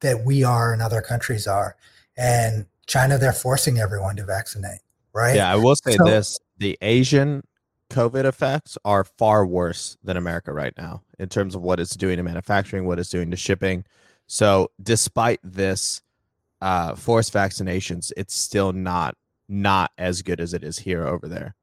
that 0.00 0.24
we 0.24 0.44
are 0.44 0.72
and 0.72 0.82
other 0.82 1.00
countries 1.00 1.46
are. 1.46 1.76
And 2.16 2.66
China, 2.86 3.18
they're 3.18 3.32
forcing 3.32 3.78
everyone 3.78 4.16
to 4.16 4.24
vaccinate, 4.24 4.80
right? 5.12 5.36
Yeah, 5.36 5.52
I 5.52 5.56
will 5.56 5.76
say 5.76 5.92
so, 5.92 6.04
this 6.04 6.38
the 6.58 6.78
Asian 6.80 7.42
COVID 7.90 8.24
effects 8.24 8.78
are 8.84 9.04
far 9.04 9.46
worse 9.46 9.96
than 10.02 10.16
America 10.16 10.52
right 10.52 10.72
now 10.76 11.02
in 11.18 11.28
terms 11.28 11.54
of 11.54 11.62
what 11.62 11.80
it's 11.80 11.94
doing 11.94 12.16
to 12.16 12.22
manufacturing, 12.22 12.86
what 12.86 12.98
it's 12.98 13.10
doing 13.10 13.30
to 13.30 13.36
shipping. 13.36 13.84
So, 14.26 14.70
despite 14.82 15.40
this 15.42 16.02
uh, 16.60 16.94
forced 16.94 17.32
vaccinations, 17.32 18.12
it's 18.16 18.34
still 18.34 18.72
not 18.72 19.16
not 19.48 19.92
as 19.98 20.22
good 20.22 20.40
as 20.40 20.54
it 20.54 20.64
is 20.64 20.80
here 20.80 21.06
over 21.06 21.28
there. 21.28 21.54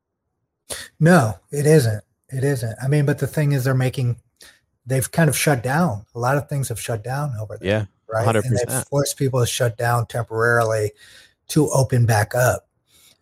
No, 1.00 1.34
it 1.52 1.66
isn't. 1.66 2.04
It 2.34 2.44
isn't. 2.44 2.76
I 2.82 2.88
mean, 2.88 3.06
but 3.06 3.20
the 3.20 3.28
thing 3.28 3.52
is, 3.52 3.64
they're 3.64 3.74
making 3.74 4.18
they've 4.86 5.12
kind 5.12 5.30
of 5.30 5.38
shut 5.38 5.64
down. 5.64 6.06
A 6.16 6.20
lot 6.20 6.38
of 6.38 6.50
things 6.50 6.70
have 6.70 6.80
shut 6.80 7.04
down 7.04 7.34
over 7.40 7.58
there. 7.58 7.70
Yeah, 7.70 7.86
right. 8.14 8.28
100%. 8.28 8.46
And 8.46 8.58
they've 8.58 8.84
forced 8.86 9.18
people 9.18 9.40
to 9.40 9.46
shut 9.46 9.78
down 9.78 10.08
temporarily 10.08 10.92
to 11.50 11.70
open 11.70 12.06
back 12.06 12.36
up. 12.36 12.68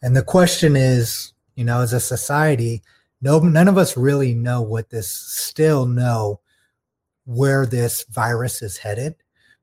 And 0.02 0.16
the 0.16 0.24
question 0.24 0.76
is, 0.76 1.34
you 1.56 1.64
know, 1.64 1.82
as 1.82 1.94
a 1.94 2.00
society, 2.00 2.82
no, 3.22 3.40
none 3.40 3.68
of 3.68 3.78
us 3.78 3.96
really 3.96 4.34
know 4.34 4.62
what 4.62 4.90
this 4.90 5.08
still 5.10 5.86
know 5.86 6.40
where 7.26 7.66
this 7.66 8.04
virus 8.06 8.62
is 8.62 8.78
headed. 8.78 9.16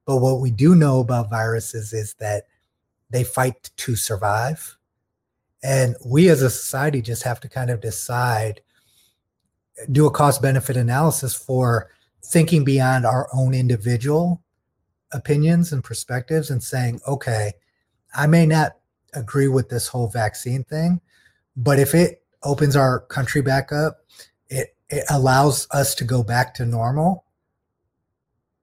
But 0.06 0.18
what 0.18 0.40
we 0.40 0.50
do 0.50 0.74
know 0.74 1.00
about 1.00 1.30
viruses 1.30 1.92
is 1.92 2.14
that 2.14 2.44
they 3.11 3.24
fight 3.24 3.70
to 3.76 3.96
survive. 3.96 4.76
And 5.62 5.96
we 6.06 6.28
as 6.28 6.40
a 6.40 6.50
society 6.50 7.02
just 7.02 7.24
have 7.24 7.40
to 7.40 7.48
kind 7.48 7.68
of 7.68 7.80
decide, 7.80 8.61
do 9.90 10.06
a 10.06 10.10
cost 10.10 10.42
benefit 10.42 10.76
analysis 10.76 11.34
for 11.34 11.90
thinking 12.24 12.64
beyond 12.64 13.06
our 13.06 13.28
own 13.32 13.54
individual 13.54 14.42
opinions 15.12 15.72
and 15.72 15.82
perspectives 15.82 16.50
and 16.50 16.62
saying, 16.62 17.00
okay, 17.06 17.52
I 18.14 18.26
may 18.26 18.46
not 18.46 18.76
agree 19.14 19.48
with 19.48 19.68
this 19.68 19.88
whole 19.88 20.08
vaccine 20.08 20.64
thing, 20.64 21.00
but 21.56 21.78
if 21.78 21.94
it 21.94 22.22
opens 22.42 22.76
our 22.76 23.00
country 23.00 23.40
back 23.40 23.72
up, 23.72 23.98
it, 24.48 24.76
it 24.90 25.04
allows 25.10 25.66
us 25.70 25.94
to 25.96 26.04
go 26.04 26.22
back 26.22 26.54
to 26.54 26.66
normal, 26.66 27.24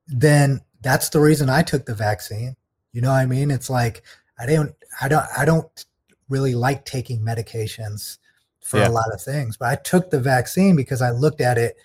then 0.08 0.62
that's 0.82 1.10
the 1.10 1.20
reason 1.20 1.50
I 1.50 1.64
took 1.64 1.86
the 1.86 1.96
vaccine. 1.96 2.56
You 2.92 3.02
know 3.02 3.10
what 3.10 3.18
I 3.18 3.26
mean? 3.26 3.52
It's 3.52 3.70
like 3.70 4.04
I 4.40 4.46
don't 4.46 4.74
I 5.02 5.08
don't 5.08 5.26
I 5.38 5.46
don't 5.46 5.86
really 6.30 6.56
like 6.56 6.86
taking 6.86 7.22
medications 7.22 8.18
for 8.66 8.80
yeah. 8.80 8.88
a 8.88 8.90
lot 8.90 9.14
of 9.14 9.22
things, 9.22 9.58
but 9.58 9.70
I 9.70 9.76
took 9.76 10.10
the 10.10 10.20
vaccine 10.20 10.76
because 10.76 11.00
I 11.00 11.12
looked 11.12 11.40
at 11.40 11.60
it 11.60 11.78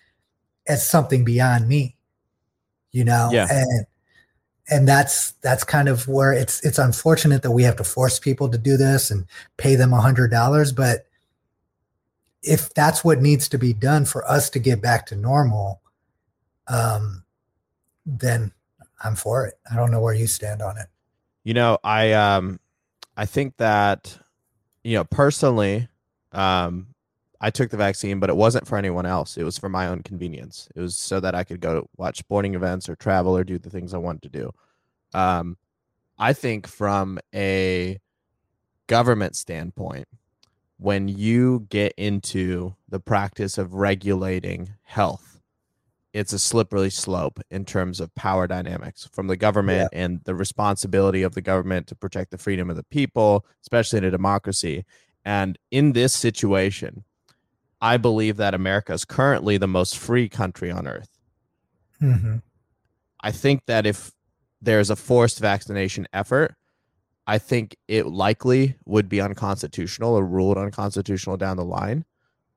as 0.66 0.88
something 0.88 1.24
beyond 1.24 1.68
me. 1.68 1.94
You 2.90 3.04
know? 3.04 3.28
Yeah. 3.30 3.46
And 3.50 3.86
and 4.70 4.88
that's 4.88 5.32
that's 5.42 5.64
kind 5.64 5.88
of 5.88 6.08
where 6.08 6.32
it's 6.32 6.64
it's 6.64 6.78
unfortunate 6.78 7.42
that 7.42 7.50
we 7.50 7.64
have 7.64 7.76
to 7.76 7.84
force 7.84 8.18
people 8.18 8.48
to 8.48 8.56
do 8.56 8.76
this 8.76 9.10
and 9.10 9.26
pay 9.56 9.74
them 9.74 9.92
a 9.92 10.00
hundred 10.00 10.30
dollars 10.30 10.72
but 10.72 11.06
if 12.42 12.72
that's 12.72 13.04
what 13.04 13.20
needs 13.20 13.48
to 13.48 13.58
be 13.58 13.72
done 13.72 14.04
for 14.04 14.28
us 14.30 14.48
to 14.48 14.58
get 14.58 14.80
back 14.80 15.06
to 15.06 15.16
normal 15.16 15.80
um 16.68 17.24
then 18.06 18.52
i'm 19.02 19.16
for 19.16 19.44
it 19.44 19.54
i 19.70 19.76
don't 19.76 19.90
know 19.90 20.00
where 20.00 20.14
you 20.14 20.26
stand 20.26 20.62
on 20.62 20.78
it 20.78 20.86
you 21.42 21.52
know 21.52 21.76
i 21.82 22.12
um 22.12 22.60
i 23.16 23.26
think 23.26 23.56
that 23.56 24.16
you 24.84 24.94
know 24.94 25.04
personally 25.04 25.88
um 26.32 26.88
I 27.42 27.50
took 27.50 27.70
the 27.70 27.78
vaccine, 27.78 28.20
but 28.20 28.28
it 28.28 28.36
wasn't 28.36 28.68
for 28.68 28.76
anyone 28.76 29.06
else. 29.06 29.38
It 29.38 29.44
was 29.44 29.56
for 29.56 29.70
my 29.70 29.86
own 29.86 30.02
convenience. 30.02 30.68
It 30.74 30.80
was 30.80 30.94
so 30.94 31.20
that 31.20 31.34
I 31.34 31.42
could 31.42 31.60
go 31.60 31.88
watch 31.96 32.18
sporting 32.18 32.54
events 32.54 32.88
or 32.88 32.96
travel 32.96 33.34
or 33.34 33.44
do 33.44 33.58
the 33.58 33.70
things 33.70 33.94
I 33.94 33.98
wanted 33.98 34.22
to 34.22 34.28
do. 34.28 34.50
Um, 35.14 35.56
I 36.18 36.34
think 36.34 36.66
from 36.66 37.18
a 37.34 37.98
government 38.88 39.36
standpoint, 39.36 40.06
when 40.76 41.08
you 41.08 41.66
get 41.70 41.94
into 41.96 42.74
the 42.88 43.00
practice 43.00 43.56
of 43.56 43.72
regulating 43.72 44.74
health, 44.82 45.40
it's 46.12 46.32
a 46.32 46.38
slippery 46.38 46.90
slope 46.90 47.40
in 47.50 47.64
terms 47.64 48.00
of 48.00 48.14
power 48.14 48.46
dynamics 48.46 49.08
from 49.12 49.28
the 49.28 49.36
government 49.36 49.90
yeah. 49.92 50.02
and 50.02 50.20
the 50.24 50.34
responsibility 50.34 51.22
of 51.22 51.34
the 51.34 51.40
government 51.40 51.86
to 51.86 51.94
protect 51.94 52.32
the 52.32 52.38
freedom 52.38 52.68
of 52.68 52.76
the 52.76 52.84
people, 52.84 53.46
especially 53.62 53.98
in 53.98 54.04
a 54.04 54.10
democracy. 54.10 54.84
And 55.24 55.58
in 55.70 55.92
this 55.92 56.12
situation, 56.12 57.04
I 57.80 57.96
believe 57.96 58.36
that 58.36 58.54
America 58.54 58.92
is 58.92 59.04
currently 59.04 59.56
the 59.56 59.68
most 59.68 59.98
free 59.98 60.28
country 60.28 60.70
on 60.70 60.86
earth. 60.86 61.18
Mm-hmm. 62.00 62.36
I 63.22 63.32
think 63.32 63.66
that 63.66 63.86
if 63.86 64.12
there's 64.60 64.90
a 64.90 64.96
forced 64.96 65.38
vaccination 65.38 66.06
effort, 66.12 66.54
I 67.26 67.38
think 67.38 67.76
it 67.88 68.06
likely 68.06 68.76
would 68.86 69.08
be 69.08 69.20
unconstitutional 69.20 70.14
or 70.14 70.24
ruled 70.24 70.58
unconstitutional 70.58 71.36
down 71.36 71.56
the 71.56 71.64
line. 71.64 72.04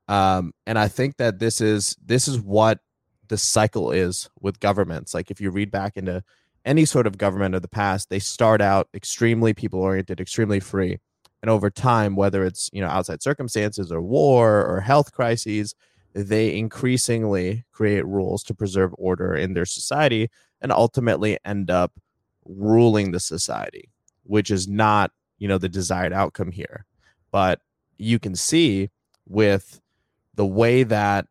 Um, 0.07 0.53
and 0.65 0.77
I 0.77 0.87
think 0.87 1.17
that 1.17 1.39
this 1.39 1.61
is 1.61 1.95
this 2.03 2.27
is 2.27 2.39
what 2.39 2.79
the 3.27 3.37
cycle 3.37 3.91
is 3.91 4.29
with 4.41 4.59
governments. 4.59 5.13
Like 5.13 5.31
if 5.31 5.39
you 5.39 5.51
read 5.51 5.71
back 5.71 5.95
into 5.95 6.23
any 6.65 6.85
sort 6.85 7.07
of 7.07 7.17
government 7.17 7.55
of 7.55 7.61
the 7.61 7.67
past, 7.67 8.09
they 8.09 8.19
start 8.19 8.61
out 8.61 8.89
extremely 8.93 9.53
people 9.53 9.79
oriented, 9.79 10.19
extremely 10.19 10.59
free 10.59 10.99
and 11.43 11.49
over 11.49 11.69
time 11.69 12.15
whether 12.15 12.43
it's 12.43 12.69
you 12.73 12.81
know 12.81 12.87
outside 12.87 13.21
circumstances 13.21 13.91
or 13.91 14.01
war 14.01 14.65
or 14.65 14.79
health 14.79 15.11
crises 15.11 15.75
they 16.13 16.55
increasingly 16.55 17.65
create 17.71 18.05
rules 18.05 18.43
to 18.43 18.53
preserve 18.53 18.95
order 18.97 19.35
in 19.35 19.53
their 19.53 19.65
society 19.65 20.29
and 20.61 20.71
ultimately 20.71 21.37
end 21.45 21.69
up 21.69 21.91
ruling 22.45 23.11
the 23.11 23.19
society 23.19 23.89
which 24.23 24.49
is 24.49 24.67
not 24.67 25.11
you 25.37 25.47
know 25.47 25.57
the 25.57 25.69
desired 25.69 26.13
outcome 26.13 26.51
here 26.51 26.85
but 27.29 27.59
you 27.97 28.17
can 28.17 28.35
see 28.35 28.89
with 29.27 29.81
the 30.35 30.45
way 30.45 30.83
that 30.83 31.27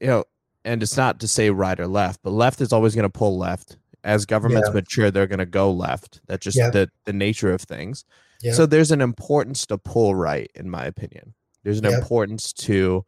you 0.00 0.06
know 0.06 0.24
and 0.64 0.82
it's 0.82 0.96
not 0.96 1.18
to 1.18 1.26
say 1.26 1.50
right 1.50 1.80
or 1.80 1.88
left 1.88 2.20
but 2.22 2.30
left 2.30 2.60
is 2.60 2.72
always 2.72 2.94
going 2.94 3.02
to 3.02 3.18
pull 3.18 3.36
left 3.36 3.76
as 4.04 4.24
governments 4.24 4.68
yeah. 4.68 4.74
mature 4.74 5.10
they're 5.10 5.26
going 5.26 5.38
to 5.38 5.46
go 5.46 5.70
left 5.72 6.20
that's 6.28 6.44
just 6.44 6.56
yeah. 6.56 6.70
the 6.70 6.88
the 7.06 7.12
nature 7.12 7.52
of 7.52 7.60
things 7.60 8.04
so 8.52 8.66
there's 8.66 8.90
an 8.90 9.00
importance 9.00 9.66
to 9.66 9.78
pull 9.78 10.14
right, 10.14 10.50
in 10.54 10.70
my 10.70 10.84
opinion. 10.84 11.34
There's 11.64 11.78
an 11.78 11.86
importance 11.86 12.52
to 12.54 13.04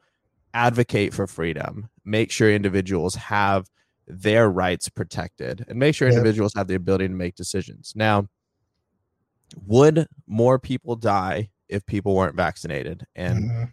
advocate 0.53 1.15
for 1.15 1.27
freedom, 1.27 1.89
make 2.05 2.31
sure 2.31 2.51
individuals 2.51 3.15
have 3.15 3.71
their 4.07 4.51
rights 4.51 4.89
protected, 4.89 5.65
and 5.69 5.79
make 5.79 5.95
sure 5.95 6.09
individuals 6.09 6.53
have 6.55 6.67
the 6.67 6.75
ability 6.75 7.09
to 7.09 7.15
make 7.15 7.37
decisions. 7.37 7.93
Now, 7.95 8.27
would 9.67 10.07
more 10.27 10.59
people 10.59 10.97
die 10.97 11.51
if 11.69 11.87
people 11.87 12.15
weren't 12.15 12.37
vaccinated? 12.37 13.07
And 13.15 13.51
mm-hmm. 13.51 13.65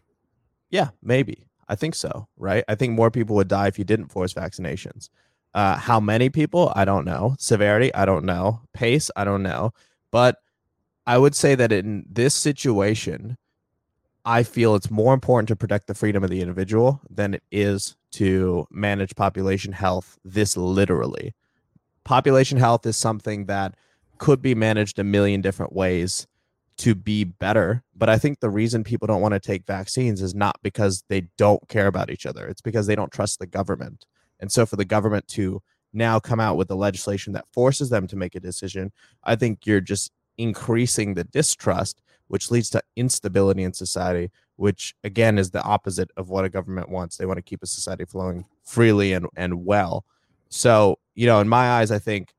yeah, 0.70 0.89
maybe. 1.02 1.48
I 1.67 1.76
think 1.76 1.96
so, 1.96 2.28
right? 2.38 2.63
I 2.67 2.76
think 2.76 2.93
more 2.93 3.12
people 3.12 3.36
would 3.36 3.50
die 3.50 3.67
if 3.67 3.78
you 3.78 3.84
didn't 3.84 4.10
force 4.10 4.34
vaccinations. 4.34 5.10
Uh, 5.54 5.76
how 5.76 6.00
many 6.00 6.30
people? 6.30 6.72
I 6.76 6.86
don't 6.86 7.04
know. 7.04 7.36
Severity? 7.39 7.93
I 7.93 8.06
don't 8.06 8.26
know. 8.26 8.62
Pace? 8.74 9.12
I 9.15 9.26
don't 9.26 9.43
know. 9.43 9.74
But 10.12 10.38
I 11.08 11.17
would 11.17 11.34
say 11.34 11.56
that 11.56 11.72
in 11.72 12.06
this 12.10 12.36
situation, 12.36 13.38
I 14.26 14.43
feel 14.43 14.76
it's 14.76 14.91
more 14.91 15.13
important 15.13 15.48
to 15.48 15.56
protect 15.56 15.88
the 15.88 15.96
freedom 15.96 16.22
of 16.22 16.30
the 16.30 16.41
individual 16.41 17.00
than 17.10 17.34
it 17.34 17.43
is 17.50 17.96
to 18.12 18.67
manage 18.70 19.15
population 19.15 19.72
health 19.72 20.20
this 20.26 20.58
literally. 20.58 21.34
Population 22.04 22.58
health 22.58 22.86
is 22.86 22.98
something 22.98 23.46
that 23.46 23.76
could 24.17 24.41
be 24.41 24.54
managed 24.54 25.00
a 25.00 25.04
million 25.06 25.39
different 25.39 25.72
ways 25.72 26.28
to 26.80 26.93
be 26.93 27.24
better. 27.24 27.84
But 27.96 28.10
I 28.10 28.17
think 28.17 28.41
the 28.41 28.50
reason 28.50 28.84
people 28.84 29.08
don't 29.08 29.22
want 29.22 29.34
to 29.34 29.39
take 29.39 29.65
vaccines 29.65 30.22
is 30.22 30.36
not 30.36 30.60
because 30.62 31.06
they 31.08 31.30
don't 31.38 31.65
care 31.70 31.88
about 31.88 32.10
each 32.10 32.26
other, 32.26 32.46
it's 32.48 32.62
because 32.62 32.86
they 32.86 32.96
don't 32.96 33.13
trust 33.13 33.39
the 33.39 33.48
government. 33.48 34.06
And 34.41 34.52
so 34.52 34.65
for 34.65 34.76
the 34.76 34.86
government 34.86 35.30
to 35.30 35.62
now 35.93 36.20
come 36.20 36.41
out 36.41 36.58
with 36.58 36.67
the 36.67 36.76
legislation 36.76 37.32
that 37.34 37.48
forces 37.48 37.89
them 37.89 38.08
to 38.08 38.17
make 38.17 38.36
a 38.36 38.41
decision, 38.41 38.91
I 39.24 39.38
think 39.38 39.65
you're 39.65 39.80
just 39.80 40.12
increasing 40.38 41.13
the 41.13 41.23
distrust, 41.23 42.02
which 42.28 42.52
leads 42.52 42.69
to 42.71 42.84
instability 42.95 43.63
in 43.63 43.73
society, 43.73 44.32
which 44.58 44.95
again 45.04 45.38
is 45.38 45.52
the 45.52 45.63
opposite 45.63 46.12
of 46.17 46.30
what 46.30 46.45
a 46.45 46.50
government 46.50 46.89
wants. 46.89 47.17
They 47.17 47.26
want 47.26 47.38
to 47.38 47.43
keep 47.43 47.63
a 47.63 47.67
society 47.67 48.06
flowing 48.06 48.45
freely 48.63 49.13
and, 49.13 49.28
and 49.36 49.65
well. 49.65 50.06
So, 50.50 51.00
you 51.15 51.26
know, 51.26 51.39
in 51.39 51.47
my 51.47 51.71
eyes, 51.71 51.91
I 51.91 52.00
think 52.00 52.34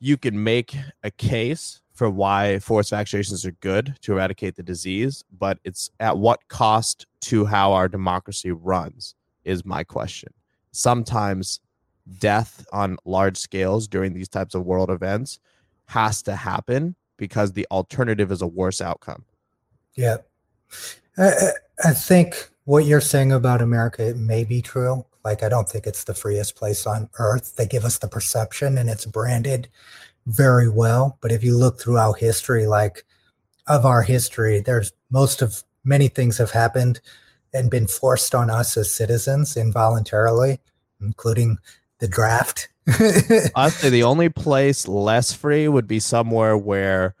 you 0.00 0.16
can 0.16 0.42
make 0.42 0.76
a 1.02 1.10
case 1.10 1.80
for 1.94 2.10
why 2.10 2.58
forced 2.58 2.92
vaccinations 2.92 3.46
are 3.46 3.52
good 3.60 3.96
to 4.02 4.12
eradicate 4.12 4.56
the 4.56 4.62
disease, 4.62 5.24
but 5.38 5.58
it's 5.64 5.90
at 6.00 6.18
what 6.18 6.46
cost 6.48 7.06
to 7.22 7.44
how 7.44 7.72
our 7.72 7.88
democracy 7.88 8.50
runs, 8.50 9.14
is 9.44 9.64
my 9.64 9.84
question. 9.84 10.32
Sometimes 10.72 11.60
death 12.18 12.66
on 12.72 12.96
large 13.04 13.36
scales 13.36 13.86
during 13.86 14.12
these 14.12 14.28
types 14.28 14.54
of 14.54 14.64
world 14.64 14.90
events 14.90 15.38
has 15.86 16.22
to 16.22 16.34
happen 16.34 16.96
because 17.16 17.52
the 17.52 17.66
alternative 17.70 18.30
is 18.32 18.42
a 18.42 18.46
worse 18.46 18.80
outcome. 18.80 19.24
Yeah. 19.94 20.18
I, 21.16 21.30
I 21.84 21.92
think 21.92 22.50
what 22.64 22.86
you're 22.86 23.00
saying 23.00 23.32
about 23.32 23.62
America 23.62 24.08
it 24.08 24.16
may 24.16 24.44
be 24.44 24.62
true. 24.62 25.04
Like, 25.24 25.42
I 25.42 25.48
don't 25.48 25.68
think 25.68 25.86
it's 25.86 26.04
the 26.04 26.14
freest 26.14 26.56
place 26.56 26.86
on 26.86 27.08
earth. 27.18 27.56
They 27.56 27.66
give 27.66 27.84
us 27.84 27.98
the 27.98 28.08
perception 28.08 28.76
and 28.76 28.90
it's 28.90 29.06
branded 29.06 29.68
very 30.26 30.68
well. 30.68 31.18
But 31.20 31.32
if 31.32 31.42
you 31.42 31.56
look 31.56 31.80
throughout 31.80 32.18
history, 32.18 32.66
like 32.66 33.04
of 33.66 33.86
our 33.86 34.02
history, 34.02 34.60
there's 34.60 34.92
most 35.10 35.40
of 35.40 35.62
many 35.84 36.08
things 36.08 36.38
have 36.38 36.50
happened 36.50 37.00
and 37.54 37.70
been 37.70 37.86
forced 37.86 38.34
on 38.34 38.50
us 38.50 38.76
as 38.76 38.90
citizens 38.90 39.56
involuntarily, 39.56 40.60
including 41.00 41.58
the 42.04 42.08
draft. 42.08 42.68
I'd 43.56 43.72
the 43.80 44.02
only 44.02 44.28
place 44.28 44.86
less 44.86 45.32
free 45.32 45.68
would 45.68 45.88
be 45.88 46.00
somewhere 46.00 46.56
where 46.56 47.14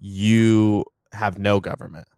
you 0.00 0.86
have 1.12 1.38
no 1.38 1.60
government 1.60 2.08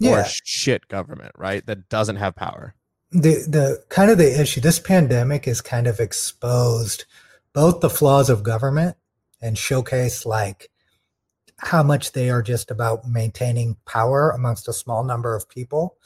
yeah. 0.00 0.22
or 0.22 0.24
shit 0.24 0.88
government, 0.88 1.32
right? 1.38 1.64
That 1.64 1.88
doesn't 1.88 2.16
have 2.16 2.34
power. 2.34 2.74
The 3.12 3.46
the 3.46 3.84
kind 3.90 4.10
of 4.10 4.18
the 4.18 4.40
issue 4.40 4.60
this 4.60 4.80
pandemic 4.80 5.46
is 5.46 5.60
kind 5.60 5.86
of 5.86 6.00
exposed 6.00 7.04
both 7.52 7.80
the 7.80 7.90
flaws 7.90 8.28
of 8.28 8.42
government 8.42 8.96
and 9.40 9.56
showcase 9.56 10.26
like 10.26 10.68
how 11.58 11.84
much 11.84 12.10
they 12.10 12.28
are 12.28 12.42
just 12.42 12.72
about 12.72 13.06
maintaining 13.06 13.76
power 13.86 14.30
amongst 14.30 14.66
a 14.66 14.72
small 14.72 15.04
number 15.04 15.36
of 15.36 15.48
people 15.48 15.96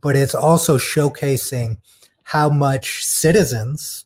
but 0.00 0.16
it's 0.16 0.34
also 0.34 0.76
showcasing 0.76 1.78
how 2.24 2.48
much 2.48 3.04
citizens 3.04 4.04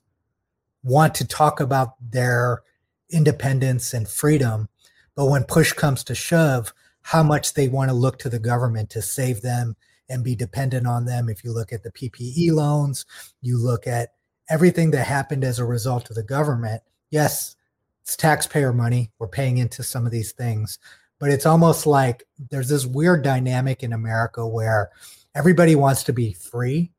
want 0.87 1.14
to 1.14 1.27
talk 1.27 1.61
about 1.61 1.94
their 2.01 2.62
independence 3.11 3.92
and 3.92 4.09
freedom 4.09 4.68
but 5.14 5.27
when 5.27 5.44
push 5.44 5.72
comes 5.72 6.03
to 6.05 6.14
shove 6.14 6.72
how 7.03 7.22
much 7.22 7.55
they 7.55 7.68
want 7.68 7.88
to 7.88 7.94
look 7.94 8.18
to 8.18 8.29
the 8.29 8.38
government 8.38 8.90
to 8.90 9.03
save 9.03 9.42
them 9.42 9.77
and 10.09 10.25
be 10.25 10.35
dependent 10.35 10.87
on 10.87 11.05
them 11.05 11.29
if 11.29 11.44
you 11.44 11.53
look 11.53 11.72
at 11.72 11.83
the 11.83 11.92
PPE 11.92 12.53
loans 12.53 13.05
you 13.42 13.59
look 13.59 13.87
at 13.87 14.14
everything 14.49 14.90
that 14.92 15.07
happened 15.07 15.44
as 15.44 15.59
a 15.59 15.64
result 15.64 16.09
of 16.11 16.16
the 16.16 16.22
government 16.22 16.83
yes 17.11 17.57
it's 18.07 18.16
taxpayer 18.16 18.72
money. 18.72 19.11
We're 19.18 19.27
paying 19.27 19.59
into 19.59 19.83
some 19.83 20.07
of 20.07 20.12
these 20.12 20.31
things. 20.31 20.79
But 21.18 21.31
it's 21.31 21.44
almost 21.44 21.87
like 21.87 22.22
there's 22.51 22.68
this 22.68 22.87
weird 22.87 23.25
dynamic 23.25 23.83
in 23.83 23.92
America 23.92 24.46
where 24.46 24.90
everybody 25.35 25.75
wants 25.75 26.05
to 26.05 26.12
be 26.12 26.33
free 26.33 26.92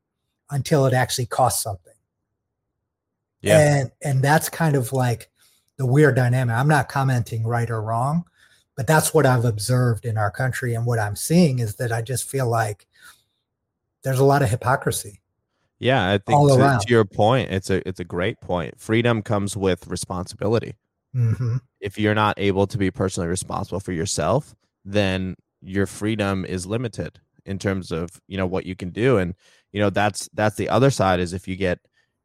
until 0.50 0.84
it 0.84 0.92
actually 0.92 1.24
costs 1.24 1.62
something. 1.62 1.87
Yeah. 3.40 3.76
And 3.76 3.92
and 4.02 4.22
that's 4.22 4.48
kind 4.48 4.76
of 4.76 4.92
like 4.92 5.30
the 5.76 5.86
weird 5.86 6.16
dynamic. 6.16 6.54
I'm 6.54 6.68
not 6.68 6.88
commenting 6.88 7.44
right 7.44 7.70
or 7.70 7.80
wrong, 7.80 8.24
but 8.76 8.86
that's 8.86 9.14
what 9.14 9.26
I've 9.26 9.44
observed 9.44 10.04
in 10.04 10.18
our 10.18 10.30
country 10.30 10.74
and 10.74 10.84
what 10.84 10.98
I'm 10.98 11.16
seeing 11.16 11.60
is 11.60 11.76
that 11.76 11.92
I 11.92 12.02
just 12.02 12.28
feel 12.28 12.48
like 12.48 12.86
there's 14.02 14.18
a 14.18 14.24
lot 14.24 14.42
of 14.42 14.50
hypocrisy. 14.50 15.20
Yeah, 15.78 16.10
I 16.10 16.18
think 16.18 16.48
to, 16.48 16.78
to, 16.80 16.86
your 16.88 17.04
point, 17.04 17.50
it's 17.52 17.70
a 17.70 17.86
it's 17.88 18.00
a 18.00 18.04
great 18.04 18.40
point. 18.40 18.80
Freedom 18.80 19.22
comes 19.22 19.56
with 19.56 19.86
responsibility. 19.86 20.74
Mm-hmm. 21.14 21.58
If 21.80 21.98
you're 21.98 22.16
not 22.16 22.34
able 22.36 22.66
to 22.66 22.76
be 22.76 22.90
personally 22.90 23.28
responsible 23.28 23.78
for 23.78 23.92
yourself, 23.92 24.56
then 24.84 25.36
your 25.62 25.86
freedom 25.86 26.44
is 26.44 26.66
limited 26.66 27.20
in 27.46 27.58
terms 27.58 27.92
of 27.92 28.10
you 28.26 28.36
know 28.36 28.46
what 28.46 28.66
you 28.66 28.76
can 28.76 28.90
do 28.90 29.16
and 29.18 29.34
you 29.72 29.80
know 29.80 29.90
that's 29.90 30.28
that's 30.34 30.56
the 30.56 30.68
other 30.68 30.90
side 30.90 31.18
is 31.18 31.32
if 31.32 31.48
you 31.48 31.56
get 31.56 31.78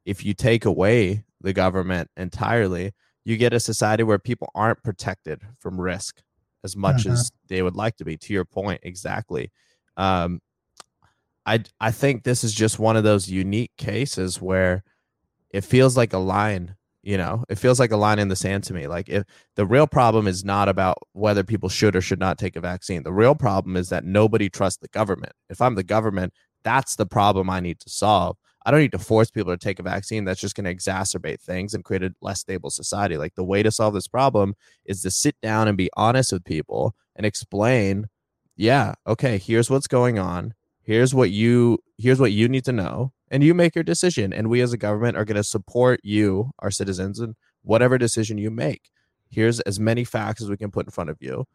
if 0.06 0.26
you 0.26 0.34
take 0.34 0.66
away 0.66 1.24
the 1.42 1.54
government 1.54 2.10
entirely 2.18 2.92
you 3.26 3.38
get 3.38 3.54
a 3.54 3.60
society 3.60 4.04
where 4.04 4.20
people 4.20 4.50
aren't 4.54 4.84
protected 4.84 5.42
from 5.60 5.80
risk 5.80 6.22
as 6.64 6.76
much 6.76 7.06
uh-huh. 7.06 7.14
as 7.14 7.32
they 7.48 7.62
would 7.62 7.76
like 7.76 7.96
to 7.98 8.06
be 8.06 8.18
to 8.18 8.34
your 8.34 8.46
point 8.46 8.80
exactly 8.84 9.52
um 9.98 10.40
i 11.46 11.62
i 11.80 11.92
think 11.92 12.24
this 12.24 12.44
is 12.44 12.54
just 12.54 12.80
one 12.80 12.98
of 12.98 13.04
those 13.04 13.30
unique 13.30 13.72
cases 13.78 14.42
where 14.42 14.84
it 15.50 15.64
feels 15.64 15.96
like 15.96 16.14
a 16.14 16.18
line 16.18 16.76
you 17.04 17.18
know, 17.18 17.44
it 17.50 17.56
feels 17.56 17.82
like 17.82 17.92
a 17.92 17.98
line 17.98 18.18
in 18.18 18.30
the 18.30 18.36
sand 18.36 18.64
to 18.64 18.74
me. 18.74 18.88
Like 18.88 19.10
if 19.10 19.26
the 19.58 19.66
real 19.66 19.88
problem 19.88 20.26
is 20.26 20.46
not 20.46 20.70
about 20.70 20.98
whether 21.12 21.44
people 21.44 21.68
should 21.68 21.98
or 21.98 22.02
should 22.02 22.20
not 22.20 22.38
take 22.38 22.56
a 22.56 22.62
vaccine. 22.62 23.04
The 23.04 23.12
real 23.12 23.36
problem 23.36 23.76
is 23.76 23.90
that 23.90 24.06
nobody 24.06 24.50
trusts 24.50 24.80
the 24.80 24.88
government. 24.88 25.34
If 25.50 25.62
I'm 25.62 25.76
the 25.76 25.84
government, 25.84 26.34
that's 26.64 26.96
the 26.96 27.06
problem 27.06 27.50
I 27.50 27.60
need 27.60 27.82
to 27.82 27.90
solve. 27.90 28.38
I 28.66 28.72
don't 28.72 28.80
need 28.80 28.92
to 28.94 29.00
force 29.00 29.30
people 29.30 29.52
to 29.52 29.58
take 29.58 29.80
a 29.80 29.84
vaccine. 29.84 30.26
That's 30.26 30.40
just 30.40 30.56
going 30.56 30.66
to 30.66 30.74
exacerbate 30.74 31.42
things 31.42 31.74
and 31.74 31.84
create 31.84 32.04
a 32.04 32.14
less 32.22 32.40
stable 32.40 32.70
society. 32.70 33.18
Like 33.18 33.36
the 33.36 33.44
way 33.44 33.64
to 33.64 33.72
solve 33.72 33.94
this 33.94 34.08
problem 34.08 34.56
is 34.86 35.02
to 35.02 35.12
sit 35.12 35.36
down 35.42 35.68
and 35.68 35.78
be 35.78 35.90
honest 35.98 36.32
with 36.32 36.46
people 36.46 36.96
and 37.16 37.26
explain, 37.26 38.08
yeah, 38.56 38.94
okay, 39.06 39.38
here's 39.38 39.70
what's 39.70 39.88
going 39.88 40.18
on. 40.20 40.54
Here's 40.82 41.14
what 41.14 41.32
you 41.32 41.80
here's 41.98 42.20
what 42.20 42.34
you 42.34 42.50
need 42.50 42.66
to 42.66 42.74
know 42.74 43.14
and 43.34 43.44
you 43.44 43.54
make 43.54 43.74
your 43.74 43.84
decision. 43.84 44.32
And 44.32 44.50
we 44.50 44.62
as 44.62 44.74
a 44.74 44.78
government 44.78 45.18
are 45.18 45.26
going 45.26 45.38
to 45.38 45.44
support 45.44 46.00
you, 46.04 46.52
our 46.60 46.70
citizens, 46.70 47.20
and 47.20 47.36
whatever 47.64 47.98
decision 47.98 48.38
you 48.38 48.52
make. 48.52 48.92
Here's 49.30 49.60
as 49.62 49.80
many 49.80 50.04
facts 50.04 50.42
as 50.42 50.50
we 50.50 50.58
can 50.58 50.70
put 50.70 50.86
in 50.86 50.92
front 50.92 51.10
of 51.10 51.18
you. 51.20 51.46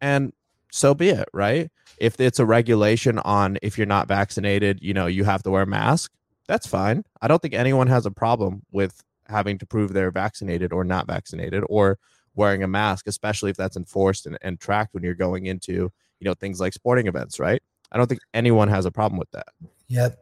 And 0.00 0.32
so 0.72 0.94
be 0.94 1.10
it, 1.10 1.28
right? 1.32 1.70
If 1.98 2.20
it's 2.20 2.40
a 2.40 2.44
regulation 2.44 3.18
on 3.20 3.58
if 3.62 3.78
you're 3.78 3.86
not 3.86 4.08
vaccinated, 4.08 4.80
you 4.82 4.92
know, 4.92 5.06
you 5.06 5.24
have 5.24 5.42
to 5.44 5.50
wear 5.50 5.62
a 5.62 5.66
mask, 5.66 6.12
that's 6.48 6.66
fine. 6.66 7.04
I 7.22 7.28
don't 7.28 7.40
think 7.40 7.54
anyone 7.54 7.86
has 7.86 8.06
a 8.06 8.10
problem 8.10 8.62
with 8.72 9.04
having 9.26 9.58
to 9.58 9.66
prove 9.66 9.92
they're 9.92 10.10
vaccinated 10.10 10.72
or 10.72 10.82
not 10.82 11.06
vaccinated 11.06 11.62
or 11.68 11.98
wearing 12.34 12.62
a 12.62 12.68
mask, 12.68 13.06
especially 13.06 13.50
if 13.50 13.56
that's 13.56 13.76
enforced 13.76 14.26
and, 14.26 14.38
and 14.42 14.58
tracked 14.58 14.94
when 14.94 15.04
you're 15.04 15.14
going 15.14 15.46
into, 15.46 15.72
you 15.72 16.24
know, 16.24 16.34
things 16.34 16.58
like 16.60 16.72
sporting 16.72 17.06
events, 17.06 17.38
right? 17.38 17.62
I 17.92 17.98
don't 17.98 18.06
think 18.06 18.22
anyone 18.34 18.68
has 18.68 18.86
a 18.86 18.90
problem 18.90 19.18
with 19.18 19.30
that. 19.32 19.48
Yep. 19.88 20.18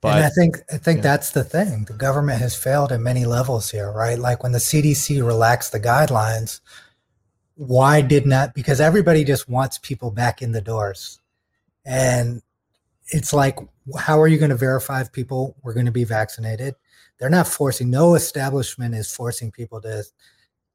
But, 0.00 0.16
and 0.16 0.24
I 0.24 0.28
think 0.28 0.58
I 0.72 0.76
think 0.76 0.98
yeah. 0.98 1.02
that's 1.02 1.30
the 1.30 1.42
thing. 1.42 1.84
The 1.84 1.94
government 1.94 2.40
has 2.40 2.54
failed 2.54 2.92
at 2.92 3.00
many 3.00 3.24
levels 3.24 3.70
here, 3.70 3.90
right? 3.90 4.18
Like 4.18 4.42
when 4.42 4.52
the 4.52 4.58
CDC 4.58 5.24
relaxed 5.26 5.72
the 5.72 5.80
guidelines, 5.80 6.60
why 7.56 8.00
did 8.00 8.26
not 8.26 8.54
because 8.54 8.80
everybody 8.80 9.24
just 9.24 9.48
wants 9.48 9.78
people 9.78 10.10
back 10.10 10.40
in 10.40 10.52
the 10.52 10.60
doors. 10.60 11.20
And 11.84 12.42
it's 13.08 13.32
like 13.32 13.58
how 13.98 14.20
are 14.20 14.28
you 14.28 14.38
going 14.38 14.50
to 14.50 14.56
verify 14.56 15.00
if 15.00 15.12
people 15.12 15.56
were 15.62 15.74
going 15.74 15.86
to 15.86 15.92
be 15.92 16.04
vaccinated? 16.04 16.74
They're 17.18 17.30
not 17.30 17.48
forcing 17.48 17.90
no 17.90 18.14
establishment 18.14 18.94
is 18.94 19.14
forcing 19.14 19.50
people 19.50 19.80
to 19.82 20.04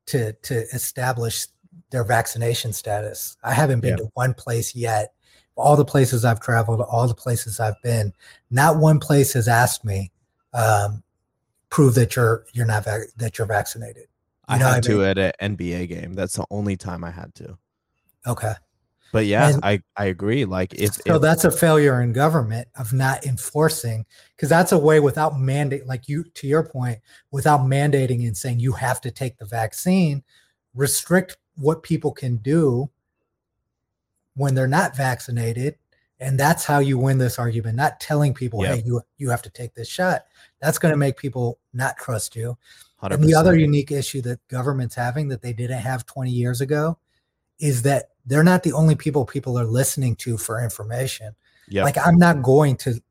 to 0.08 0.34
to 0.34 0.56
establish 0.74 1.48
their 1.92 2.04
vaccination 2.04 2.74
status. 2.74 3.38
I 3.44 3.54
haven't 3.54 3.82
been 3.82 3.92
yeah. 3.92 3.98
to 3.98 4.12
one 4.14 4.34
place 4.34 4.76
yet 4.76 5.14
all 5.58 5.76
the 5.76 5.86
places 5.86 6.24
I've 6.24 6.40
traveled, 6.40 6.82
all 6.82 7.08
the 7.08 7.16
places 7.16 7.60
I've 7.60 7.82
been, 7.82 8.14
not 8.52 8.78
one 8.78 9.00
place 9.00 9.34
has 9.34 9.48
asked 9.48 9.84
me, 9.84 10.12
um, 10.54 11.04
prove 11.70 11.96
that 11.96 12.16
you're 12.16 12.46
you're 12.54 12.66
not 12.66 12.86
vac- 12.86 13.14
that 13.18 13.38
you're 13.38 13.48
vaccinated. 13.48 14.04
You 14.50 14.56
I 14.56 14.58
had 14.58 14.84
to 14.84 15.00
mean? 15.00 15.18
at 15.18 15.18
an 15.18 15.58
NBA 15.58 15.90
game. 15.90 16.14
That's 16.14 16.36
the 16.36 16.46
only 16.50 16.78
time 16.78 17.04
I 17.04 17.12
had 17.12 17.36
to. 17.36 17.58
Okay. 18.26 18.54
But 19.12 19.26
yeah, 19.26 19.50
and 19.50 19.64
I, 19.64 19.82
I 19.96 20.06
agree. 20.06 20.46
Like 20.46 20.74
if 20.74 20.96
so, 20.96 21.16
if, 21.16 21.22
that's 21.22 21.46
a 21.46 21.52
failure 21.52 22.02
in 22.02 22.14
government 22.14 22.68
of 22.78 22.94
not 22.94 23.26
enforcing 23.26 24.06
because 24.36 24.50
that's 24.50 24.72
a 24.72 24.78
way 24.78 25.00
without 25.00 25.40
mandate. 25.40 25.88
Like 25.88 26.08
you, 26.08 26.24
to 26.24 26.48
your 26.48 26.64
point, 26.64 27.00
without 27.32 27.62
mandating 27.62 28.28
and 28.28 28.36
saying 28.36 28.60
you 28.60 28.74
have 28.74 29.00
to 29.02 29.12
take 29.12 29.38
the 29.38 29.46
vaccine, 29.46 30.24
restrict 30.76 31.38
what 31.56 31.84
people 31.84 32.12
can 32.12 32.38
do 32.38 32.90
when 34.36 34.54
they're 34.54 34.68
not 34.68 34.96
vaccinated 34.96 35.76
and 36.20 36.40
that's 36.40 36.66
how 36.66 36.80
you 36.80 36.98
win 36.98 37.18
this 37.18 37.40
argument 37.40 37.76
not 37.76 38.00
telling 38.00 38.34
people 38.34 38.64
yep. 38.64 38.76
hey 38.76 38.84
you 38.86 39.02
you 39.18 39.30
have 39.30 39.42
to 39.42 39.50
take 39.50 39.74
this 39.74 39.88
shot 39.88 40.26
that's 40.62 40.78
going 40.78 40.92
to 40.92 40.98
make 40.98 41.18
people 41.18 41.60
not 41.74 41.98
trust 41.98 42.36
you 42.36 42.58
100%. 43.02 43.14
and 43.16 43.24
the 43.24 43.34
other 43.34 43.56
unique 43.56 43.92
issue 43.92 44.22
that 44.22 44.40
government's 44.48 44.96
having 44.96 45.28
that 45.28 45.42
they 45.42 45.54
didn't 45.54 45.80
have 45.80 46.06
20 46.06 46.30
years 46.30 46.62
ago 46.62 46.98
is 47.60 47.82
that 47.82 48.10
they're 48.28 48.44
not 48.44 48.62
the 48.64 48.74
only 48.74 48.96
people 48.96 49.26
people 49.26 49.58
are 49.58 49.66
listening 49.66 50.16
to 50.16 50.38
for 50.38 50.64
information 50.64 51.34
yep. 51.70 51.86
like 51.86 51.98
i'm 52.06 52.18
not 52.18 52.44
going 52.44 52.76
to 52.76 53.02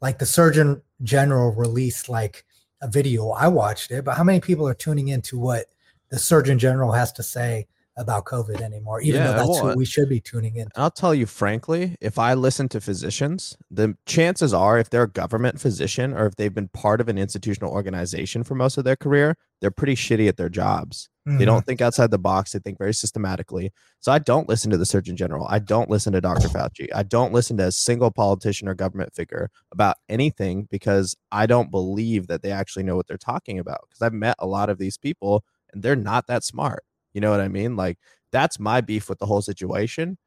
like 0.00 0.18
the 0.18 0.26
surgeon 0.26 0.80
general 1.02 1.52
released 1.52 2.08
like 2.08 2.44
a 2.82 2.88
video 2.88 3.30
i 3.30 3.48
watched 3.48 3.90
it 3.90 4.04
but 4.04 4.16
how 4.16 4.22
many 4.22 4.40
people 4.40 4.68
are 4.68 4.74
tuning 4.74 5.08
into 5.08 5.38
what 5.38 5.66
the 6.10 6.18
surgeon 6.18 6.58
general 6.58 6.92
has 6.92 7.12
to 7.12 7.22
say 7.22 7.66
about 7.96 8.24
COVID 8.24 8.60
anymore, 8.60 9.00
even 9.00 9.20
Yeah, 9.20 9.28
though 9.32 9.36
that's 9.38 9.48
well, 9.48 9.70
who 9.72 9.76
we 9.76 9.84
should 9.84 10.08
be 10.08 10.20
tuning 10.20 10.56
in. 10.56 10.68
I'll 10.76 10.90
tell 10.90 11.14
you 11.14 11.26
frankly, 11.26 11.96
if 12.00 12.18
I 12.18 12.34
listen 12.34 12.68
to 12.70 12.80
physicians, 12.80 13.56
the 13.70 13.96
chances 14.06 14.54
are 14.54 14.78
if 14.78 14.88
they're 14.90 15.02
a 15.02 15.08
government 15.10 15.60
physician 15.60 16.12
or 16.14 16.26
if 16.26 16.36
they've 16.36 16.54
been 16.54 16.68
part 16.68 17.00
of 17.00 17.08
an 17.08 17.18
institutional 17.18 17.70
organization 17.72 18.42
for 18.44 18.54
most 18.54 18.78
of 18.78 18.84
their 18.84 18.96
career, 18.96 19.36
they're 19.60 19.70
pretty 19.70 19.94
shitty 19.96 20.28
at 20.28 20.36
their 20.36 20.48
jobs. 20.48 21.08
They 21.26 21.44
Mhm. 21.44 21.46
don't 21.46 21.66
think 21.66 21.80
outside 21.82 22.10
the 22.10 22.18
box. 22.18 22.52
They 22.52 22.58
think 22.60 22.78
very 22.78 22.94
systematically. 22.94 23.72
So 24.00 24.10
I 24.10 24.18
don't 24.18 24.48
listen 24.48 24.70
to 24.70 24.78
the 24.78 24.86
Surgeon 24.86 25.16
General. 25.16 25.46
I 25.50 25.58
don't 25.58 25.90
listen 25.90 26.12
to 26.14 26.20
Dr. 26.20 26.48
Fauci. 26.48 26.88
I 26.94 27.02
don't 27.02 27.32
listen 27.32 27.58
to 27.58 27.66
a 27.66 27.72
single 27.72 28.10
politician 28.10 28.66
or 28.68 28.74
government 28.74 29.14
figure 29.14 29.50
about 29.70 29.96
anything 30.08 30.66
because 30.70 31.14
I 31.30 31.46
don't 31.46 31.70
believe 31.70 32.26
that 32.28 32.42
they 32.42 32.50
actually 32.50 32.84
know 32.84 32.96
what 32.96 33.06
they're 33.06 33.18
talking 33.18 33.58
about. 33.58 33.80
Because 33.88 34.00
I've 34.02 34.14
met 34.14 34.36
a 34.38 34.46
lot 34.46 34.70
of 34.70 34.78
these 34.78 34.96
people 34.96 35.44
and 35.72 35.82
they're 35.82 35.94
not 35.94 36.26
that 36.28 36.42
smart. 36.42 36.84
You 37.12 37.20
know 37.20 37.30
what 37.30 37.40
I 37.40 37.48
mean? 37.48 37.76
Like 37.76 37.98
that's 38.32 38.60
my 38.60 38.80
beef 38.80 39.08
with 39.08 39.18
the 39.18 39.26
whole 39.26 39.42
situation. 39.42 40.18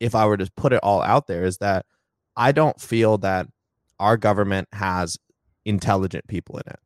If 0.00 0.14
I 0.14 0.26
were 0.26 0.36
to 0.36 0.50
put 0.56 0.72
it 0.72 0.80
all 0.82 1.02
out 1.02 1.26
there, 1.26 1.44
is 1.44 1.58
that 1.58 1.86
I 2.36 2.52
don't 2.52 2.80
feel 2.80 3.18
that 3.18 3.46
our 3.98 4.16
government 4.16 4.68
has 4.72 5.18
intelligent 5.64 6.26
people 6.26 6.56
in 6.58 6.72
it. 6.72 6.80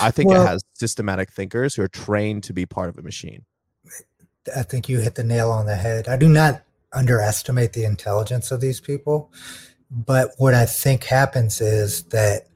I 0.00 0.10
think 0.10 0.30
Well- 0.30 0.42
it 0.42 0.46
has 0.46 0.64
systematic 0.74 1.30
thinkers 1.30 1.74
who 1.74 1.82
are 1.82 1.88
trained 1.88 2.42
to 2.44 2.52
be 2.52 2.66
part 2.66 2.88
of 2.88 2.98
a 2.98 3.02
machine. 3.02 3.44
I 4.54 4.62
think 4.62 4.88
you 4.88 5.00
hit 5.00 5.16
the 5.16 5.24
nail 5.24 5.50
on 5.50 5.66
the 5.66 5.76
head. 5.76 6.08
I 6.08 6.16
do 6.16 6.28
not 6.28 6.62
underestimate 6.92 7.72
the 7.72 7.84
intelligence 7.84 8.50
of 8.50 8.60
these 8.60 8.80
people, 8.80 9.32
but 9.90 10.32
what 10.38 10.54
I 10.54 10.66
think 10.66 11.04
happens 11.04 11.60
is 11.60 12.04
that, 12.04 12.46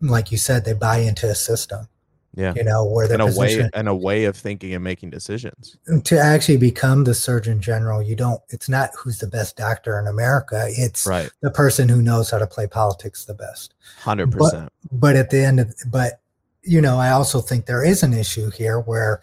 like 0.00 0.30
you 0.30 0.38
said, 0.38 0.64
they 0.64 0.74
buy 0.74 0.98
into 0.98 1.28
a 1.28 1.34
system. 1.34 1.88
Yeah. 2.36 2.52
You 2.54 2.64
know, 2.64 2.84
where 2.84 3.10
And 3.10 3.20
they're 3.20 3.28
a 3.30 3.34
way 3.34 3.68
and 3.74 3.88
a 3.88 3.94
way 3.94 4.24
of 4.26 4.36
thinking 4.36 4.74
and 4.74 4.84
making 4.84 5.10
decisions. 5.10 5.76
to 6.04 6.18
actually 6.18 6.58
become 6.58 7.04
the 7.04 7.14
Surgeon 7.14 7.60
General. 7.60 8.02
You 8.02 8.14
don't. 8.14 8.40
It's 8.50 8.68
not 8.68 8.90
who's 8.96 9.18
the 9.18 9.26
best 9.26 9.56
doctor 9.56 9.98
in 9.98 10.06
America. 10.06 10.66
It's 10.68 11.06
Right. 11.06 11.30
the 11.40 11.50
person 11.50 11.88
who 11.88 12.02
knows 12.02 12.30
how 12.30 12.38
to 12.38 12.46
play 12.46 12.66
politics 12.66 13.24
the 13.24 13.34
best. 13.34 13.72
Hundred 14.00 14.30
percent. 14.32 14.70
but 14.92 15.16
at 15.16 15.30
the 15.30 15.42
end 15.42 15.60
of 15.60 15.74
but 15.90 16.20
you 16.62 16.80
know 16.80 16.98
i 16.98 17.10
also 17.10 17.40
think 17.40 17.64
there 17.66 17.84
is 17.84 18.02
an 18.02 18.12
issue 18.12 18.50
here 18.50 18.80
where 18.80 19.20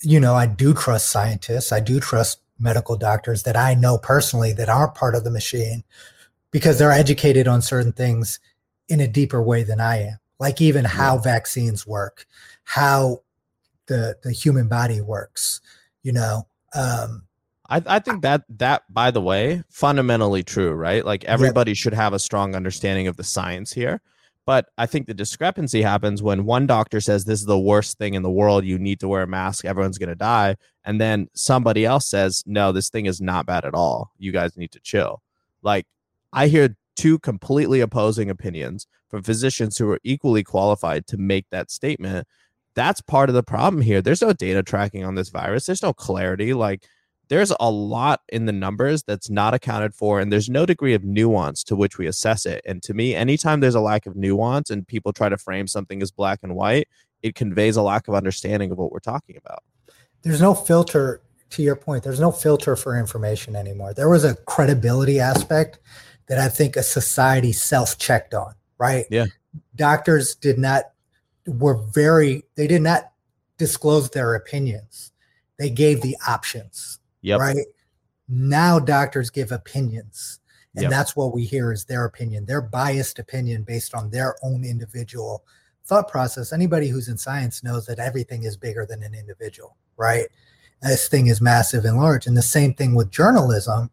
you 0.00 0.18
know 0.18 0.34
i 0.34 0.46
do 0.46 0.72
trust 0.74 1.10
scientists 1.10 1.70
i 1.70 1.78
do 1.80 2.00
trust 2.00 2.40
medical 2.58 2.96
doctors 2.96 3.42
that 3.44 3.56
i 3.56 3.74
know 3.74 3.98
personally 3.98 4.52
that 4.54 4.68
aren't 4.70 4.94
part 4.94 5.14
of 5.14 5.22
the 5.24 5.30
machine 5.30 5.84
because 6.50 6.78
they're 6.78 6.90
educated 6.90 7.46
on 7.46 7.60
certain 7.62 7.92
things 7.92 8.40
in 8.88 9.00
a 9.00 9.06
deeper 9.08 9.42
way 9.42 9.62
than 9.62 9.80
i 9.80 9.98
am 9.98 10.18
like 10.42 10.60
even 10.60 10.84
how 10.84 11.16
vaccines 11.16 11.86
work 11.86 12.26
how 12.64 13.22
the 13.86 14.16
the 14.22 14.32
human 14.32 14.68
body 14.68 15.00
works 15.00 15.60
you 16.02 16.12
know 16.12 16.46
um 16.74 17.22
I, 17.70 17.82
I 17.86 17.98
think 18.00 18.20
that 18.22 18.42
that 18.58 18.82
by 18.92 19.10
the 19.10 19.22
way 19.22 19.62
fundamentally 19.70 20.42
true 20.42 20.72
right? 20.72 21.04
Like 21.04 21.24
everybody 21.24 21.72
should 21.72 21.94
have 21.94 22.12
a 22.12 22.18
strong 22.18 22.54
understanding 22.54 23.06
of 23.06 23.16
the 23.16 23.24
science 23.24 23.72
here. 23.72 24.02
But 24.44 24.66
i 24.76 24.86
think 24.86 25.06
the 25.06 25.14
discrepancy 25.14 25.80
happens 25.80 26.22
when 26.22 26.44
one 26.44 26.66
doctor 26.66 27.00
says 27.00 27.24
this 27.24 27.40
is 27.40 27.46
the 27.46 27.58
worst 27.58 27.96
thing 27.96 28.14
in 28.14 28.22
the 28.22 28.30
world. 28.30 28.64
You 28.64 28.78
need 28.78 29.00
to 29.00 29.08
wear 29.08 29.22
a 29.22 29.26
mask. 29.26 29.64
Everyone's 29.64 29.98
going 29.98 30.10
to 30.10 30.14
die. 30.16 30.56
And 30.84 31.00
then 31.00 31.28
somebody 31.34 31.86
else 31.86 32.06
says 32.10 32.42
no 32.46 32.72
this 32.72 32.90
thing 32.90 33.06
is 33.06 33.20
not 33.20 33.46
bad 33.46 33.64
at 33.64 33.74
all. 33.74 34.10
You 34.18 34.32
guys 34.32 34.56
need 34.56 34.72
to 34.72 34.80
chill. 34.80 35.22
Like 35.62 35.86
i 36.34 36.48
hear 36.48 36.76
two 36.96 37.18
completely 37.18 37.80
opposing 37.80 38.30
opinions 38.30 38.86
from 39.08 39.22
physicians 39.22 39.76
who 39.78 39.90
are 39.90 40.00
equally 40.04 40.42
qualified 40.42 41.06
to 41.06 41.16
make 41.16 41.46
that 41.50 41.70
statement 41.70 42.26
that's 42.74 43.00
part 43.00 43.28
of 43.28 43.34
the 43.34 43.42
problem 43.42 43.82
here. 43.82 44.00
There's 44.00 44.22
no 44.22 44.32
data 44.32 44.62
tracking 44.62 45.04
on 45.04 45.14
this 45.14 45.28
virus. 45.28 45.66
There's 45.66 45.82
no 45.82 45.92
clarity. 45.92 46.54
Like 46.54 46.86
there's 47.28 47.52
a 47.60 47.70
lot 47.70 48.20
in 48.28 48.46
the 48.46 48.52
numbers 48.52 49.02
that's 49.02 49.30
not 49.30 49.54
accounted 49.54 49.94
for 49.94 50.20
and 50.20 50.32
there's 50.32 50.48
no 50.50 50.66
degree 50.66 50.94
of 50.94 51.04
nuance 51.04 51.62
to 51.64 51.76
which 51.76 51.98
we 51.98 52.06
assess 52.06 52.46
it. 52.46 52.62
And 52.66 52.82
to 52.82 52.94
me 52.94 53.14
anytime 53.14 53.60
there's 53.60 53.74
a 53.74 53.80
lack 53.80 54.06
of 54.06 54.16
nuance 54.16 54.70
and 54.70 54.86
people 54.86 55.12
try 55.12 55.28
to 55.28 55.38
frame 55.38 55.66
something 55.66 56.02
as 56.02 56.10
black 56.10 56.40
and 56.42 56.54
white 56.54 56.88
it 57.22 57.34
conveys 57.34 57.76
a 57.76 57.82
lack 57.82 58.08
of 58.08 58.14
understanding 58.14 58.72
of 58.72 58.78
what 58.78 58.90
we're 58.90 58.98
talking 58.98 59.36
about. 59.36 59.62
There's 60.22 60.40
no 60.40 60.54
filter 60.54 61.22
to 61.50 61.62
your 61.62 61.76
point 61.76 62.02
there's 62.02 62.20
no 62.20 62.32
filter 62.32 62.76
for 62.76 62.98
information 62.98 63.54
anymore. 63.56 63.94
There 63.94 64.08
was 64.08 64.24
a 64.24 64.34
credibility 64.34 65.20
aspect 65.20 65.78
that 66.28 66.38
i 66.38 66.48
think 66.48 66.76
a 66.76 66.82
society 66.82 67.52
self-checked 67.52 68.34
on 68.34 68.54
right? 68.82 69.06
Yeah. 69.10 69.26
doctors 69.76 70.34
did 70.34 70.58
not 70.58 70.90
were 71.46 71.80
very 71.94 72.44
they 72.56 72.66
did 72.66 72.82
not 72.82 73.12
disclose 73.58 74.10
their 74.10 74.34
opinions. 74.34 75.12
They 75.58 75.70
gave 75.70 76.02
the 76.02 76.16
options 76.26 76.98
yep. 77.20 77.38
right? 77.38 77.66
Now 78.28 78.80
doctors 78.80 79.30
give 79.30 79.52
opinions 79.52 80.40
and 80.74 80.82
Yep. 80.82 80.90
that's 80.90 81.14
what 81.14 81.34
we 81.34 81.44
hear 81.44 81.70
is 81.70 81.84
their 81.84 82.04
opinion 82.06 82.44
their 82.46 82.60
biased 82.60 83.18
opinion 83.18 83.62
based 83.62 83.94
on 83.94 84.10
their 84.10 84.34
own 84.42 84.64
individual 84.64 85.44
thought 85.84 86.08
process. 86.08 86.52
Anybody 86.52 86.88
who's 86.88 87.08
in 87.08 87.18
science 87.18 87.62
knows 87.62 87.86
that 87.86 87.98
everything 87.98 88.44
is 88.44 88.56
bigger 88.56 88.84
than 88.84 89.02
an 89.02 89.14
individual 89.14 89.76
right? 89.96 90.26
This 90.82 91.06
thing 91.06 91.28
is 91.28 91.40
massive 91.40 91.84
and 91.84 91.96
large 91.98 92.26
and 92.26 92.36
the 92.36 92.42
same 92.42 92.74
thing 92.74 92.96
with 92.96 93.12
journalism 93.12 93.90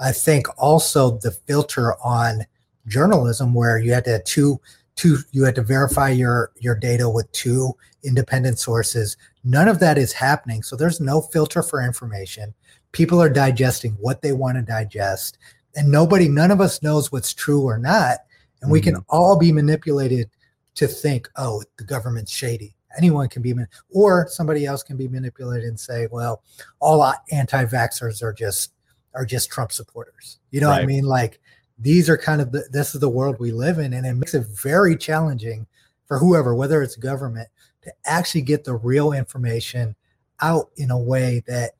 i 0.00 0.10
think 0.10 0.46
also 0.58 1.18
the 1.18 1.30
filter 1.30 1.94
on 2.02 2.44
journalism 2.86 3.54
where 3.54 3.78
you 3.78 3.92
had 3.92 4.04
to 4.04 4.20
two 4.24 4.60
two 4.96 5.18
you 5.32 5.44
had 5.44 5.54
to 5.54 5.62
verify 5.62 6.10
your 6.10 6.52
your 6.58 6.74
data 6.74 7.08
with 7.08 7.30
two 7.32 7.72
independent 8.02 8.58
sources. 8.58 9.16
None 9.44 9.68
of 9.68 9.80
that 9.80 9.98
is 9.98 10.12
happening. 10.12 10.62
So 10.62 10.76
there's 10.76 11.00
no 11.00 11.20
filter 11.20 11.62
for 11.62 11.82
information. 11.82 12.54
People 12.92 13.20
are 13.22 13.30
digesting 13.30 13.92
what 14.00 14.20
they 14.22 14.32
want 14.32 14.56
to 14.56 14.62
digest 14.62 15.38
and 15.76 15.90
nobody 15.90 16.28
none 16.28 16.50
of 16.50 16.60
us 16.60 16.82
knows 16.82 17.10
what's 17.10 17.32
true 17.32 17.62
or 17.62 17.78
not. 17.78 18.18
And 18.60 18.70
we 18.70 18.80
can 18.80 18.94
mm-hmm. 18.94 19.02
all 19.08 19.38
be 19.38 19.52
manipulated 19.52 20.28
to 20.74 20.86
think 20.86 21.28
oh 21.36 21.62
the 21.78 21.84
government's 21.84 22.32
shady. 22.32 22.74
Anyone 22.98 23.28
can 23.28 23.40
be 23.40 23.54
or 23.90 24.26
somebody 24.28 24.66
else 24.66 24.82
can 24.82 24.96
be 24.96 25.08
manipulated 25.08 25.66
and 25.66 25.80
say 25.80 26.08
well 26.10 26.42
all 26.80 27.14
anti-vaxxers 27.30 28.22
are 28.22 28.32
just 28.32 28.72
are 29.14 29.24
just 29.24 29.50
trump 29.50 29.72
supporters 29.72 30.38
you 30.50 30.60
know 30.60 30.68
what 30.68 30.82
i 30.82 30.86
mean 30.86 31.04
like 31.04 31.40
these 31.78 32.10
are 32.10 32.18
kind 32.18 32.40
of 32.40 32.52
the, 32.52 32.64
this 32.70 32.94
is 32.94 33.00
the 33.00 33.08
world 33.08 33.36
we 33.38 33.52
live 33.52 33.78
in 33.78 33.92
and 33.92 34.06
it 34.06 34.14
makes 34.14 34.34
it 34.34 34.46
very 34.46 34.96
challenging 34.96 35.66
for 36.06 36.18
whoever 36.18 36.54
whether 36.54 36.82
it's 36.82 36.96
government 36.96 37.48
to 37.82 37.92
actually 38.04 38.42
get 38.42 38.64
the 38.64 38.74
real 38.74 39.12
information 39.12 39.94
out 40.40 40.70
in 40.76 40.90
a 40.90 40.98
way 40.98 41.42
that 41.46 41.72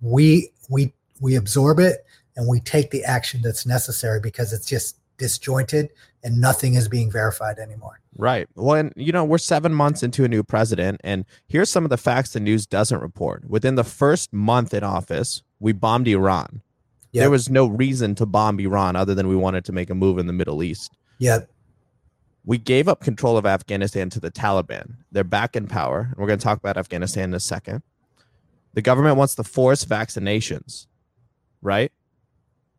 we 0.00 0.50
we 0.68 0.92
we 1.20 1.36
absorb 1.36 1.78
it 1.78 2.04
and 2.36 2.48
we 2.48 2.60
take 2.60 2.90
the 2.90 3.04
action 3.04 3.42
that's 3.42 3.66
necessary 3.66 4.20
because 4.20 4.52
it's 4.52 4.66
just 4.66 4.96
disjointed 5.18 5.90
and 6.22 6.40
nothing 6.40 6.74
is 6.74 6.88
being 6.88 7.10
verified 7.10 7.58
anymore 7.58 8.00
Right. 8.16 8.48
Well, 8.54 8.74
and 8.74 8.92
you 8.96 9.12
know, 9.12 9.24
we're 9.24 9.38
seven 9.38 9.72
months 9.72 10.02
into 10.02 10.24
a 10.24 10.28
new 10.28 10.42
president, 10.42 11.00
and 11.04 11.24
here's 11.46 11.70
some 11.70 11.84
of 11.84 11.90
the 11.90 11.96
facts 11.96 12.32
the 12.32 12.40
news 12.40 12.66
doesn't 12.66 13.00
report. 13.00 13.48
Within 13.48 13.76
the 13.76 13.84
first 13.84 14.32
month 14.32 14.74
in 14.74 14.82
office, 14.82 15.42
we 15.58 15.72
bombed 15.72 16.08
Iran. 16.08 16.62
Yep. 17.12 17.22
There 17.22 17.30
was 17.30 17.50
no 17.50 17.66
reason 17.66 18.14
to 18.16 18.26
bomb 18.26 18.60
Iran 18.60 18.94
other 18.96 19.14
than 19.14 19.26
we 19.28 19.36
wanted 19.36 19.64
to 19.64 19.72
make 19.72 19.90
a 19.90 19.94
move 19.94 20.18
in 20.18 20.26
the 20.26 20.32
Middle 20.32 20.62
East. 20.62 20.92
yeah 21.18 21.40
We 22.44 22.56
gave 22.56 22.88
up 22.88 23.00
control 23.00 23.36
of 23.36 23.44
Afghanistan 23.46 24.10
to 24.10 24.20
the 24.20 24.30
Taliban. 24.30 24.94
They're 25.10 25.24
back 25.24 25.56
in 25.56 25.66
power. 25.66 26.08
And 26.10 26.16
we're 26.18 26.28
going 26.28 26.38
to 26.38 26.44
talk 26.44 26.58
about 26.58 26.76
Afghanistan 26.76 27.24
in 27.24 27.34
a 27.34 27.40
second. 27.40 27.82
The 28.74 28.82
government 28.82 29.16
wants 29.16 29.34
to 29.34 29.44
force 29.44 29.84
vaccinations, 29.84 30.86
right? 31.60 31.90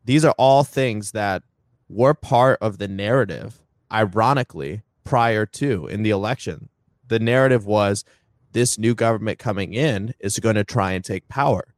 These 0.06 0.24
are 0.24 0.34
all 0.38 0.64
things 0.64 1.12
that 1.12 1.44
were 1.90 2.14
part 2.14 2.58
of 2.62 2.78
the 2.78 2.88
narrative, 2.88 3.62
ironically, 3.92 4.82
prior 5.04 5.46
to 5.46 5.88
in 5.88 6.04
the 6.04 6.10
election. 6.10 6.70
The 7.10 7.20
narrative 7.20 7.66
was 7.66 8.06
this 8.54 8.78
new 8.78 8.96
government 8.96 9.40
coming 9.40 9.74
in 9.74 10.14
is 10.22 10.40
going 10.40 10.56
to 10.56 10.64
try 10.64 10.94
and 10.94 11.04
take 11.04 11.28
power, 11.28 11.76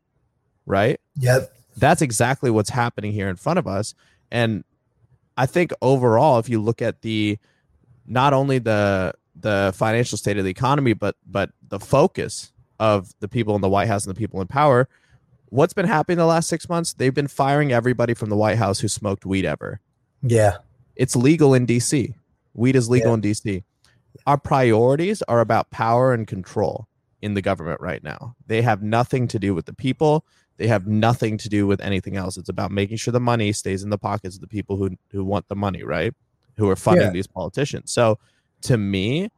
right? 0.67 0.99
yep 1.17 1.51
that's 1.77 2.01
exactly 2.01 2.49
what's 2.51 2.69
happening 2.69 3.11
here 3.11 3.29
in 3.29 3.35
front 3.35 3.59
of 3.59 3.67
us. 3.67 3.93
And 4.31 4.63
i 5.35 5.47
think 5.47 5.71
overall 5.81 6.37
if 6.37 6.47
you 6.47 6.61
look 6.61 6.79
at 6.79 7.01
the 7.01 7.39
not 8.05 8.33
only 8.33 8.59
the 8.59 9.11
the 9.35 9.73
financial 9.75 10.15
state 10.15 10.37
of 10.37 10.43
the 10.43 10.51
economy 10.51 10.93
but 10.93 11.15
but 11.25 11.49
the 11.69 11.79
focus 11.79 12.51
of 12.79 13.11
the 13.19 13.27
people 13.27 13.55
in 13.55 13.61
the 13.61 13.69
white 13.69 13.87
house 13.87 14.05
and 14.05 14.15
the 14.15 14.19
people 14.19 14.39
in 14.41 14.47
power 14.47 14.87
what's 15.49 15.73
been 15.73 15.87
happening 15.87 16.17
the 16.17 16.25
last 16.25 16.47
six 16.49 16.67
months? 16.67 16.93
They've 16.93 17.13
been 17.13 17.27
firing 17.27 17.71
everybody 17.71 18.13
from 18.13 18.29
the 18.29 18.35
white 18.35 18.57
house 18.57 18.79
who 18.79 18.87
smoked 18.87 19.23
weed 19.25 19.45
ever. 19.45 19.79
Yeah. 20.21 20.57
It's 20.95 21.15
legal 21.15 21.53
in 21.55 21.65
dc 21.65 22.13
weed 22.53 22.75
is 22.75 22.89
legal 22.89 23.09
Yeah. 23.09 23.13
in 23.15 23.21
dc 23.21 23.63
our 24.27 24.37
priorities 24.37 25.21
are 25.23 25.39
about 25.41 25.71
power 25.71 26.13
and 26.13 26.27
control 26.27 26.87
in 27.23 27.33
the 27.33 27.41
government 27.41 27.81
right 27.81 28.03
now. 28.03 28.35
They 28.45 28.61
have 28.61 28.83
nothing 28.83 29.27
to 29.29 29.39
do 29.39 29.55
with 29.55 29.65
the 29.65 29.73
people 29.73 30.25
they 30.57 30.67
have 30.67 30.87
nothing 30.87 31.37
to 31.37 31.49
do 31.49 31.65
with 31.67 31.81
anything 31.81 32.15
else 32.15 32.37
it's 32.37 32.49
about 32.49 32.71
making 32.71 32.97
sure 32.97 33.11
the 33.11 33.19
money 33.19 33.51
stays 33.51 33.83
in 33.83 33.89
the 33.89 33.97
pockets 33.97 34.35
of 34.35 34.41
the 34.41 34.47
people 34.47 34.77
who 34.77 34.91
who 35.11 35.23
want 35.23 35.47
the 35.47 35.55
money 35.55 35.83
right 35.83 36.13
who 36.57 36.69
are 36.69 36.75
funding 36.75 37.07
Yeah. 37.07 37.11
these 37.13 37.27
politicians 37.27 37.91
so 37.91 38.19
to 38.61 38.77
me 38.77 39.29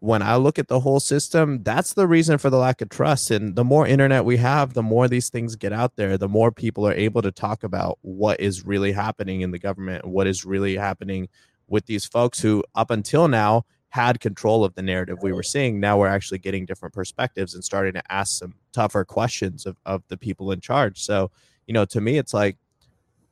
when 0.00 0.20
I 0.20 0.34
look 0.34 0.58
at 0.58 0.66
the 0.66 0.80
whole 0.80 0.98
system, 0.98 1.62
that's 1.62 1.94
the 1.94 2.08
reason 2.08 2.36
for 2.36 2.50
the 2.50 2.56
lack 2.56 2.80
of 2.80 2.88
trust. 2.88 3.30
And 3.30 3.54
the 3.54 3.62
more 3.62 3.86
internet 3.86 4.24
we 4.24 4.36
have, 4.38 4.74
the 4.74 4.82
more 4.82 5.06
these 5.06 5.30
things 5.30 5.54
get 5.54 5.72
out 5.72 5.94
there, 5.94 6.18
the 6.18 6.28
more 6.28 6.50
people 6.50 6.84
are 6.88 6.92
able 6.92 7.22
to 7.22 7.30
talk 7.30 7.62
about 7.62 8.00
what 8.02 8.40
is 8.40 8.66
really 8.66 8.90
happening 8.90 9.42
in 9.42 9.52
the 9.52 9.60
government, 9.60 10.04
what 10.04 10.26
is 10.26 10.44
really 10.44 10.76
happening 10.76 11.28
with 11.68 11.86
these 11.86 12.04
folks 12.04 12.40
who, 12.40 12.64
up 12.74 12.90
until 12.90 13.28
now, 13.28 13.64
had 13.92 14.20
control 14.20 14.64
of 14.64 14.74
the 14.74 14.80
narrative 14.80 15.18
we 15.20 15.34
were 15.34 15.42
seeing. 15.42 15.78
Now 15.78 15.98
we're 15.98 16.08
actually 16.08 16.38
getting 16.38 16.64
different 16.64 16.94
perspectives 16.94 17.54
and 17.54 17.62
starting 17.62 17.92
to 17.92 18.02
ask 18.10 18.38
some 18.38 18.54
tougher 18.72 19.04
questions 19.04 19.66
of, 19.66 19.76
of 19.84 20.02
the 20.08 20.16
people 20.16 20.50
in 20.50 20.60
charge. 20.60 20.98
So, 21.04 21.30
you 21.66 21.74
know, 21.74 21.84
to 21.84 22.00
me, 22.00 22.16
it's 22.16 22.32
like, 22.32 22.56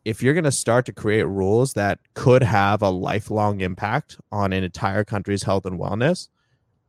if 0.04 0.22
you're 0.22 0.34
going 0.34 0.44
to 0.44 0.52
start 0.52 0.84
to 0.84 0.92
create 0.92 1.22
rules 1.22 1.72
that 1.74 1.98
could 2.12 2.42
have 2.42 2.82
a 2.82 2.90
lifelong 2.90 3.62
impact 3.62 4.18
on 4.30 4.52
an 4.52 4.62
entire 4.62 5.02
country's 5.02 5.44
health 5.44 5.64
and 5.64 5.80
wellness, 5.80 6.28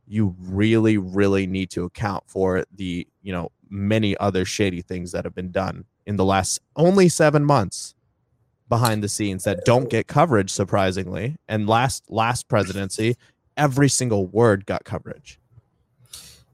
you 0.06 0.36
really 0.38 0.98
really 0.98 1.46
need 1.46 1.70
to 1.70 1.84
account 1.84 2.24
for 2.26 2.64
the 2.74 3.06
you 3.22 3.32
know 3.32 3.50
many 3.70 4.16
other 4.18 4.44
shady 4.44 4.82
things 4.82 5.12
that 5.12 5.24
have 5.24 5.34
been 5.34 5.50
done 5.50 5.84
in 6.04 6.16
the 6.16 6.24
last 6.24 6.60
only 6.76 7.08
7 7.08 7.42
months 7.44 7.94
behind 8.68 9.02
the 9.02 9.08
scenes 9.08 9.44
that 9.44 9.64
don't 9.64 9.90
get 9.90 10.06
coverage 10.06 10.50
surprisingly 10.50 11.36
and 11.48 11.68
last 11.68 12.04
last 12.10 12.48
presidency 12.48 13.16
every 13.56 13.88
single 13.88 14.26
word 14.26 14.66
got 14.66 14.84
coverage 14.84 15.38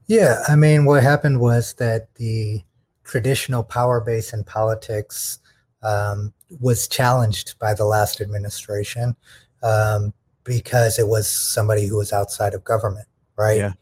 yeah 0.07 0.43
i 0.47 0.55
mean 0.55 0.85
what 0.85 1.03
happened 1.03 1.39
was 1.39 1.73
that 1.75 2.13
the 2.15 2.61
traditional 3.03 3.63
power 3.63 3.99
base 4.01 4.33
in 4.33 4.43
politics 4.43 5.39
um, 5.81 6.33
was 6.59 6.87
challenged 6.87 7.57
by 7.57 7.73
the 7.73 7.85
last 7.85 8.21
administration 8.21 9.15
um, 9.63 10.13
because 10.43 10.99
it 10.99 11.07
was 11.07 11.29
somebody 11.29 11.87
who 11.87 11.97
was 11.97 12.11
outside 12.11 12.53
of 12.53 12.63
government 12.63 13.07
right? 13.39 13.57
Yeah. 13.57 13.73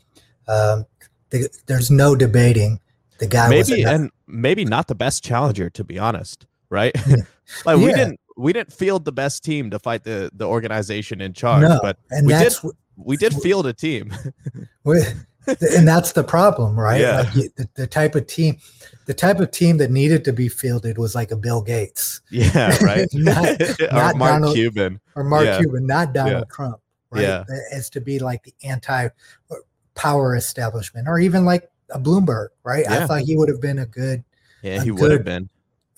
Um, 0.48 0.86
the, 1.32 1.50
there's 1.66 1.92
no 1.92 2.16
debating 2.16 2.80
the 3.20 3.28
guy. 3.28 3.50
Maybe 3.50 3.84
and 3.84 4.12
maybe 4.28 4.64
not 4.64 4.88
the 4.88 4.96
best 4.96 5.24
challenger, 5.24 5.70
to 5.72 5.84
be 5.84 6.00
honest, 6.00 6.46
right? 6.70 6.96
like 7.66 7.78
we 7.78 7.88
didn't 7.88 8.20
we 8.38 8.54
didn't 8.54 8.72
field 8.72 9.04
the 9.04 9.12
best 9.12 9.44
team 9.44 9.70
to 9.72 9.80
fight 9.80 10.04
the 10.04 10.30
the 10.34 10.46
organization 10.46 11.20
in 11.20 11.34
charge, 11.34 11.64
no, 11.64 11.80
but 11.82 11.98
and 12.12 12.28
we 12.28 12.34
did 12.34 12.54
we 12.98 13.18
did 13.18 13.34
field 13.34 13.68
a 13.68 13.74
team. 13.74 14.14
and 14.86 15.88
that's 15.88 16.12
the 16.12 16.24
problem, 16.24 16.78
right? 16.78 17.00
Yeah. 17.00 17.18
Like 17.18 17.56
the, 17.56 17.70
the 17.76 17.88
type 17.88 18.16
of 18.16 18.28
team, 18.28 18.58
the 19.06 19.14
type 19.14 19.40
of 19.40 19.52
team 19.52 19.78
that 19.78 19.92
needed 19.92 20.26
to 20.26 20.34
be 20.34 20.50
fielded 20.50 20.98
was 20.98 21.16
like 21.16 21.32
a 21.32 21.38
Bill 21.38 21.62
Gates. 21.62 22.22
Yeah, 22.32 22.76
right. 22.82 23.08
not, 23.14 23.60
not 23.92 24.16
Mark 24.18 24.34
Donald, 24.34 24.56
Cuban 24.56 25.00
or 25.16 25.24
Mark 25.24 25.46
yeah. 25.46 25.60
Cuban, 25.60 25.86
not 25.86 26.14
Donald 26.14 26.46
yeah. 26.50 26.56
Trump 26.56 26.82
right? 27.12 27.22
Yeah. 27.22 27.44
As 27.72 27.90
to 27.92 28.02
be 28.02 28.20
like 28.20 28.44
the 28.44 28.54
anti 28.64 29.06
uh, 29.06 29.56
power 29.96 30.36
establishment 30.36 31.08
or 31.08 31.20
even 31.20 31.46
like 31.46 31.70
a 31.92 32.00
Bloomberg, 32.00 32.50
right? 32.64 32.86
Yeah. 32.88 33.04
I 33.04 33.08
thought 33.08 33.22
he 33.22 33.36
would 33.36 33.50
have 33.50 33.62
been 33.62 33.80
a 33.80 33.86
good, 33.86 34.24
yeah, 34.62 34.84
he 34.84 34.92
would 34.92 35.12
have 35.12 35.24
been 35.24 35.50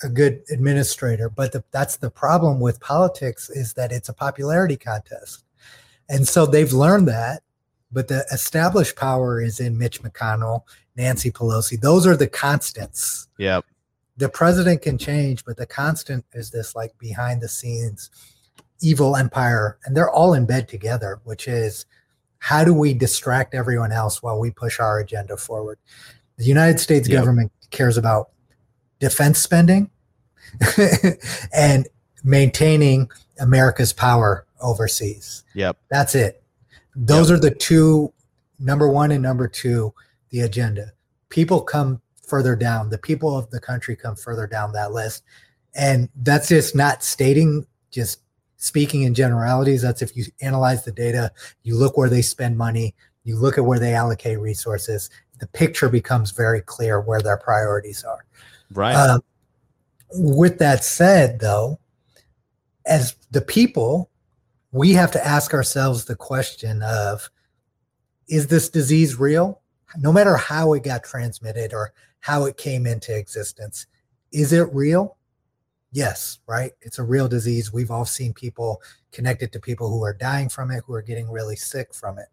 a 0.04 0.10
good 0.10 0.42
administrator. 0.52 1.30
But 1.30 1.52
the, 1.52 1.64
that's 1.72 1.98
the 1.98 2.10
problem 2.10 2.60
with 2.60 2.80
politics 2.80 3.50
is 3.50 3.74
that 3.74 3.92
it's 3.92 4.10
a 4.10 4.14
popularity 4.14 4.78
contest. 4.78 5.44
And 6.10 6.28
so 6.28 6.46
they've 6.46 6.74
learned 6.74 7.08
that. 7.08 7.44
But 7.92 8.08
the 8.08 8.24
established 8.32 8.96
power 8.96 9.42
is 9.42 9.60
in 9.60 9.78
Mitch 9.78 10.04
McConnell, 10.04 10.62
Nancy 10.96 11.32
Pelosi. 11.32 11.80
Those 11.80 12.06
are 12.06 12.16
the 12.16 12.28
constants. 12.28 13.28
Yep. 13.40 13.66
The 14.18 14.30
president 14.30 14.84
can 14.84 14.98
change, 14.98 15.44
but 15.44 15.58
the 15.58 15.66
constant 15.66 16.26
is 16.34 16.52
this 16.52 16.76
like 16.76 16.96
behind 17.00 17.42
the 17.42 17.48
scenes 17.48 18.12
evil 18.82 19.16
empire 19.16 19.78
and 19.86 19.96
they're 19.96 20.10
all 20.10 20.34
in 20.34 20.46
bed 20.46 20.68
together 20.68 21.20
which 21.24 21.48
is 21.48 21.86
how 22.40 22.64
do 22.64 22.74
we 22.74 22.94
distract 22.94 23.54
everyone 23.54 23.92
else 23.92 24.24
while 24.24 24.40
we 24.40 24.52
push 24.52 24.80
our 24.80 25.00
agenda 25.00 25.36
forward 25.36 25.78
the 26.38 26.46
united 26.46 26.80
states 26.80 27.08
yep. 27.08 27.20
government 27.20 27.52
cares 27.72 27.98
about 27.98 28.30
defense 29.00 29.40
spending 29.40 29.90
and 31.54 31.88
maintaining 32.24 33.10
america's 33.40 33.94
power 33.94 34.46
overseas. 34.62 35.44
Yep. 35.56 35.78
That's 35.90 36.16
it. 36.16 36.44
Those 36.96 37.30
yep. 37.30 37.38
are 37.38 37.42
the 37.42 37.52
two 37.56 38.14
number 38.60 38.90
one 38.90 39.12
and 39.12 39.24
number 39.24 39.48
two 39.48 39.94
the 40.30 40.42
agenda. 40.42 40.92
People 41.30 41.62
come 41.62 42.02
further 42.22 42.56
down. 42.56 42.90
The 42.90 42.98
people 42.98 43.36
of 43.36 43.50
the 43.50 43.60
country 43.60 43.96
come 43.96 44.16
further 44.16 44.46
down 44.46 44.74
that 44.74 44.92
list. 44.92 45.24
And 45.76 46.10
that's 46.16 46.50
just 46.50 46.76
not 46.76 47.04
stating 47.04 47.66
just 47.92 48.20
speaking 48.58 49.04
in 49.04 49.14
generalities, 49.14 49.82
that's 49.82 50.02
if 50.02 50.16
you 50.16 50.26
analyze 50.42 50.84
the 50.84 50.92
data, 50.92 51.32
you 51.64 51.76
look 51.76 51.98
where 51.98 52.10
they 52.10 52.22
spend 52.22 52.58
money, 52.58 52.94
you 53.24 53.38
look 53.38 53.58
at 53.58 53.66
where 53.66 53.80
they 53.80 53.94
allocate 53.94 54.40
resources, 54.40 55.10
the 55.40 55.48
picture 55.48 55.90
becomes 55.90 56.32
very 56.32 56.62
clear 56.62 57.00
where 57.00 57.22
their 57.22 57.38
priorities 57.38 58.04
are. 58.04 58.26
Right. 58.72 58.96
Um, 58.96 59.22
with 60.12 60.60
that 60.60 60.84
said, 60.84 61.40
though, 61.40 61.80
as 62.86 63.16
the 63.32 63.42
people, 63.42 64.10
we 64.72 64.94
have 64.94 65.12
to 65.12 65.26
ask 65.26 65.54
ourselves 65.54 66.06
the 66.06 66.16
question 66.16 66.82
of 66.82 67.30
is 68.28 68.48
this 68.48 68.70
disease 68.70 69.20
real? 69.20 69.62
No 69.98 70.12
matter 70.14 70.38
how 70.38 70.74
it 70.74 70.84
got 70.84 71.04
transmitted 71.04 71.74
or 71.74 71.94
how 72.20 72.46
it 72.46 72.58
came 72.58 72.86
into 72.86 73.16
existence, 73.16 73.88
is 74.32 74.54
it 74.54 74.72
real? 74.74 75.18
yes, 75.92 76.40
right? 76.48 76.72
It's 76.82 77.00
a 77.00 77.04
real 77.04 77.28
disease. 77.28 77.74
We've 77.74 77.92
all 77.92 78.06
seen 78.06 78.34
people 78.34 78.82
connected 79.12 79.52
to 79.54 79.60
people 79.60 79.90
who 79.90 80.04
are 80.04 80.14
dying 80.14 80.50
from 80.50 80.72
it, 80.72 80.84
who 80.86 80.94
are 80.94 81.02
getting 81.02 81.30
really 81.30 81.56
sick 81.56 81.94
from 81.94 82.20
it. 82.20 82.28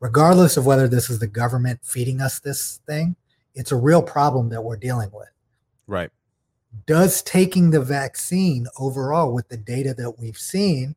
Regardless 0.00 0.56
of 0.56 0.66
whether 0.66 0.86
this 0.86 1.10
is 1.10 1.18
the 1.18 1.26
government 1.26 1.80
feeding 1.82 2.20
us 2.20 2.40
this 2.40 2.80
thing, 2.86 3.16
it's 3.54 3.72
a 3.72 3.76
real 3.76 4.02
problem 4.02 4.48
that 4.50 4.62
we're 4.62 4.76
dealing 4.76 5.10
with. 5.12 5.28
Right. 5.86 6.10
Does 6.86 7.22
taking 7.22 7.70
the 7.70 7.80
vaccine 7.80 8.66
overall, 8.78 9.32
with 9.32 9.48
the 9.48 9.56
data 9.56 9.94
that 9.94 10.18
we've 10.18 10.38
seen, 10.38 10.96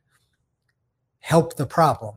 help 1.19 1.55
the 1.55 1.65
problem? 1.65 2.15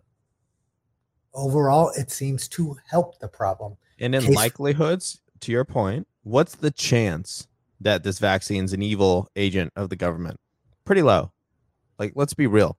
Overall, 1.33 1.91
it 1.97 2.11
seems 2.11 2.49
to 2.49 2.77
help 2.87 3.19
the 3.19 3.29
problem. 3.29 3.77
And 3.99 4.15
in 4.15 4.23
Case- 4.23 4.37
likelihoods, 4.37 5.21
to 5.41 5.53
your 5.53 5.65
point, 5.65 6.07
what's 6.23 6.55
the 6.57 6.71
chance 6.71 7.47
that 7.81 8.03
this 8.03 8.19
vaccine's 8.19 8.73
an 8.73 8.83
evil 8.83 9.29
agent 9.37 9.73
of 9.77 9.89
the 9.89 9.97
government? 9.97 10.41
Pretty 10.85 11.03
low. 11.03 11.33
Like, 11.99 12.13
let's 12.15 12.35
be 12.35 12.47
real. 12.47 12.77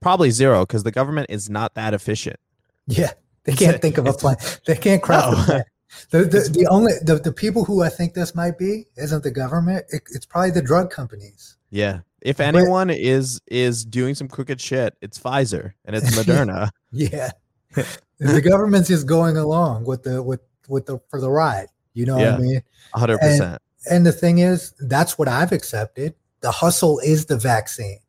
Probably 0.00 0.30
zero 0.30 0.64
because 0.64 0.84
the 0.84 0.92
government 0.92 1.26
is 1.30 1.50
not 1.50 1.74
that 1.74 1.94
efficient. 1.94 2.38
Yeah, 2.86 3.12
they 3.44 3.52
can't 3.52 3.80
think 3.82 3.98
of 3.98 4.06
a 4.06 4.12
plan. 4.12 4.36
They 4.66 4.76
can't 4.76 5.02
craft 5.02 5.32
no. 5.32 5.42
a 5.42 5.44
plan. 5.44 5.64
The, 6.10 6.24
the, 6.24 6.50
the 6.52 6.66
only 6.70 6.92
the, 7.02 7.16
the 7.16 7.32
people 7.32 7.64
who 7.64 7.82
I 7.82 7.88
think 7.88 8.14
this 8.14 8.34
might 8.34 8.58
be 8.58 8.86
isn't 8.96 9.22
the 9.22 9.30
government. 9.30 9.86
It, 9.90 10.02
it's 10.14 10.26
probably 10.26 10.50
the 10.50 10.62
drug 10.62 10.90
companies. 10.90 11.56
Yeah. 11.70 12.00
If 12.20 12.40
anyone 12.40 12.88
but, 12.88 12.98
is 12.98 13.40
is 13.46 13.84
doing 13.84 14.14
some 14.14 14.28
crooked 14.28 14.60
shit, 14.60 14.96
it's 15.00 15.18
Pfizer 15.18 15.72
and 15.84 15.94
it's 15.94 16.10
Moderna. 16.18 16.70
yeah. 16.92 17.30
the 18.18 18.40
government's 18.40 18.88
just 18.88 19.06
going 19.06 19.36
along 19.36 19.84
with 19.84 20.02
the 20.02 20.22
with 20.22 20.40
with 20.68 20.86
the 20.86 20.98
for 21.08 21.20
the 21.20 21.30
ride. 21.30 21.68
You 21.94 22.06
know 22.06 22.18
yeah, 22.18 22.32
what 22.32 22.40
I 22.40 22.42
mean? 22.42 22.62
hundred 22.94 23.18
percent. 23.18 23.62
And 23.90 24.04
the 24.04 24.12
thing 24.12 24.38
is, 24.38 24.74
that's 24.80 25.18
what 25.18 25.28
I've 25.28 25.52
accepted. 25.52 26.14
The 26.40 26.50
hustle 26.50 26.98
is 27.00 27.26
the 27.26 27.36
vaccine. 27.36 28.00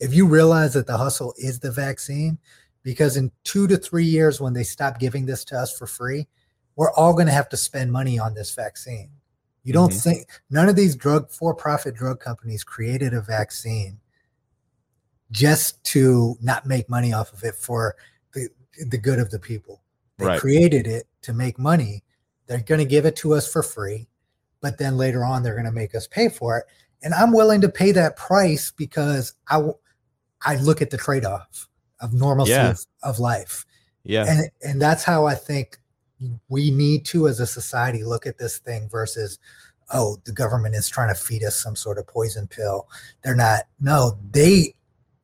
If 0.00 0.14
you 0.14 0.26
realize 0.26 0.72
that 0.74 0.86
the 0.86 0.96
hustle 0.96 1.34
is 1.36 1.60
the 1.60 1.70
vaccine, 1.70 2.38
because 2.82 3.16
in 3.16 3.30
two 3.44 3.66
to 3.68 3.76
three 3.76 4.04
years, 4.04 4.40
when 4.40 4.52
they 4.52 4.64
stop 4.64 4.98
giving 4.98 5.26
this 5.26 5.44
to 5.46 5.56
us 5.56 5.76
for 5.76 5.86
free, 5.86 6.26
we're 6.76 6.92
all 6.92 7.12
going 7.12 7.26
to 7.26 7.32
have 7.32 7.48
to 7.50 7.56
spend 7.56 7.92
money 7.92 8.18
on 8.18 8.34
this 8.34 8.54
vaccine. 8.54 9.10
You 9.64 9.72
don't 9.72 9.90
mm-hmm. 9.90 10.10
think 10.10 10.28
none 10.50 10.68
of 10.68 10.76
these 10.76 10.96
drug 10.96 11.30
for 11.30 11.54
profit 11.54 11.94
drug 11.94 12.20
companies 12.20 12.64
created 12.64 13.14
a 13.14 13.20
vaccine 13.20 14.00
just 15.30 15.82
to 15.84 16.36
not 16.40 16.66
make 16.66 16.88
money 16.88 17.12
off 17.12 17.32
of 17.32 17.42
it 17.44 17.54
for 17.54 17.96
the, 18.34 18.48
the 18.88 18.98
good 18.98 19.18
of 19.18 19.30
the 19.30 19.38
people. 19.38 19.82
They 20.18 20.26
right. 20.26 20.40
created 20.40 20.86
it 20.86 21.06
to 21.22 21.32
make 21.32 21.58
money. 21.58 22.02
They're 22.46 22.60
going 22.60 22.80
to 22.80 22.84
give 22.84 23.06
it 23.06 23.16
to 23.16 23.34
us 23.34 23.50
for 23.50 23.62
free 23.62 24.08
but 24.62 24.78
then 24.78 24.96
later 24.96 25.22
on 25.22 25.42
they're 25.42 25.54
going 25.54 25.66
to 25.66 25.72
make 25.72 25.94
us 25.94 26.06
pay 26.06 26.30
for 26.30 26.56
it 26.56 26.64
and 27.02 27.12
i'm 27.12 27.32
willing 27.32 27.60
to 27.60 27.68
pay 27.68 27.92
that 27.92 28.16
price 28.16 28.70
because 28.70 29.34
i 29.48 29.60
i 30.46 30.56
look 30.56 30.80
at 30.80 30.88
the 30.88 30.96
trade-off 30.96 31.68
of 32.00 32.14
normalcy 32.14 32.52
yeah. 32.52 32.70
of, 32.70 32.86
of, 33.02 33.18
life 33.18 33.66
yeah 34.04 34.24
and 34.26 34.50
and 34.62 34.80
that's 34.80 35.04
how 35.04 35.26
i 35.26 35.34
think 35.34 35.76
we 36.48 36.70
need 36.70 37.04
to 37.04 37.28
as 37.28 37.40
a 37.40 37.46
society 37.46 38.04
look 38.04 38.26
at 38.26 38.38
this 38.38 38.58
thing 38.58 38.88
versus 38.88 39.38
oh 39.92 40.16
the 40.24 40.32
government 40.32 40.74
is 40.74 40.88
trying 40.88 41.08
to 41.08 41.20
feed 41.20 41.42
us 41.44 41.56
some 41.56 41.76
sort 41.76 41.98
of 41.98 42.06
poison 42.06 42.46
pill 42.46 42.88
they're 43.22 43.34
not 43.34 43.62
no 43.80 44.16
they 44.30 44.74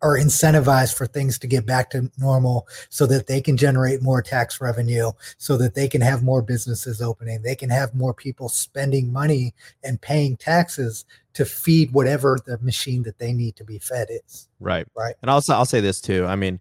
are 0.02 0.16
incentivized 0.16 0.94
for 0.94 1.06
things 1.06 1.38
to 1.38 1.46
get 1.46 1.66
back 1.66 1.90
to 1.90 2.10
normal 2.18 2.68
so 2.88 3.06
that 3.06 3.26
they 3.26 3.40
can 3.40 3.56
generate 3.56 4.02
more 4.02 4.22
tax 4.22 4.60
revenue, 4.60 5.10
so 5.38 5.56
that 5.56 5.74
they 5.74 5.88
can 5.88 6.00
have 6.00 6.22
more 6.22 6.40
businesses 6.40 7.02
opening, 7.02 7.42
they 7.42 7.56
can 7.56 7.70
have 7.70 7.94
more 7.94 8.14
people 8.14 8.48
spending 8.48 9.12
money 9.12 9.54
and 9.82 10.00
paying 10.00 10.36
taxes 10.36 11.04
to 11.34 11.44
feed 11.44 11.92
whatever 11.92 12.38
the 12.46 12.58
machine 12.58 13.02
that 13.02 13.18
they 13.18 13.32
need 13.32 13.56
to 13.56 13.64
be 13.64 13.78
fed 13.78 14.08
is. 14.24 14.48
Right. 14.60 14.86
Right. 14.96 15.16
And 15.22 15.30
also 15.30 15.52
I'll 15.54 15.64
say 15.64 15.80
this 15.80 16.00
too. 16.00 16.26
I 16.26 16.36
mean, 16.36 16.60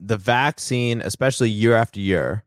the 0.00 0.16
vaccine, 0.16 1.00
especially 1.00 1.50
year 1.50 1.74
after 1.74 2.00
year, 2.00 2.44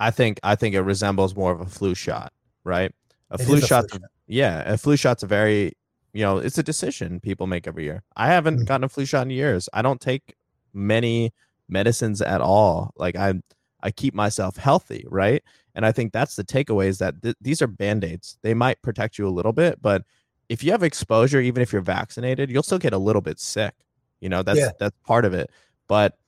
I 0.00 0.10
think 0.10 0.40
I 0.42 0.56
think 0.56 0.74
it 0.74 0.80
resembles 0.82 1.36
more 1.36 1.52
of 1.52 1.60
a 1.60 1.66
flu 1.66 1.94
shot, 1.94 2.32
right? 2.64 2.92
A 3.30 3.34
It 3.34 3.42
flu 3.42 3.60
shot, 3.60 3.84
yeah, 4.26 4.62
a 4.72 4.76
flu 4.76 4.96
shot's 4.96 5.22
a 5.22 5.26
very, 5.26 5.72
you 6.12 6.22
know, 6.22 6.38
it's 6.38 6.58
a 6.58 6.62
decision 6.62 7.20
people 7.20 7.46
make 7.46 7.68
every 7.68 7.84
year. 7.84 8.02
I 8.16 8.26
haven't 8.26 8.60
Mm. 8.60 8.66
gotten 8.66 8.84
a 8.84 8.88
flu 8.88 9.04
shot 9.04 9.22
in 9.22 9.30
years. 9.30 9.68
I 9.72 9.82
don't 9.82 10.00
take 10.00 10.34
many 10.72 11.32
medicines 11.68 12.20
at 12.20 12.40
all. 12.40 12.92
Like 12.96 13.14
I, 13.14 13.34
I 13.82 13.90
keep 13.92 14.14
myself 14.14 14.56
healthy, 14.56 15.04
right? 15.08 15.42
And 15.74 15.86
I 15.86 15.92
think 15.92 16.12
that's 16.12 16.34
the 16.34 16.44
takeaway 16.44 16.86
is 16.88 16.98
that 16.98 17.22
th- 17.22 17.36
these 17.40 17.62
are 17.62 17.68
band 17.68 18.02
aids. 18.02 18.38
They 18.42 18.54
might 18.54 18.82
protect 18.82 19.18
you 19.18 19.28
a 19.28 19.30
little 19.30 19.52
bit, 19.52 19.80
but 19.80 20.02
if 20.48 20.64
you 20.64 20.72
have 20.72 20.82
exposure, 20.82 21.40
even 21.40 21.62
if 21.62 21.72
you're 21.72 21.80
vaccinated, 21.82 22.50
you'll 22.50 22.64
still 22.64 22.78
get 22.78 22.92
a 22.92 22.98
little 22.98 23.22
bit 23.22 23.38
sick. 23.38 23.74
You 24.20 24.28
know, 24.28 24.42
that's 24.42 24.58
Yeah. 24.58 24.70
that's 24.80 24.96
part 25.06 25.24
of 25.24 25.32
it. 25.34 25.50
But 25.86 26.18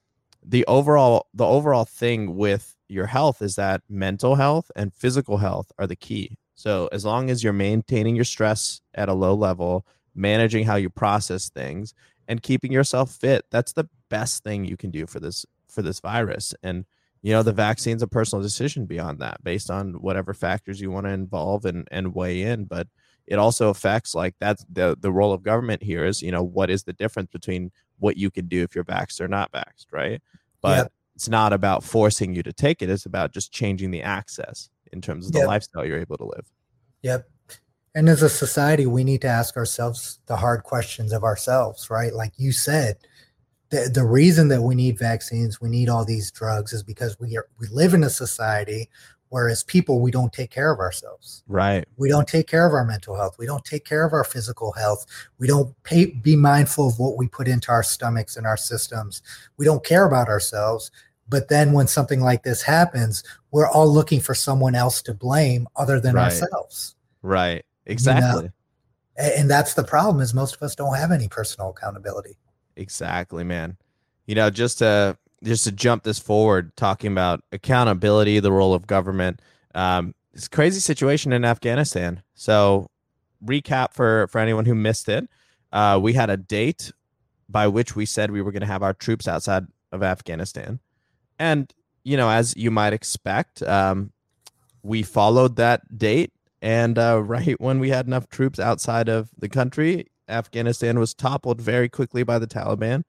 the 0.44 0.64
overall 0.66 1.28
the 1.34 1.46
overall 1.46 1.84
thing 1.84 2.36
with 2.36 2.76
your 2.88 3.06
health 3.06 3.42
is 3.42 3.56
that 3.56 3.82
mental 3.88 4.34
health 4.34 4.70
and 4.76 4.92
physical 4.92 5.38
health 5.38 5.72
are 5.78 5.86
the 5.86 5.96
key. 5.96 6.36
So 6.54 6.88
as 6.92 7.04
long 7.04 7.30
as 7.30 7.42
you're 7.42 7.52
maintaining 7.52 8.14
your 8.14 8.24
stress 8.24 8.80
at 8.94 9.08
a 9.08 9.14
low 9.14 9.34
level, 9.34 9.86
managing 10.14 10.64
how 10.64 10.76
you 10.76 10.90
process 10.90 11.48
things 11.48 11.94
and 12.28 12.42
keeping 12.42 12.70
yourself 12.70 13.10
fit, 13.12 13.46
that's 13.50 13.72
the 13.72 13.88
best 14.10 14.44
thing 14.44 14.64
you 14.64 14.76
can 14.76 14.90
do 14.90 15.06
for 15.06 15.20
this 15.20 15.46
for 15.68 15.82
this 15.82 16.00
virus. 16.00 16.54
And 16.62 16.84
you 17.22 17.32
know, 17.32 17.42
the 17.44 17.52
vaccine's 17.52 18.02
a 18.02 18.08
personal 18.08 18.42
decision 18.42 18.84
beyond 18.84 19.20
that 19.20 19.42
based 19.44 19.70
on 19.70 19.94
whatever 19.94 20.34
factors 20.34 20.80
you 20.80 20.90
want 20.90 21.06
to 21.06 21.12
involve 21.12 21.64
and 21.64 21.86
and 21.90 22.14
weigh 22.14 22.42
in, 22.42 22.64
but 22.64 22.88
it 23.26 23.38
also 23.38 23.68
affects 23.68 24.14
like 24.14 24.34
that's 24.40 24.64
the 24.70 24.96
the 25.00 25.12
role 25.12 25.32
of 25.32 25.42
government 25.42 25.82
here 25.82 26.04
is, 26.04 26.20
you 26.20 26.32
know, 26.32 26.42
what 26.42 26.70
is 26.70 26.82
the 26.82 26.92
difference 26.92 27.30
between 27.30 27.70
what 28.02 28.16
you 28.16 28.30
can 28.30 28.46
do 28.48 28.62
if 28.62 28.74
you're 28.74 28.84
vaxxed 28.84 29.20
or 29.20 29.28
not 29.28 29.52
vaxxed, 29.52 29.86
right? 29.92 30.20
But 30.60 30.76
Yep. 30.78 30.92
it's 31.14 31.28
not 31.28 31.52
about 31.52 31.84
forcing 31.84 32.34
you 32.34 32.42
to 32.42 32.52
take 32.52 32.82
it. 32.82 32.90
It's 32.90 33.06
about 33.06 33.32
just 33.32 33.52
changing 33.52 33.92
the 33.92 34.02
access 34.02 34.68
in 34.92 35.00
terms 35.00 35.26
of 35.26 35.32
the 35.32 35.38
Yep. 35.38 35.48
lifestyle 35.48 35.86
you're 35.86 36.00
able 36.00 36.18
to 36.18 36.24
live. 36.24 36.50
Yep. 37.02 37.28
And 37.94 38.08
as 38.08 38.22
a 38.22 38.28
society, 38.28 38.86
we 38.86 39.04
need 39.04 39.20
to 39.20 39.28
ask 39.28 39.56
ourselves 39.56 40.18
the 40.26 40.36
hard 40.36 40.64
questions 40.64 41.12
of 41.12 41.22
ourselves, 41.22 41.90
right? 41.90 42.12
Like 42.12 42.32
you 42.38 42.50
said, 42.50 42.96
the, 43.70 43.90
the 43.92 44.04
reason 44.04 44.48
that 44.48 44.62
we 44.62 44.74
need 44.74 44.98
vaccines, 44.98 45.60
we 45.60 45.68
need 45.68 45.88
all 45.88 46.04
these 46.04 46.30
drugs 46.30 46.72
is 46.72 46.82
because 46.82 47.18
we 47.20 47.36
are 47.36 47.46
we 47.58 47.66
live 47.68 47.94
in 47.94 48.02
a 48.04 48.10
society 48.10 48.90
where 49.32 49.48
as 49.48 49.62
people 49.62 49.98
we 49.98 50.10
don't 50.10 50.30
take 50.30 50.50
care 50.50 50.70
of 50.70 50.78
ourselves. 50.78 51.42
Right. 51.48 51.86
We 51.96 52.10
don't 52.10 52.28
take 52.28 52.46
care 52.46 52.66
of 52.66 52.74
our 52.74 52.84
mental 52.84 53.16
health. 53.16 53.36
We 53.38 53.46
don't 53.46 53.64
take 53.64 53.86
care 53.86 54.04
of 54.04 54.12
our 54.12 54.24
physical 54.24 54.72
health. 54.72 55.06
We 55.38 55.46
don't 55.46 55.74
pay, 55.84 56.04
be 56.04 56.36
mindful 56.36 56.88
of 56.88 56.98
what 56.98 57.16
we 57.16 57.28
put 57.28 57.48
into 57.48 57.70
our 57.72 57.82
stomachs 57.82 58.36
and 58.36 58.46
our 58.46 58.58
systems. 58.58 59.22
We 59.56 59.64
don't 59.64 59.82
care 59.82 60.04
about 60.04 60.28
ourselves. 60.28 60.90
But 61.30 61.48
then 61.48 61.72
when 61.72 61.86
something 61.86 62.20
like 62.20 62.42
this 62.42 62.60
happens, 62.60 63.24
we're 63.52 63.70
all 63.70 63.90
looking 63.90 64.20
for 64.20 64.34
someone 64.34 64.74
else 64.74 65.00
to 65.00 65.14
blame 65.14 65.66
other 65.76 65.98
than 65.98 66.14
Right. 66.14 66.24
ourselves. 66.24 66.94
Right. 67.22 67.64
Exactly. 67.86 68.50
A- 69.16 69.38
and 69.38 69.50
that's 69.50 69.72
the 69.72 69.84
problem 69.84 70.20
is 70.20 70.34
most 70.34 70.56
of 70.56 70.62
us 70.62 70.74
don't 70.74 70.94
have 70.96 71.10
any 71.10 71.26
personal 71.28 71.70
accountability 71.70 72.36
Exactly, 72.76 73.44
man. 73.44 73.78
You 74.26 74.34
know, 74.34 74.50
just 74.50 74.78
to 74.80 75.16
just 75.42 75.64
to 75.64 75.72
jump 75.72 76.04
this 76.04 76.18
forward, 76.18 76.74
talking 76.76 77.10
about 77.10 77.42
accountability, 77.52 78.40
the 78.40 78.52
role 78.52 78.74
of 78.74 78.86
government. 78.86 79.40
Um, 79.74 80.14
it's 80.32 80.48
crazy 80.48 80.80
situation 80.80 81.32
in 81.32 81.44
Afghanistan. 81.44 82.22
So, 82.34 82.88
recap 83.44 83.92
for 83.92 84.26
for 84.28 84.38
anyone 84.38 84.64
who 84.64 84.74
missed 84.74 85.08
it. 85.08 85.28
Uh, 85.72 85.98
we 86.00 86.12
had 86.12 86.30
a 86.30 86.36
date 86.36 86.92
by 87.48 87.66
which 87.66 87.96
we 87.96 88.06
said 88.06 88.30
we 88.30 88.42
were 88.42 88.52
going 88.52 88.60
to 88.60 88.66
have 88.66 88.82
our 88.82 88.94
troops 88.94 89.26
outside 89.26 89.66
of 89.90 90.02
Afghanistan, 90.02 90.80
and 91.38 91.72
you 92.04 92.16
know, 92.16 92.28
as 92.28 92.54
you 92.56 92.70
might 92.70 92.92
expect, 92.92 93.62
um, 93.62 94.12
we 94.82 95.02
followed 95.02 95.56
that 95.56 95.98
date. 95.98 96.32
And 96.60 96.98
uh, 96.98 97.22
right 97.24 97.60
when 97.60 97.78
we 97.78 97.90
had 97.90 98.06
enough 98.06 98.28
troops 98.28 98.58
outside 98.58 99.08
of 99.08 99.30
the 99.38 99.48
country, 99.48 100.06
Afghanistan 100.28 100.98
was 100.98 101.14
toppled 101.14 101.60
very 101.60 101.88
quickly 101.88 102.22
by 102.22 102.38
the 102.38 102.46
Taliban. 102.46 103.04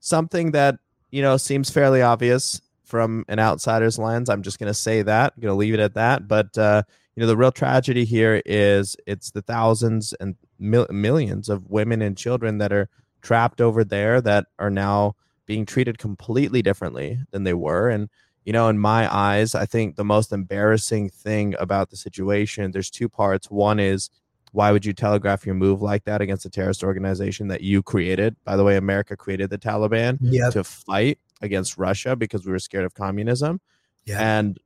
Something 0.00 0.52
that, 0.52 0.78
you 1.14 1.22
know, 1.22 1.36
seems 1.36 1.70
fairly 1.70 2.02
obvious 2.02 2.60
from 2.82 3.24
an 3.28 3.38
outsider's 3.38 4.00
lens. 4.00 4.28
I'm 4.28 4.42
just 4.42 4.58
going 4.58 4.70
to 4.70 4.74
say 4.74 5.00
that. 5.02 5.32
I'm 5.36 5.40
going 5.40 5.52
to 5.52 5.56
leave 5.56 5.72
it 5.72 5.78
at 5.78 5.94
that. 5.94 6.26
But, 6.26 6.58
uh, 6.58 6.82
you 7.14 7.20
know, 7.20 7.28
the 7.28 7.36
real 7.36 7.52
tragedy 7.52 8.04
here 8.04 8.42
is 8.44 8.96
it's 9.06 9.30
the 9.30 9.40
thousands 9.40 10.12
and 10.14 10.34
mil- 10.58 10.88
millions 10.90 11.48
of 11.48 11.70
women 11.70 12.02
and 12.02 12.16
children 12.16 12.58
that 12.58 12.72
are 12.72 12.88
trapped 13.22 13.60
over 13.60 13.84
there 13.84 14.20
that 14.22 14.46
are 14.58 14.70
now 14.70 15.14
being 15.46 15.64
treated 15.64 15.98
completely 15.98 16.62
differently 16.62 17.20
than 17.30 17.44
they 17.44 17.54
were. 17.54 17.90
And, 17.90 18.08
you 18.44 18.52
know, 18.52 18.68
in 18.68 18.80
my 18.80 19.08
eyes, 19.14 19.54
I 19.54 19.66
think 19.66 19.94
the 19.94 20.04
most 20.04 20.32
embarrassing 20.32 21.10
thing 21.10 21.54
about 21.60 21.90
the 21.90 21.96
situation, 21.96 22.72
there's 22.72 22.90
two 22.90 23.08
parts. 23.08 23.48
One 23.48 23.78
is 23.78 24.10
why 24.54 24.70
would 24.70 24.86
you 24.86 24.92
telegraph 24.92 25.44
your 25.44 25.56
move 25.56 25.82
like 25.82 26.04
that 26.04 26.20
against 26.20 26.46
a 26.46 26.48
terrorist 26.50 26.84
organization 26.84 27.48
that 27.48 27.62
you 27.62 27.82
created? 27.82 28.36
By 28.44 28.56
the 28.56 28.62
way, 28.62 28.76
America 28.76 29.16
created 29.16 29.50
the 29.50 29.58
Taliban 29.58 30.18
yeah 30.20 30.48
to 30.50 30.62
fight 30.62 31.18
against 31.42 31.76
Russia 31.76 32.14
because 32.14 32.46
we 32.46 32.52
were 32.52 32.60
scared 32.60 32.84
of 32.84 32.94
communism. 32.94 33.60
Yeah. 34.06 34.20
And 34.20 34.58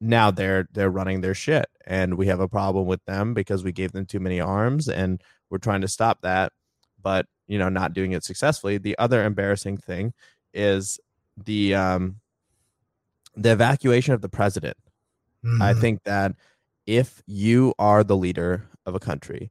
now 0.00 0.30
they're 0.30 0.68
they're 0.72 0.90
running 0.90 1.22
their 1.22 1.34
shit 1.34 1.66
and 1.86 2.14
we 2.16 2.26
have 2.28 2.38
a 2.38 2.46
problem 2.46 2.86
with 2.86 3.04
them 3.06 3.34
because 3.34 3.64
we 3.64 3.72
gave 3.72 3.90
them 3.92 4.06
too 4.06 4.20
many 4.20 4.38
arms 4.40 4.88
and 4.88 5.20
we're 5.50 5.58
trying 5.58 5.80
to 5.80 5.88
stop 5.88 6.20
that 6.20 6.52
but 7.02 7.24
you 7.48 7.58
know 7.58 7.70
not 7.70 7.94
doing 7.94 8.12
it 8.12 8.22
successfully 8.22 8.76
the 8.76 8.96
other 8.98 9.24
embarrassing 9.24 9.78
thing 9.78 10.12
is 10.52 11.00
the 11.42 11.74
um 11.74 12.16
the 13.34 13.50
evacuation 13.52 14.12
of 14.12 14.20
the 14.20 14.28
president 14.28 14.76
I 15.60 15.72
Mhm. 15.72 15.80
think 15.80 16.02
that 16.04 16.34
if 16.86 17.22
you 17.26 17.72
are 17.78 18.04
the 18.04 18.16
leader 18.18 18.68
of 18.86 18.94
a 18.94 19.00
country 19.00 19.50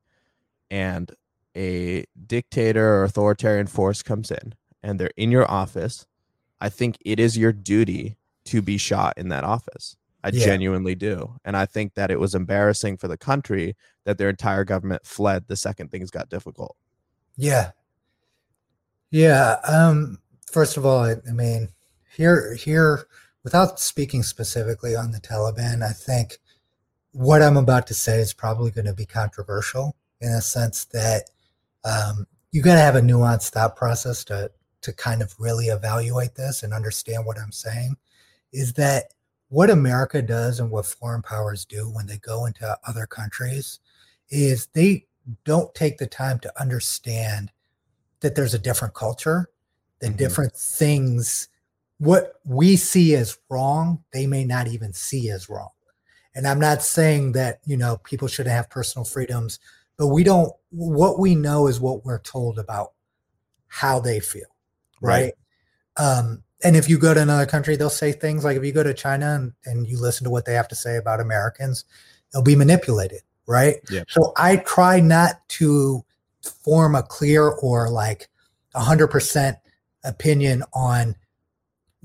and 0.71 1.11
a 1.55 2.05
dictator 2.25 2.95
or 2.95 3.03
authoritarian 3.03 3.67
force 3.67 4.01
comes 4.01 4.31
in 4.31 4.55
and 4.81 4.99
they're 4.99 5.11
in 5.15 5.31
your 5.31 5.49
office, 5.49 6.05
I 6.59 6.69
think 6.69 6.97
it 7.05 7.19
is 7.19 7.37
your 7.37 7.51
duty 7.53 8.17
to 8.45 8.61
be 8.61 8.77
shot 8.77 9.17
in 9.17 9.29
that 9.29 9.43
office. 9.43 9.97
I 10.23 10.29
Yeah. 10.33 10.45
genuinely 10.45 10.95
do. 10.95 11.35
And 11.45 11.55
I 11.55 11.65
think 11.65 11.93
that 11.93 12.09
it 12.09 12.19
was 12.19 12.33
embarrassing 12.33 12.97
for 12.97 13.07
the 13.07 13.17
country 13.17 13.75
that 14.05 14.17
their 14.17 14.29
entire 14.29 14.63
government 14.63 15.05
fled 15.05 15.47
the 15.47 15.55
second 15.55 15.91
things 15.91 16.09
got 16.09 16.29
difficult. 16.29 16.75
Yeah. 17.37 17.71
Yeah. 19.11 19.57
Um, 19.67 20.19
first 20.51 20.77
of 20.77 20.85
all, 20.85 20.99
I, 21.03 21.15
I 21.27 21.31
mean, 21.31 21.69
here, 22.15 22.55
here, 22.55 23.07
without 23.43 23.79
speaking 23.79 24.23
specifically 24.23 24.95
on 24.95 25.11
the 25.11 25.19
Taliban, 25.19 25.83
I 25.83 25.91
think 25.91 26.39
what 27.15 27.41
I'm 27.41 27.55
about 27.55 27.87
to 27.87 27.93
say 27.93 28.19
is 28.19 28.33
probably 28.33 28.71
going 28.71 28.87
to 28.87 28.93
be 28.93 29.05
controversial 29.05 29.95
in 30.19 30.33
a 30.33 30.41
sense 30.41 30.83
that 30.85 31.29
um, 31.85 32.27
you 32.51 32.61
got 32.61 32.73
to 32.73 32.81
have 32.81 32.97
a 32.97 33.01
nuanced 33.01 33.51
thought 33.51 33.77
process 33.77 34.25
to 34.25 34.51
to 34.81 34.91
kind 34.93 35.21
of 35.21 35.33
really 35.39 35.67
evaluate 35.67 36.35
this 36.35 36.61
and 36.61 36.73
understand 36.73 37.25
what 37.25 37.39
I'm 37.39 37.53
saying. 37.53 37.95
Is 38.51 38.73
that 38.73 39.13
what 39.47 39.69
America 39.69 40.21
does 40.21 40.59
and 40.59 40.69
what 40.69 40.85
foreign 40.85 41.21
powers 41.21 41.63
do 41.63 41.89
when 41.89 42.05
they 42.05 42.17
go 42.17 42.45
into 42.45 42.77
other 42.85 43.07
countries 43.07 43.79
is 44.29 44.67
they 44.73 45.07
don't 45.45 45.73
take 45.73 45.97
the 45.97 46.07
time 46.07 46.37
to 46.39 46.61
understand 46.61 47.49
that 48.19 48.35
there's 48.35 48.53
a 48.53 48.59
different 48.59 48.93
culture, 48.93 49.49
that 50.01 50.11
Mhm. 50.11 50.17
different 50.17 50.53
things, 50.53 51.47
what 51.97 52.33
we 52.43 52.75
see 52.75 53.15
as 53.15 53.37
wrong, 53.49 54.03
they 54.11 54.27
may 54.27 54.43
not 54.43 54.67
even 54.67 54.91
see 54.91 55.29
as 55.29 55.49
wrong. 55.49 55.69
And 56.35 56.47
I'm 56.47 56.59
not 56.59 56.83
saying 56.83 57.31
that, 57.31 57.59
you 57.65 57.77
know, 57.77 57.97
people 58.03 58.27
shouldn't 58.27 58.53
have 58.53 58.69
personal 58.69 59.05
freedoms, 59.05 59.59
but 59.97 60.07
we 60.07 60.23
don't, 60.23 60.51
what 60.69 61.17
we 61.17 61.33
know 61.33 61.67
is 61.67 61.79
what 61.79 62.05
we're 62.05 62.19
told 62.19 62.59
about 62.59 62.91
how 63.67 63.99
they 63.99 64.19
feel, 64.19 64.53
right? 65.01 65.33
Um, 65.97 66.43
and 66.63 66.75
if 66.75 66.89
you 66.89 66.97
go 66.97 67.13
to 67.13 67.21
another 67.21 67.45
country, 67.45 67.75
they'll 67.75 67.89
say 67.89 68.11
things 68.11 68.43
like 68.43 68.57
if 68.57 68.63
you 68.65 68.71
go 68.71 68.83
to 68.83 68.93
China 68.93 69.35
and, 69.35 69.53
and 69.65 69.87
you 69.87 69.99
listen 69.99 70.25
to 70.25 70.29
what 70.29 70.45
they 70.45 70.53
have 70.53 70.67
to 70.69 70.75
say 70.75 70.97
about 70.97 71.19
Americans, 71.19 71.85
they'll 72.33 72.41
be 72.41 72.55
manipulated, 72.55 73.21
right? 73.47 73.75
Yep. 73.89 74.09
So 74.09 74.33
I 74.35 74.57
try 74.57 74.99
not 74.99 75.47
to 75.49 76.03
form 76.63 76.95
a 76.95 77.03
clear 77.03 77.49
or 77.49 77.89
like 77.89 78.29
a 78.73 78.81
hundred 78.81 79.07
percent 79.07 79.57
opinion 80.03 80.63
on 80.73 81.15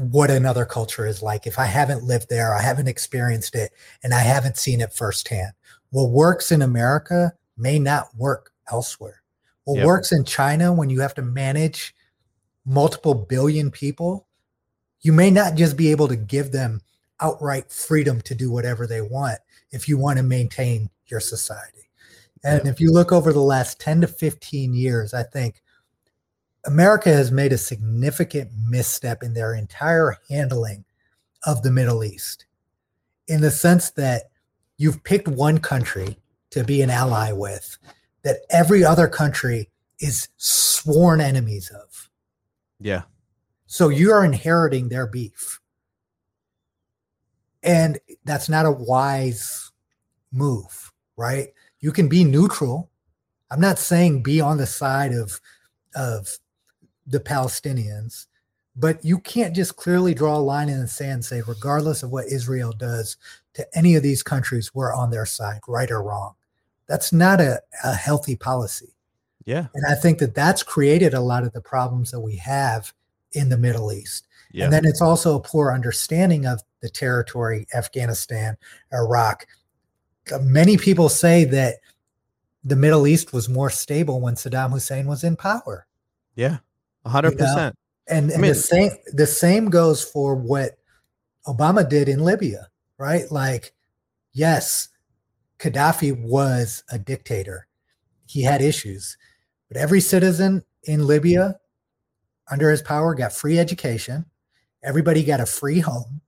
what 0.00 0.30
another 0.30 0.64
culture 0.64 1.06
is 1.06 1.22
like. 1.22 1.46
If 1.46 1.58
I 1.58 1.66
haven't 1.66 2.04
lived 2.04 2.30
there, 2.30 2.54
I 2.54 2.62
haven't 2.62 2.88
experienced 2.88 3.54
it, 3.54 3.72
and 4.02 4.14
I 4.14 4.20
haven't 4.20 4.56
seen 4.56 4.80
it 4.80 4.94
firsthand. 4.94 5.52
What 5.90 6.10
works 6.10 6.50
in 6.50 6.62
America 6.62 7.34
may 7.58 7.78
not 7.78 8.08
work 8.16 8.52
elsewhere. 8.72 9.22
What 9.64 9.76
Yep. 9.76 9.86
works 9.86 10.12
in 10.12 10.24
China 10.24 10.72
when 10.72 10.88
you 10.88 11.00
have 11.00 11.14
to 11.14 11.22
manage 11.22 11.94
multiple 12.64 13.14
billion 13.14 13.70
people, 13.70 14.26
you 15.02 15.12
may 15.12 15.30
not 15.30 15.54
just 15.54 15.76
be 15.76 15.90
able 15.90 16.08
to 16.08 16.16
give 16.16 16.50
them 16.50 16.80
outright 17.20 17.70
freedom 17.70 18.22
to 18.22 18.34
do 18.34 18.50
whatever 18.50 18.86
they 18.86 19.02
want 19.02 19.38
if 19.70 19.86
you 19.86 19.98
want 19.98 20.16
to 20.16 20.22
maintain 20.22 20.88
your 21.06 21.20
society. 21.20 21.90
And 22.42 22.66
if 22.66 22.80
you 22.80 22.90
look 22.90 23.12
over 23.12 23.34
the 23.34 23.40
last 23.42 23.78
10 23.80 24.00
to 24.00 24.06
15 24.06 24.72
years, 24.72 25.12
I 25.12 25.24
think 25.24 25.62
America 26.66 27.10
has 27.10 27.32
made 27.32 27.52
a 27.52 27.58
significant 27.58 28.50
misstep 28.68 29.22
in 29.22 29.34
their 29.34 29.54
entire 29.54 30.16
handling 30.28 30.84
of 31.44 31.62
the 31.62 31.70
Middle 31.70 32.04
East 32.04 32.46
in 33.28 33.40
the 33.40 33.50
sense 33.50 33.90
that 33.90 34.24
you've 34.76 35.02
picked 35.04 35.28
one 35.28 35.58
country 35.58 36.18
to 36.50 36.64
be 36.64 36.82
an 36.82 36.90
ally 36.90 37.32
with 37.32 37.78
that 38.22 38.38
every 38.50 38.84
other 38.84 39.08
country 39.08 39.70
is 40.00 40.28
sworn 40.36 41.20
enemies 41.20 41.70
of. 41.70 42.10
Yeah. 42.78 43.02
So 43.66 43.88
you're 43.88 44.24
inheriting 44.24 44.88
their 44.88 45.06
beef. 45.06 45.60
And 47.62 47.98
that's 48.24 48.48
not 48.48 48.66
a 48.66 48.72
wise 48.72 49.70
move, 50.32 50.92
right? 51.16 51.48
You 51.80 51.92
can 51.92 52.08
be 52.08 52.24
neutral. 52.24 52.90
I'm 53.50 53.60
not 53.60 53.78
saying 53.78 54.22
be 54.22 54.40
on 54.40 54.58
the 54.58 54.66
side 54.66 55.12
of 55.12 55.40
of 55.94 56.28
the 57.10 57.20
Palestinians, 57.20 58.26
but 58.76 59.04
you 59.04 59.18
can't 59.18 59.54
just 59.54 59.76
clearly 59.76 60.14
draw 60.14 60.36
a 60.36 60.38
line 60.38 60.68
in 60.68 60.80
the 60.80 60.88
sand 60.88 61.12
and 61.12 61.24
say, 61.24 61.42
regardless 61.46 62.02
of 62.02 62.10
what 62.10 62.26
Israel 62.26 62.72
does 62.72 63.16
to 63.54 63.66
any 63.76 63.96
of 63.96 64.02
these 64.02 64.22
countries, 64.22 64.72
we're 64.74 64.94
on 64.94 65.10
their 65.10 65.26
side, 65.26 65.60
right 65.68 65.90
or 65.90 66.02
wrong. 66.02 66.34
That's 66.86 67.12
not 67.12 67.40
a, 67.40 67.60
a 67.84 67.94
healthy 67.94 68.36
policy. 68.36 68.94
Yeah. 69.44 69.66
And 69.74 69.84
I 69.86 69.94
think 69.94 70.18
that 70.20 70.34
that's 70.34 70.62
created 70.62 71.14
a 71.14 71.20
lot 71.20 71.44
of 71.44 71.52
the 71.52 71.60
problems 71.60 72.10
that 72.12 72.20
we 72.20 72.36
have 72.36 72.92
in 73.32 73.48
the 73.48 73.58
Middle 73.58 73.92
East. 73.92 74.26
Yeah. 74.52 74.64
And 74.64 74.72
then 74.72 74.84
it's 74.84 75.02
also 75.02 75.36
a 75.36 75.40
poor 75.40 75.72
understanding 75.72 76.46
of 76.46 76.62
the 76.80 76.88
territory, 76.88 77.66
Afghanistan, 77.74 78.56
Iraq. 78.92 79.46
Uh, 80.32 80.38
Many 80.40 80.76
people 80.76 81.08
say 81.08 81.44
that 81.46 81.76
the 82.64 82.76
Middle 82.76 83.06
East 83.06 83.32
was 83.32 83.48
more 83.48 83.70
stable 83.70 84.20
when 84.20 84.34
Saddam 84.34 84.70
Hussein 84.70 85.06
was 85.06 85.24
in 85.24 85.36
power. 85.36 85.86
yeah. 86.36 86.58
A 87.04 87.08
hundred 87.08 87.32
You 87.32 87.38
know, 87.38 87.44
percent. 87.46 87.76
And, 88.08 88.30
and 88.30 88.42
mean- 88.42 88.50
the 88.50 88.54
same 88.54 88.90
the 89.12 89.26
same 89.26 89.70
goes 89.70 90.02
for 90.02 90.34
what 90.34 90.78
Obama 91.46 91.88
did 91.88 92.08
in 92.08 92.24
Libya, 92.24 92.68
right? 92.98 93.30
Like, 93.30 93.72
yes, 94.32 94.88
Gaddafi 95.58 96.20
was 96.20 96.84
a 96.90 96.98
dictator. 96.98 97.66
He 98.26 98.42
had 98.42 98.62
issues, 98.62 99.16
but 99.68 99.76
every 99.76 100.00
citizen 100.00 100.62
in 100.84 101.06
Libya 101.06 101.58
under 102.50 102.70
his 102.70 102.82
power 102.82 103.14
got 103.14 103.32
free 103.32 103.58
education. 103.58 104.24
Everybody 104.82 105.24
got 105.24 105.40
a 105.40 105.46
free 105.46 105.80
home. 105.80 106.20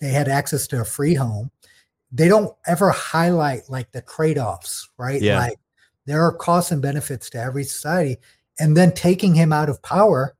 They 0.00 0.08
had 0.10 0.28
access 0.28 0.66
to 0.68 0.80
a 0.80 0.84
free 0.84 1.14
home. 1.14 1.50
They 2.12 2.28
don't 2.28 2.54
ever 2.66 2.90
highlight 2.90 3.68
like 3.68 3.92
the 3.92 4.00
trade-offs, 4.02 4.88
right? 4.98 5.20
Yeah. 5.20 5.38
Like 5.38 5.58
there 6.06 6.22
are 6.24 6.32
costs 6.32 6.72
and 6.72 6.80
benefits 6.80 7.30
to 7.30 7.38
every 7.38 7.64
society. 7.64 8.16
And 8.60 8.76
then 8.76 8.92
taking 8.92 9.34
him 9.34 9.52
out 9.52 9.68
of 9.68 9.82
power 9.82 10.36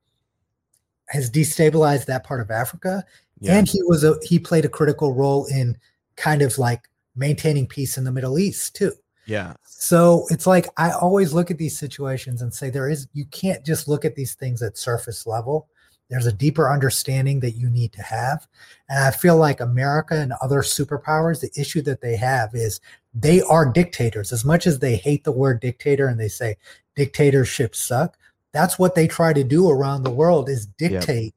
has 1.07 1.29
destabilized 1.29 2.05
that 2.05 2.23
part 2.23 2.39
of 2.39 2.49
Africa. 2.49 3.03
Yeah. 3.39 3.57
And 3.57 3.67
he 3.67 3.81
was 3.83 4.03
a 4.03 4.15
he 4.23 4.39
played 4.39 4.63
a 4.63 4.69
critical 4.69 5.13
role 5.13 5.45
in 5.47 5.77
kind 6.15 6.41
of 6.41 6.57
like 6.57 6.87
maintaining 7.15 7.67
peace 7.67 7.97
in 7.97 8.03
the 8.03 8.11
Middle 8.11 8.39
East 8.39 8.75
too. 8.75 8.93
yeah. 9.25 9.53
So 9.65 10.25
it's 10.29 10.47
like 10.47 10.67
I 10.77 10.91
always 10.91 11.33
look 11.33 11.51
at 11.51 11.57
these 11.57 11.77
situations 11.77 12.41
and 12.41 12.53
say 12.53 12.69
there 12.69 12.89
is 12.89 13.07
you 13.13 13.25
can't 13.25 13.65
just 13.65 13.87
look 13.87 14.05
at 14.05 14.15
these 14.15 14.35
things 14.35 14.61
at 14.61 14.77
surface 14.77 15.25
level. 15.25 15.67
There's 16.09 16.27
a 16.27 16.33
deeper 16.33 16.69
understanding 16.69 17.39
that 17.39 17.51
you 17.51 17.69
need 17.69 17.93
to 17.93 18.03
have. 18.03 18.45
And 18.89 18.99
I 18.99 19.11
feel 19.11 19.37
like 19.37 19.61
America 19.61 20.15
and 20.15 20.33
other 20.41 20.61
superpowers, 20.61 21.39
the 21.39 21.49
issue 21.59 21.81
that 21.83 22.01
they 22.01 22.17
have 22.17 22.53
is 22.53 22.81
they 23.13 23.41
are 23.41 23.65
dictators. 23.71 24.33
As 24.33 24.43
much 24.43 24.67
as 24.67 24.79
they 24.79 24.97
hate 24.97 25.23
the 25.23 25.31
word 25.31 25.61
dictator 25.61 26.07
and 26.07 26.19
they 26.19 26.27
say 26.27 26.57
dictatorships 26.95 27.83
suck, 27.83 28.17
that's 28.51 28.77
what 28.77 28.95
they 28.95 29.07
try 29.07 29.33
to 29.33 29.43
do 29.43 29.69
around 29.69 30.03
the 30.03 30.11
world 30.11 30.49
is 30.49 30.65
dictate 30.65 31.33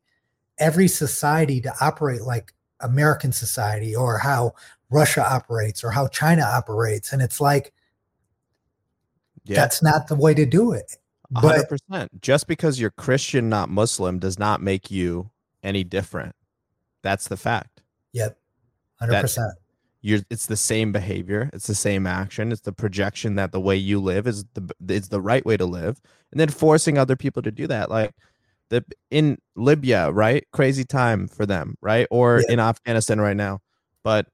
every 0.58 0.88
society 0.88 1.60
to 1.60 1.72
operate 1.80 2.22
like 2.22 2.52
American 2.80 3.32
society 3.32 3.94
or 3.94 4.18
how 4.18 4.52
Russia 4.90 5.24
operates 5.24 5.82
or 5.84 5.90
how 5.90 6.06
China 6.08 6.42
operates. 6.42 7.12
And 7.12 7.22
it's 7.22 7.40
like 7.40 7.72
Yeah. 9.44 9.56
that's 9.56 9.82
not 9.82 10.08
the 10.08 10.14
way 10.16 10.34
to 10.34 10.46
do 10.46 10.72
it. 10.72 10.96
But 11.30 11.40
hundred 11.42 11.68
percent. 11.68 12.20
Just 12.20 12.46
because 12.46 12.78
you're 12.78 12.90
Christian, 12.90 13.48
not 13.48 13.68
Muslim, 13.68 14.18
does 14.18 14.38
not 14.38 14.60
make 14.60 14.90
you 14.90 15.30
any 15.62 15.82
different. 15.84 16.34
That's 17.02 17.28
the 17.28 17.36
fact. 17.36 17.82
yep, 18.12 18.38
hundred 19.00 19.20
percent. 19.22 19.52
You're 20.06 20.20
it's 20.28 20.44
the 20.44 20.56
same 20.56 20.92
behavior, 20.92 21.48
it's 21.54 21.66
the 21.66 21.74
same 21.74 22.06
action, 22.06 22.52
it's 22.52 22.60
the 22.60 22.74
projection 22.74 23.36
that 23.36 23.52
the 23.52 23.60
way 23.60 23.74
you 23.74 23.98
live 23.98 24.26
is 24.26 24.44
the 24.52 24.70
it's 24.86 25.08
the 25.08 25.20
right 25.20 25.44
way 25.46 25.56
to 25.56 25.64
live, 25.64 25.98
and 26.30 26.38
then 26.38 26.50
forcing 26.50 26.98
other 26.98 27.16
people 27.16 27.40
to 27.40 27.50
do 27.50 27.66
that. 27.68 27.88
Like 27.90 28.12
the 28.68 28.84
in 29.10 29.38
Libya, 29.56 30.10
right? 30.12 30.44
Crazy 30.52 30.84
time 30.84 31.26
for 31.26 31.46
them, 31.46 31.76
right? 31.80 32.06
Or 32.10 32.42
Yeah. 32.46 32.52
in 32.52 32.60
Afghanistan 32.60 33.18
right 33.18 33.36
now. 33.36 33.60
But 34.02 34.26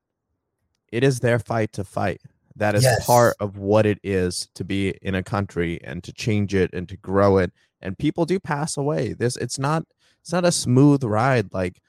it 0.91 1.05
is 1.05 1.21
their 1.21 1.39
fight 1.39 1.73
to 1.75 1.85
fight. 1.85 2.21
That 2.57 2.75
is 2.75 2.83
Yes. 2.83 3.07
part 3.07 3.37
of 3.39 3.57
what 3.57 3.87
it 3.87 4.01
is 4.03 4.49
to 4.57 4.65
be 4.65 4.89
in 5.03 5.15
a 5.15 5.23
country 5.23 5.79
and 5.85 6.03
to 6.03 6.13
change 6.13 6.53
it 6.53 6.71
and 6.73 6.89
to 6.89 6.97
grow 6.97 7.39
it. 7.39 7.53
And 7.81 7.97
people 7.97 8.25
do 8.27 8.41
pass 8.41 8.77
away. 8.77 9.13
This 9.13 9.37
it's 9.37 9.57
not 9.59 9.85
it's 10.21 10.33
not 10.33 10.45
a 10.45 10.51
smooth 10.51 11.05
ride. 11.05 11.55
Like 11.55 11.81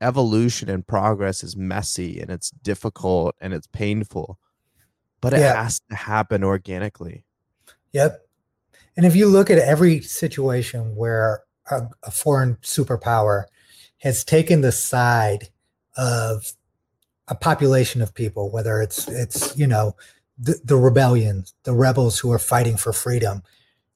evolution 0.00 0.68
and 0.70 0.86
progress 0.86 1.42
is 1.44 1.56
messy 1.56 2.20
and 2.20 2.30
it's 2.30 2.50
difficult 2.50 3.34
and 3.40 3.52
it's 3.52 3.66
painful. 3.66 4.38
But 5.20 5.34
it 5.34 5.40
Yeah. 5.40 5.62
has 5.62 5.80
to 5.90 5.96
happen 5.96 6.42
organically. 6.42 7.24
Yep. 7.92 8.26
And 8.96 9.06
if 9.06 9.14
you 9.14 9.26
look 9.26 9.50
at 9.50 9.58
every 9.58 10.00
situation 10.00 10.96
where 10.96 11.42
a, 11.70 11.82
a 12.02 12.10
foreign 12.10 12.56
superpower 12.56 13.44
has 13.98 14.24
taken 14.24 14.62
the 14.62 14.72
side 14.72 15.48
of 15.96 16.52
a 17.28 17.34
population 17.34 18.00
of 18.02 18.14
people, 18.14 18.50
whether 18.50 18.80
it's 18.80 19.06
it's 19.08 19.56
you 19.56 19.66
know 19.66 19.94
the, 20.38 20.58
the 20.64 20.76
rebellions, 20.76 21.54
the 21.64 21.74
rebels 21.74 22.18
who 22.18 22.32
are 22.32 22.38
fighting 22.38 22.76
for 22.76 22.92
freedom, 22.92 23.42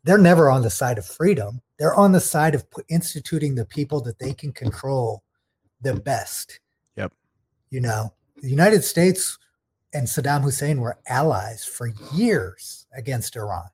they're 0.05 0.19
never 0.19 0.51
on 0.51 0.63
the 0.63 0.71
side 0.71 0.99
of 0.99 1.07
freedom. 1.07 1.61
They're 1.79 1.95
on 1.95 2.13
the 2.13 2.21
side 2.21 2.55
of 2.55 2.65
instituting 2.89 3.55
the 3.55 3.65
people 3.65 4.01
that 4.03 4.19
they 4.19 4.35
can 4.35 4.53
control 4.53 5.23
the 5.85 5.95
best. 5.95 6.59
Yep. 6.97 7.12
You 7.70 7.80
know, 7.80 8.12
the 8.43 8.49
United 8.51 8.82
States 8.82 9.39
and 9.93 10.07
Saddam 10.07 10.43
Hussein 10.43 10.80
were 10.80 10.99
allies 11.07 11.64
for 11.64 11.93
years 12.12 12.87
against 12.97 13.37
Iran. 13.37 13.68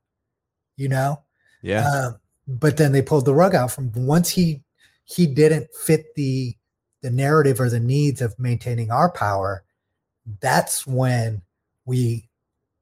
You 0.76 0.88
know, 0.88 1.22
Yeah. 1.62 1.88
um, 1.88 2.20
but 2.46 2.76
then 2.76 2.92
they 2.92 3.02
pulled 3.02 3.24
the 3.24 3.34
rug 3.34 3.54
out 3.54 3.70
from 3.72 3.90
once 3.94 4.28
he 4.28 4.62
he 5.04 5.26
didn't 5.26 5.68
fit 5.74 6.14
the 6.14 6.56
the 7.02 7.10
narrative 7.10 7.60
or 7.60 7.68
the 7.70 7.80
needs 7.80 8.20
of 8.20 8.38
maintaining 8.38 8.90
our 8.90 9.10
power. 9.10 9.64
That's 10.40 10.86
when 10.86 11.42
we 11.86 12.28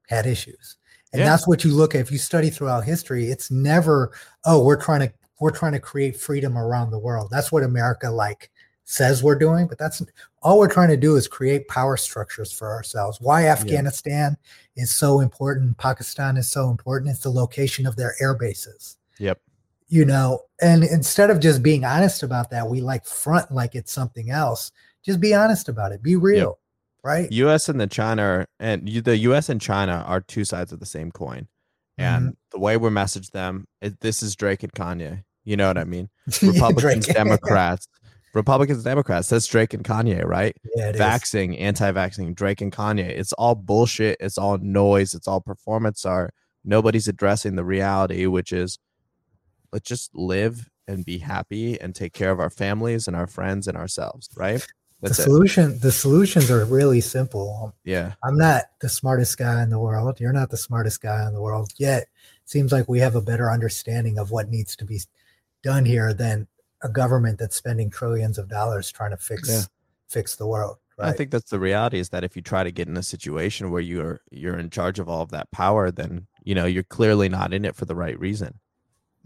had 0.09 0.27
issues, 0.27 0.77
and 1.13 1.21
Yeah. 1.21 1.29
that's 1.31 1.47
what 1.47 1.65
you 1.65 1.73
look 1.75 1.95
at. 1.95 2.01
If 2.01 2.11
you 2.13 2.19
study 2.19 2.51
throughout 2.51 2.85
history, 2.85 3.31
it's 3.31 3.51
never 3.51 4.13
oh 4.45 4.63
we're 4.65 4.81
trying 4.81 5.01
to 5.01 5.13
we're 5.41 5.51
trying 5.53 5.73
to 5.73 5.81
create 5.81 6.17
freedom 6.21 6.59
around 6.59 6.91
the 6.91 6.99
world. 6.99 7.29
That's 7.31 7.51
what 7.53 7.63
America 7.63 8.11
like 8.11 8.51
says 8.91 9.23
we're 9.23 9.35
doing, 9.35 9.67
but 9.67 9.77
that's 9.77 10.03
all 10.41 10.59
we're 10.59 10.73
trying 10.73 10.89
to 10.89 10.97
do 10.97 11.17
is 11.17 11.29
create 11.29 11.69
power 11.69 11.95
structures 11.95 12.51
for 12.51 12.73
ourselves. 12.73 13.21
Why 13.21 13.47
Afghanistan 13.47 14.35
is 14.77 14.91
so 14.91 15.21
important, 15.21 15.77
Pakistan 15.77 16.39
is 16.39 16.51
so 16.51 16.71
important, 16.71 17.11
it's 17.11 17.21
the 17.21 17.29
location 17.29 17.87
of 17.87 17.97
their 17.97 18.15
air 18.19 18.35
bases. 18.35 18.97
Yep. 19.19 19.43
You 19.89 20.07
know, 20.07 20.41
and 20.63 20.85
instead 20.85 21.29
of 21.29 21.39
just 21.39 21.63
being 21.63 21.85
honest 21.85 22.23
about 22.23 22.49
that, 22.51 22.67
we 22.67 22.81
like 22.81 23.05
front 23.05 23.53
like 23.53 23.75
it's 23.75 23.93
something 23.93 24.31
else. 24.31 24.73
Just 25.05 25.21
be 25.21 25.35
honest 25.35 25.69
about 25.69 25.93
it. 25.93 26.03
Be 26.03 26.17
real. 26.17 26.59
Right? 27.05 27.31
US 27.31 27.69
and 27.69 27.79
the 27.79 27.87
China 27.87 28.23
are, 28.23 28.47
and 28.59 28.89
the 28.89 29.19
US 29.19 29.51
and 29.51 29.61
China 29.61 30.03
are 30.07 30.23
two 30.23 30.47
sides 30.47 30.73
of 30.73 30.81
the 30.81 30.87
same 30.87 31.13
coin. 31.13 31.47
Mm-hmm. 31.99 32.27
And 32.27 32.37
the 32.53 32.59
way 32.59 32.79
we 32.79 32.89
message 32.89 33.33
them, 33.33 33.67
it, 33.83 34.01
this 34.01 34.23
is 34.23 34.35
Drake 34.35 34.63
and 34.63 34.73
Kanye. 34.73 35.25
You 35.45 35.57
know 35.57 35.69
what 35.69 35.79
I 35.79 35.85
mean? 35.85 36.11
Republicans, 36.43 37.07
Democrats, 37.07 37.89
Republicans, 38.35 38.85
Democrats. 38.85 39.29
That's 39.29 39.47
Drake 39.47 39.75
and 39.75 39.85
Kanye, 39.85 40.25
right? 40.25 40.57
yeah, 40.77 40.91
it 40.91 40.95
is. 40.97 41.01
Vaxing, 41.01 41.61
anti-vaxing, 41.61 42.35
Drake 42.35 42.61
and 42.61 42.73
Kanye. 42.73 43.09
It's 43.09 43.33
all 43.35 43.55
bullshit. 43.55 44.19
It's 44.21 44.39
all 44.39 44.59
noise. 44.59 45.15
It's 45.15 45.29
all 45.29 45.41
performance 45.41 46.05
art. 46.05 46.35
Nobody's 46.65 47.09
addressing 47.09 47.57
the 47.57 47.65
reality, 47.65 48.27
which 48.27 48.53
is 48.53 48.79
let's 49.73 49.89
just 49.89 50.15
live 50.15 50.69
and 50.87 51.05
be 51.05 51.19
happy 51.19 51.81
and 51.81 51.95
take 51.95 52.13
care 52.13 52.31
of 52.31 52.41
our 52.41 52.51
families 52.51 53.07
and 53.07 53.17
our 53.17 53.27
friends 53.27 53.69
and 53.69 53.77
ourselves, 53.77 54.29
right? 54.37 54.61
The 55.01 55.09
That's 55.09 55.21
it. 55.21 55.23
solution, 55.25 55.79
the 55.79 55.93
solutions 55.93 56.51
are 56.51 56.65
really 56.65 57.01
simple. 57.01 57.75
Yeah. 57.85 58.15
I'm 58.25 58.37
not 58.37 58.65
the 58.81 58.89
smartest 58.89 59.39
guy 59.39 59.63
in 59.63 59.71
the 59.71 59.79
world. 59.79 60.19
You're 60.19 60.33
not 60.33 60.51
the 60.51 60.57
smartest 60.57 61.01
guy 61.01 61.27
in 61.27 61.35
the 61.35 61.41
world. 61.41 61.71
Yet 61.77 62.03
it 62.03 62.09
seems 62.47 62.73
like 62.73 62.89
we 62.89 62.99
have 62.99 63.15
a 63.15 63.21
better 63.21 63.51
understanding 63.51 64.19
of 64.19 64.31
what 64.31 64.49
needs 64.49 64.75
to 64.77 64.85
be 64.85 65.01
done 65.63 65.85
here 65.85 66.13
than 66.13 66.49
a 66.83 66.89
government 66.89 67.39
that's 67.39 67.57
spending 67.57 67.91
trillions 67.91 68.39
of 68.39 68.49
dollars 68.49 68.91
trying 68.93 69.11
to 69.11 69.17
fix 69.17 69.49
Yeah. 69.49 69.63
fix 70.09 70.37
the 70.37 70.47
world. 70.47 70.77
Right. 70.99 71.09
I 71.09 71.13
think 71.13 71.31
that's 71.31 71.51
the 71.51 71.61
reality 71.61 71.99
is 72.01 72.09
that 72.11 72.25
if 72.25 72.35
you 72.35 72.43
try 72.43 72.65
to 72.65 72.73
get 72.73 72.89
in 72.89 72.97
a 72.97 73.03
situation 73.03 73.71
where 73.71 73.81
you're 73.83 74.21
you're 74.31 74.59
in 74.59 74.71
charge 74.71 74.99
of 74.99 75.09
all 75.09 75.23
of 75.23 75.31
that 75.31 75.51
power, 75.53 75.91
then 75.91 76.27
you 76.45 76.55
know 76.55 76.67
you're 76.67 76.83
clearly 76.83 77.29
not 77.29 77.53
in 77.55 77.65
it 77.65 77.77
for 77.77 77.85
the 77.85 77.95
right 77.95 78.19
reason. 78.19 78.59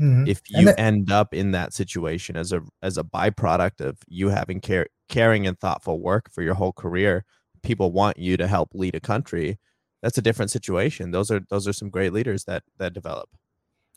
Mhm. 0.01 0.27
if 0.27 0.41
you 0.49 0.65
that- 0.67 0.81
end 0.81 1.13
up 1.13 1.35
in 1.35 1.51
that 1.53 1.73
situation 1.75 2.37
as 2.37 2.51
a 2.53 2.63
as 2.83 2.97
a 2.99 3.05
byproduct 3.05 3.81
of 3.81 3.99
you 4.09 4.31
having 4.31 4.59
care, 4.61 4.87
caring 5.09 5.47
and 5.47 5.59
thoughtful 5.61 6.01
work 6.01 6.31
for 6.31 6.43
your 6.43 6.55
whole 6.55 6.73
career 6.73 7.25
people 7.63 7.93
want 7.93 8.19
you 8.19 8.37
to 8.39 8.47
help 8.49 8.71
lead 8.75 8.95
a 8.95 9.01
country 9.01 9.59
that's 10.01 10.17
a 10.19 10.23
different 10.23 10.51
situation 10.51 11.11
those 11.11 11.31
are 11.31 11.41
those 11.51 11.69
are 11.69 11.73
some 11.75 11.91
great 11.91 12.13
leaders 12.13 12.45
that 12.45 12.65
that 12.79 12.93
develop 12.95 13.29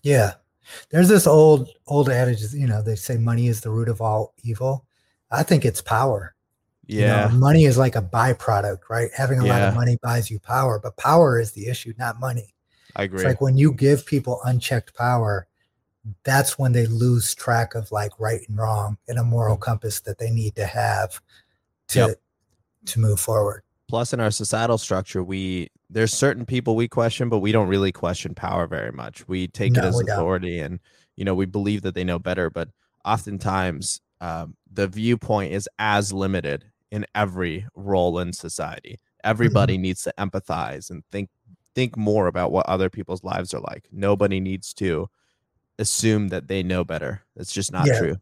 Yeah. 0.03 0.33
There's 0.89 1.09
this 1.09 1.27
old 1.27 1.69
old 1.87 2.09
adage, 2.09 2.41
you 2.53 2.67
know, 2.67 2.81
they 2.81 2.95
say 2.95 3.17
money 3.17 3.47
is 3.47 3.61
the 3.61 3.69
root 3.71 3.89
of 3.89 4.01
all 4.01 4.33
evil. 4.43 4.85
I 5.31 5.43
think 5.43 5.65
it's 5.65 5.81
power. 5.81 6.33
You 6.87 7.01
know, 7.01 7.05
yeah 7.07 7.27
money 7.33 7.65
is 7.65 7.77
like 7.77 7.95
a 7.95 8.01
byproduct, 8.01 8.89
right? 8.89 9.09
Having 9.15 9.39
a 9.39 9.45
lot 9.45 9.61
of 9.63 9.73
money 9.75 9.97
buys 10.03 10.29
you 10.29 10.39
power, 10.39 10.79
but 10.79 10.95
power 10.97 11.39
is 11.39 11.51
the 11.51 11.67
issue, 11.67 11.93
not 11.97 12.19
money. 12.19 12.53
i 12.95 13.03
agree 13.03 13.17
It's 13.19 13.25
like 13.25 13.41
when 13.41 13.57
you 13.57 13.71
give 13.73 14.05
people 14.05 14.39
unchecked 14.45 14.93
power, 14.95 15.47
that's 16.23 16.59
when 16.59 16.71
they 16.73 16.85
lose 16.85 17.33
track 17.33 17.73
of 17.73 17.91
like 17.91 18.11
right 18.19 18.41
and 18.47 18.57
wrong 18.57 18.97
and 19.07 19.17
a 19.17 19.23
moral 19.23 19.55
mm-hmm. 19.55 19.63
compass 19.63 19.99
that 20.01 20.19
they 20.19 20.29
need 20.29 20.55
to 20.55 20.65
have 20.67 21.19
to 21.87 21.99
Yep. 21.99 22.21
to 22.85 22.99
move 22.99 23.19
forward. 23.19 23.63
plus 23.87 24.13
in 24.13 24.19
our 24.19 24.29
societal 24.31 24.77
structure 24.77 25.23
we 25.23 25.69
there's 25.89 26.13
certain 26.13 26.45
people 26.45 26.75
we 26.75 26.87
question 26.87 27.29
but 27.29 27.39
we 27.39 27.51
don't 27.51 27.67
really 27.67 27.91
question 27.91 28.33
power 28.33 28.67
very 28.67 28.91
much 28.91 29.27
we 29.27 29.47
take 29.47 29.77
it 29.77 29.83
as 29.83 29.95
we 29.95 30.03
don't. 30.03 30.17
authority 30.17 30.59
and 30.59 30.79
you 31.15 31.23
know 31.25 31.35
we 31.35 31.45
believe 31.45 31.81
that 31.81 31.95
they 31.95 32.03
know 32.03 32.19
better 32.19 32.49
but 32.49 32.69
oftentimes 33.03 34.01
um, 34.21 34.55
the 34.71 34.87
viewpoint 34.87 35.53
is 35.53 35.69
as 35.77 36.11
limited 36.11 36.65
in 36.91 37.05
every 37.13 37.67
role 37.75 38.19
in 38.19 38.33
society 38.33 38.99
everybody 39.23 39.77
needs 39.77 40.03
to 40.03 40.13
empathize 40.17 40.89
and 40.89 41.03
think 41.11 41.29
think 41.73 41.97
more 41.97 42.27
about 42.27 42.51
what 42.51 42.65
other 42.67 42.89
people's 42.89 43.23
lives 43.23 43.53
are 43.53 43.61
like 43.61 43.87
nobody 43.91 44.39
needs 44.39 44.73
to 44.73 45.09
assume 45.77 46.29
that 46.29 46.47
they 46.47 46.63
know 46.63 46.83
better 46.83 47.21
it's 47.35 47.51
just 47.53 47.71
not 47.71 47.85
Yeah. 47.87 47.99
true 47.99 48.15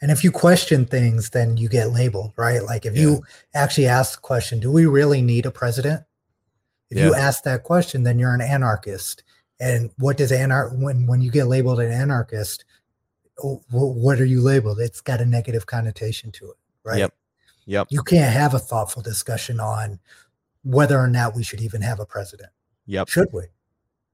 And 0.00 0.10
if 0.12 0.22
you 0.22 0.30
question 0.30 0.86
things, 0.86 1.30
then 1.30 1.56
you 1.56 1.68
get 1.68 1.90
labeled, 1.90 2.32
right? 2.36 2.62
Like 2.62 2.86
if 2.86 2.96
you 2.96 3.24
actually 3.52 3.88
ask 3.88 4.14
the 4.14 4.20
question, 4.20 4.60
do 4.60 4.70
we 4.70 4.86
really 4.86 5.22
need 5.22 5.44
a 5.44 5.50
president? 5.50 6.04
If 6.90 6.98
you 6.98 7.14
ask 7.14 7.44
that 7.44 7.64
question, 7.64 8.02
then 8.02 8.18
you're 8.18 8.34
an 8.34 8.40
anarchist. 8.40 9.22
And 9.60 9.90
what 9.98 10.16
does 10.16 10.30
anar 10.30 10.72
when 10.78 11.06
when 11.06 11.20
you 11.20 11.30
get 11.30 11.46
labeled 11.46 11.80
an 11.80 11.90
anarchist, 11.90 12.64
wh- 13.36 13.60
wh- 13.70 13.96
what 13.96 14.20
are 14.20 14.24
you 14.24 14.40
labeled? 14.40 14.78
It's 14.80 15.00
got 15.00 15.20
a 15.20 15.26
negative 15.26 15.66
connotation 15.66 16.30
to 16.32 16.50
it, 16.50 16.56
right? 16.84 16.98
Yep. 16.98 17.14
yep 17.66 17.86
You 17.90 18.02
can't 18.02 18.32
have 18.32 18.54
a 18.54 18.58
thoughtful 18.58 19.02
discussion 19.02 19.60
on 19.60 19.98
whether 20.62 20.98
or 20.98 21.08
not 21.08 21.34
we 21.34 21.42
should 21.42 21.60
even 21.60 21.82
have 21.82 22.00
a 22.00 22.06
president. 22.06 22.50
yep 22.86 23.08
Should 23.08 23.32
we? 23.32 23.44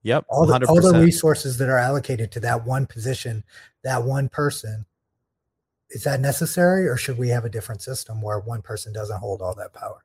yep 0.03 0.25
All 0.29 0.47
the, 0.47 0.55
100% 0.55 0.69
all 0.69 0.81
the 0.81 0.99
resources 0.99 1.59
that 1.59 1.69
are 1.69 1.79
allocated 1.79 2.33
to 2.33 2.41
that 2.41 2.65
one 2.65 2.87
position, 2.87 3.45
that 3.83 4.03
one 4.03 4.29
person, 4.29 4.85
is 5.91 6.05
that 6.05 6.21
necessary 6.21 6.89
or 6.89 6.97
should 6.97 7.19
we 7.19 7.29
have 7.29 7.45
a 7.45 7.51
different 7.51 7.83
system 7.83 8.21
where 8.23 8.41
one 8.41 8.63
person 8.63 8.93
doesn't 8.93 9.19
hold 9.19 9.43
all 9.43 9.55
that 9.55 9.73
power? 9.75 10.03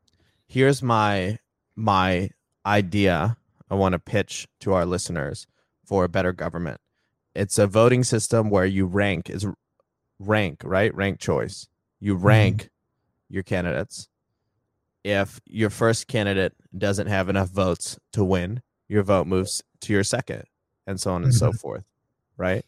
here's 0.48 0.82
my 0.82 1.38
my 1.76 2.30
idea 2.70 3.38
i 3.70 3.76
want 3.76 3.94
to 3.94 4.00
pitch 4.00 4.48
to 4.60 4.74
our 4.74 4.86
listeners 4.86 5.48
for 5.90 6.04
a 6.04 6.10
better 6.10 6.32
government. 6.32 6.80
It's 7.34 7.58
a 7.58 7.66
voting 7.66 8.04
system 8.04 8.52
where 8.52 8.66
you 8.66 8.86
rank 8.86 9.30
is 9.30 9.46
rank 10.20 10.62
right? 10.64 10.94
Rank 10.94 11.20
choice. 11.20 11.68
You 12.00 12.16
mm-hmm. 12.16 12.28
rank 12.28 12.70
your 13.28 13.44
candidates. 13.44 14.08
If 15.04 15.40
your 15.46 15.72
first 15.72 16.08
candidate 16.08 16.54
doesn't 16.78 17.08
have 17.08 17.28
enough 17.28 17.50
votes 17.50 17.98
to 18.14 18.24
win 18.24 18.62
your 18.88 19.02
vote 19.02 19.26
moves 19.26 19.64
to 19.82 19.94
your 19.94 20.04
second 20.04 20.44
and 20.86 21.00
so 21.00 21.14
on 21.14 21.24
and 21.24 21.34
so 21.34 21.50
mm-hmm. 21.50 21.58
forth 21.58 21.84
right? 22.38 22.66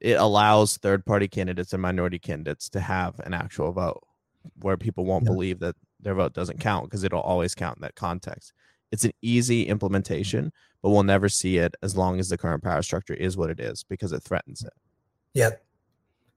It 0.00 0.18
allows 0.18 0.76
third 0.76 1.06
party 1.06 1.26
candidates 1.28 1.72
and 1.72 1.80
minority 1.80 2.18
candidates 2.18 2.68
to 2.70 2.80
have 2.80 3.18
an 3.20 3.32
actual 3.32 3.72
vote 3.72 4.02
where 4.60 4.76
people 4.76 5.06
won't 5.06 5.24
Yeah. 5.24 5.30
believe 5.30 5.58
that 5.60 5.76
their 6.00 6.14
vote 6.14 6.34
doesn't 6.34 6.60
count 6.60 6.84
because 6.84 7.02
it'll 7.02 7.20
always 7.20 7.54
count 7.54 7.78
in 7.78 7.82
that 7.82 7.94
context. 7.94 8.52
It's 8.92 9.04
an 9.04 9.12
easy 9.22 9.64
implementation, 9.64 10.52
but 10.82 10.90
we'll 10.90 11.02
never 11.02 11.28
see 11.28 11.58
it 11.58 11.74
as 11.82 11.96
long 11.96 12.20
as 12.20 12.28
the 12.28 12.38
current 12.38 12.62
power 12.62 12.82
structure 12.82 13.14
is 13.14 13.36
what 13.36 13.50
it 13.50 13.60
is 13.60 13.84
because 13.84 14.12
it 14.12 14.22
threatens 14.22 14.62
it. 14.62 14.72
Yep. 15.34 15.64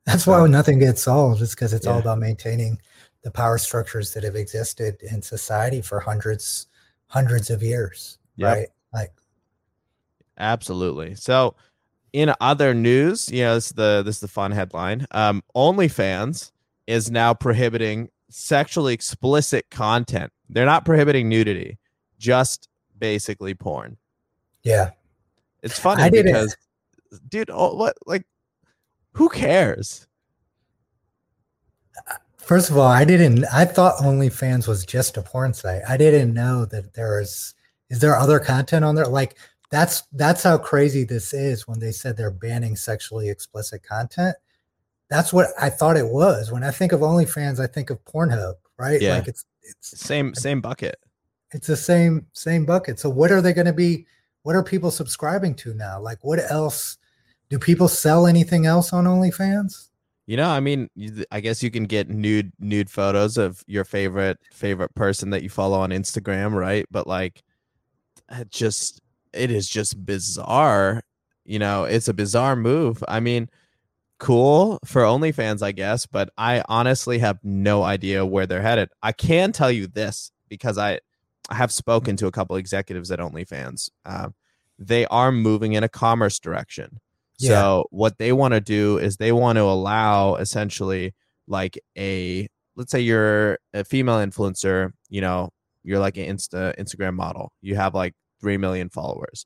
That's 0.06 0.26
why 0.26 0.46
nothing 0.48 0.80
gets 0.80 1.04
solved. 1.04 1.42
It's 1.42 1.54
because 1.54 1.74
it's 1.74 1.86
all 1.86 2.00
about 2.00 2.20
maintaining 2.20 2.80
the 3.24 3.32
power 3.32 3.58
structures 3.58 4.14
that 4.14 4.24
have 4.24 4.38
existed 4.38 5.02
in 5.02 5.22
society 5.22 5.82
for 5.82 6.00
hundreds, 6.00 6.68
hundreds 7.08 7.50
of 7.50 7.62
years. 7.62 8.18
Yep. 8.38 8.56
Right. 8.56 8.68
Like, 8.94 9.12
Absolutely. 10.38 11.16
So, 11.16 11.56
in 12.14 12.34
other 12.40 12.74
news, 12.74 13.30
you 13.30 13.44
know, 13.44 13.56
this 13.56 13.68
is 13.68 13.74
the 13.74 14.02
this 14.06 14.16
is 14.16 14.22
the 14.22 14.28
fun 14.28 14.52
headline. 14.52 15.06
Um, 15.12 15.44
OnlyFans 15.56 16.52
is 16.88 17.12
now 17.12 17.34
prohibiting 17.34 18.10
sexually 18.30 18.94
explicit 18.94 19.70
content. 19.70 20.32
They're 20.50 20.66
not 20.66 20.86
prohibiting 20.86 21.28
nudity, 21.28 21.78
just 22.18 22.70
basically 22.98 23.54
porn. 23.54 23.98
yeah. 24.64 24.92
It's 25.64 25.78
funny 25.80 26.04
I 26.04 26.10
didn't- 26.10 26.28
because, 26.28 26.56
dude, 27.30 27.50
oh, 27.52 27.74
what 27.76 27.98
like, 28.06 28.26
who 29.14 29.28
cares? 29.28 30.08
Uh, 32.10 32.14
first 32.38 32.70
of 32.70 32.78
all, 32.78 32.88
I 32.88 33.04
didn't. 33.04 33.44
I 33.52 33.66
thought 33.66 33.98
OnlyFans 33.98 34.68
was 34.68 34.86
just 34.86 35.18
a 35.18 35.22
porn 35.22 35.54
site. 35.54 35.82
I 35.90 35.98
didn't 35.98 36.34
know 36.34 36.66
that 36.66 36.94
there 36.94 37.20
is. 37.20 37.56
Is 37.90 38.00
there 38.00 38.16
other 38.18 38.40
content 38.40 38.86
on 38.86 38.94
there? 38.96 39.08
Like 39.08 39.36
that's 39.72 40.04
that's 40.14 40.44
how 40.44 40.58
crazy 40.60 41.04
this 41.04 41.34
is. 41.34 41.68
When 41.68 41.80
they 41.80 41.92
said 41.92 42.16
they're 42.16 42.30
banning 42.32 42.76
sexually 42.76 43.30
explicit 43.30 43.82
content, 43.84 44.36
that's 45.10 45.34
what 45.34 45.48
I 45.60 45.70
thought 45.72 45.98
it 45.98 46.08
was. 46.08 46.52
When 46.52 46.64
I 46.64 46.72
think 46.72 46.92
of 46.92 47.00
OnlyFans, 47.02 47.60
I 47.60 47.68
think 47.68 47.90
of 47.90 48.04
Pornhub, 48.06 48.54
right? 48.78 49.02
Yeah. 49.02 49.16
Like 49.16 49.28
it's 49.28 49.46
it's 49.64 50.00
Same 50.00 50.36
same 50.36 50.62
bucket. 50.62 51.00
It's 51.52 51.68
the 51.68 51.78
same 51.78 52.28
same 52.34 52.66
bucket. 52.66 53.00
So 53.00 53.10
what 53.10 53.32
are 53.32 53.42
they 53.42 53.54
going 53.54 53.68
to 53.68 53.74
be? 53.74 54.06
What 54.44 54.56
are 54.56 54.64
people 54.64 54.92
subscribing 54.92 55.56
to 55.56 55.74
now? 55.74 56.00
Like 56.00 56.24
what 56.24 56.40
else? 56.40 56.98
Do 57.50 57.58
people 57.58 57.88
sell 57.88 58.28
anything 58.28 58.66
else 58.66 58.92
on 58.92 59.06
OnlyFans? 59.06 59.90
You 60.26 60.36
know, 60.36 60.50
I 60.50 60.60
mean, 60.60 60.90
I 61.32 61.40
guess 61.40 61.64
you 61.64 61.72
can 61.72 61.86
get 61.86 62.10
nude 62.10 62.52
nude 62.60 62.90
photos 62.90 63.38
of 63.38 63.64
your 63.66 63.86
favorite 63.86 64.38
favorite 64.52 64.94
person 64.94 65.30
that 65.30 65.42
you 65.42 65.50
follow 65.50 65.80
on 65.80 65.92
Instagram, 65.92 66.54
right? 66.54 66.86
But 66.92 67.08
like, 67.08 67.44
it 68.30 68.52
just 68.52 69.02
it 69.32 69.52
is 69.52 69.70
just 69.70 70.06
bizarre. 70.06 71.02
You 71.46 71.60
know, 71.60 71.86
it's 71.86 72.10
a 72.10 72.14
bizarre 72.14 72.58
move. 72.58 73.02
I 73.08 73.22
mean, 73.22 73.50
cool 74.20 74.80
for 74.84 75.04
OnlyFans, 75.04 75.62
I 75.62 75.72
guess, 75.72 76.06
but 76.06 76.30
I 76.38 76.62
honestly 76.68 77.20
have 77.20 77.40
no 77.44 77.84
idea 77.84 78.26
where 78.26 78.46
they're 78.46 78.62
headed. 78.62 78.90
I 79.02 79.14
can 79.14 79.54
tell 79.54 79.72
you 79.72 79.88
this 79.88 80.32
because 80.50 80.78
I 80.78 81.00
I 81.50 81.56
have 81.56 81.72
spoken 81.72 82.16
to 82.18 82.28
a 82.28 82.32
couple 82.32 82.56
executives 82.56 83.12
at 83.12 83.20
OnlyFans. 83.20 83.90
Um, 84.06 84.34
they 84.78 85.06
are 85.08 85.32
moving 85.32 85.74
in 85.74 85.84
a 85.84 85.90
commerce 85.90 86.40
direction. 86.40 87.00
Yeah. 87.40 87.50
So 87.50 87.86
what 87.92 88.18
they 88.18 88.32
want 88.32 88.54
to 88.54 88.62
do 88.62 88.98
is 88.98 89.18
they 89.18 89.32
want 89.32 89.58
to 89.58 89.64
allow 89.64 90.36
essentially 90.36 91.14
like 91.48 91.80
a 91.98 92.48
let's 92.76 92.92
say 92.92 93.00
you're 93.00 93.58
a 93.74 93.84
female 93.84 94.18
influencer, 94.18 94.92
you 95.10 95.22
know, 95.22 95.50
you're 95.84 96.00
like 96.00 96.18
an 96.18 96.26
Insta 96.26 96.76
Instagram 96.78 97.16
model. 97.16 97.52
You 97.62 97.76
have 97.76 97.96
like 97.96 98.14
3 98.42 98.58
million 98.58 98.90
followers. 98.90 99.46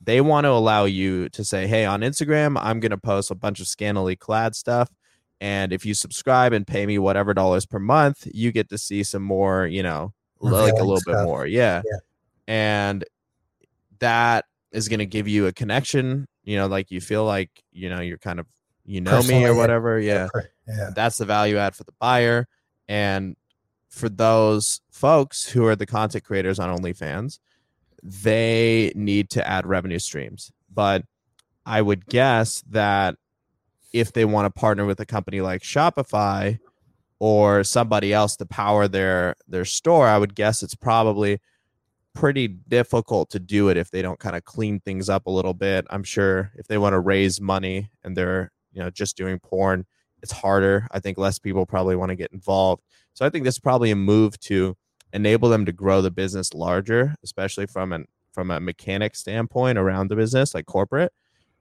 They 0.00 0.20
want 0.20 0.44
to 0.44 0.50
allow 0.50 0.84
you 0.84 1.28
to 1.30 1.44
say, 1.44 1.66
"Hey, 1.66 1.84
on 1.84 2.00
Instagram, 2.00 2.58
I'm 2.60 2.80
going 2.80 2.90
to 2.90 2.98
post 2.98 3.30
a 3.30 3.34
bunch 3.34 3.60
of 3.60 3.66
scantily 3.66 4.16
clad 4.16 4.54
stuff 4.56 4.88
and 5.40 5.72
if 5.72 5.86
you 5.86 5.94
subscribe 5.94 6.52
and 6.52 6.66
pay 6.66 6.86
me 6.86 6.98
whatever 6.98 7.32
dollars 7.32 7.66
per 7.66 7.78
month, 7.78 8.26
you 8.32 8.50
get 8.50 8.68
to 8.70 8.78
see 8.78 9.04
some 9.04 9.22
more, 9.22 9.66
you 9.66 9.82
know, 9.82 10.12
like 10.40 10.72
a 10.74 10.84
little 10.84 11.00
bit 11.06 11.22
more." 11.24 11.46
Yeah. 11.46 11.82
Yeah. 11.84 11.98
And 12.46 13.04
that 13.98 14.44
is 14.72 14.88
going 14.88 15.00
to 15.00 15.06
give 15.06 15.26
you 15.28 15.46
a 15.46 15.52
connection 15.52 16.26
you 16.44 16.56
know 16.56 16.66
like 16.66 16.90
you 16.90 17.00
feel 17.00 17.24
like 17.24 17.50
you 17.72 17.88
know 17.90 18.00
you're 18.00 18.16
kind 18.18 18.38
of 18.38 18.46
you 18.84 19.00
know 19.00 19.22
me 19.22 19.44
or 19.44 19.54
whatever 19.54 19.98
yeah 19.98 20.28
Yeah. 20.66 20.90
that's 20.94 21.18
the 21.18 21.24
value 21.24 21.56
add 21.56 21.74
for 21.74 21.84
the 21.84 21.92
buyer 21.98 22.46
and 22.86 23.34
for 23.88 24.08
those 24.08 24.80
folks 24.90 25.46
who 25.48 25.66
are 25.66 25.74
the 25.76 25.84
content 25.86 26.24
creators 26.24 26.58
on 26.58 26.74
onlyfans 26.74 27.38
they 28.02 28.92
need 28.94 29.30
to 29.30 29.46
add 29.46 29.66
revenue 29.66 29.98
streams 29.98 30.52
but 30.72 31.02
i 31.66 31.82
would 31.82 32.06
guess 32.06 32.62
that 32.70 33.16
if 33.92 34.12
they 34.12 34.24
want 34.24 34.46
to 34.46 34.50
partner 34.60 34.86
with 34.86 35.00
a 35.00 35.06
company 35.06 35.40
like 35.40 35.62
shopify 35.62 36.58
or 37.20 37.64
somebody 37.64 38.12
else 38.12 38.36
to 38.36 38.46
power 38.46 38.88
their 38.88 39.34
their 39.46 39.64
store 39.64 40.06
i 40.06 40.18
would 40.18 40.34
guess 40.34 40.62
it's 40.62 40.74
probably 40.74 41.40
pretty 42.18 42.48
difficult 42.48 43.30
to 43.30 43.38
do 43.38 43.68
it 43.68 43.76
if 43.76 43.92
they 43.92 44.02
don't 44.02 44.18
kind 44.18 44.34
of 44.34 44.44
clean 44.44 44.80
things 44.80 45.08
up 45.08 45.26
a 45.26 45.30
little 45.30 45.54
bit. 45.54 45.86
I'm 45.88 46.02
sure 46.02 46.50
if 46.56 46.66
they 46.66 46.76
want 46.76 46.94
to 46.94 46.98
raise 46.98 47.40
money 47.40 47.90
and 48.02 48.16
they're, 48.16 48.50
you 48.72 48.82
know, 48.82 48.90
just 48.90 49.16
doing 49.16 49.38
porn, 49.38 49.86
it's 50.20 50.32
harder. 50.32 50.88
I 50.90 50.98
think 50.98 51.16
less 51.16 51.38
people 51.38 51.64
probably 51.64 51.94
want 51.94 52.08
to 52.08 52.16
get 52.16 52.32
involved. 52.32 52.82
So 53.14 53.24
I 53.24 53.30
think 53.30 53.44
this 53.44 53.54
is 53.54 53.60
probably 53.60 53.92
a 53.92 53.96
move 53.96 54.38
to 54.40 54.76
enable 55.12 55.48
them 55.48 55.64
to 55.66 55.72
grow 55.72 56.02
the 56.02 56.10
business 56.10 56.52
larger, 56.54 57.14
especially 57.22 57.66
from 57.66 57.92
an 57.92 58.06
from 58.32 58.50
a 58.50 58.58
mechanic 58.60 59.14
standpoint 59.14 59.78
around 59.78 60.08
the 60.08 60.16
business, 60.16 60.54
like 60.54 60.66
corporate. 60.66 61.12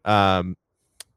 Um, 0.06 0.56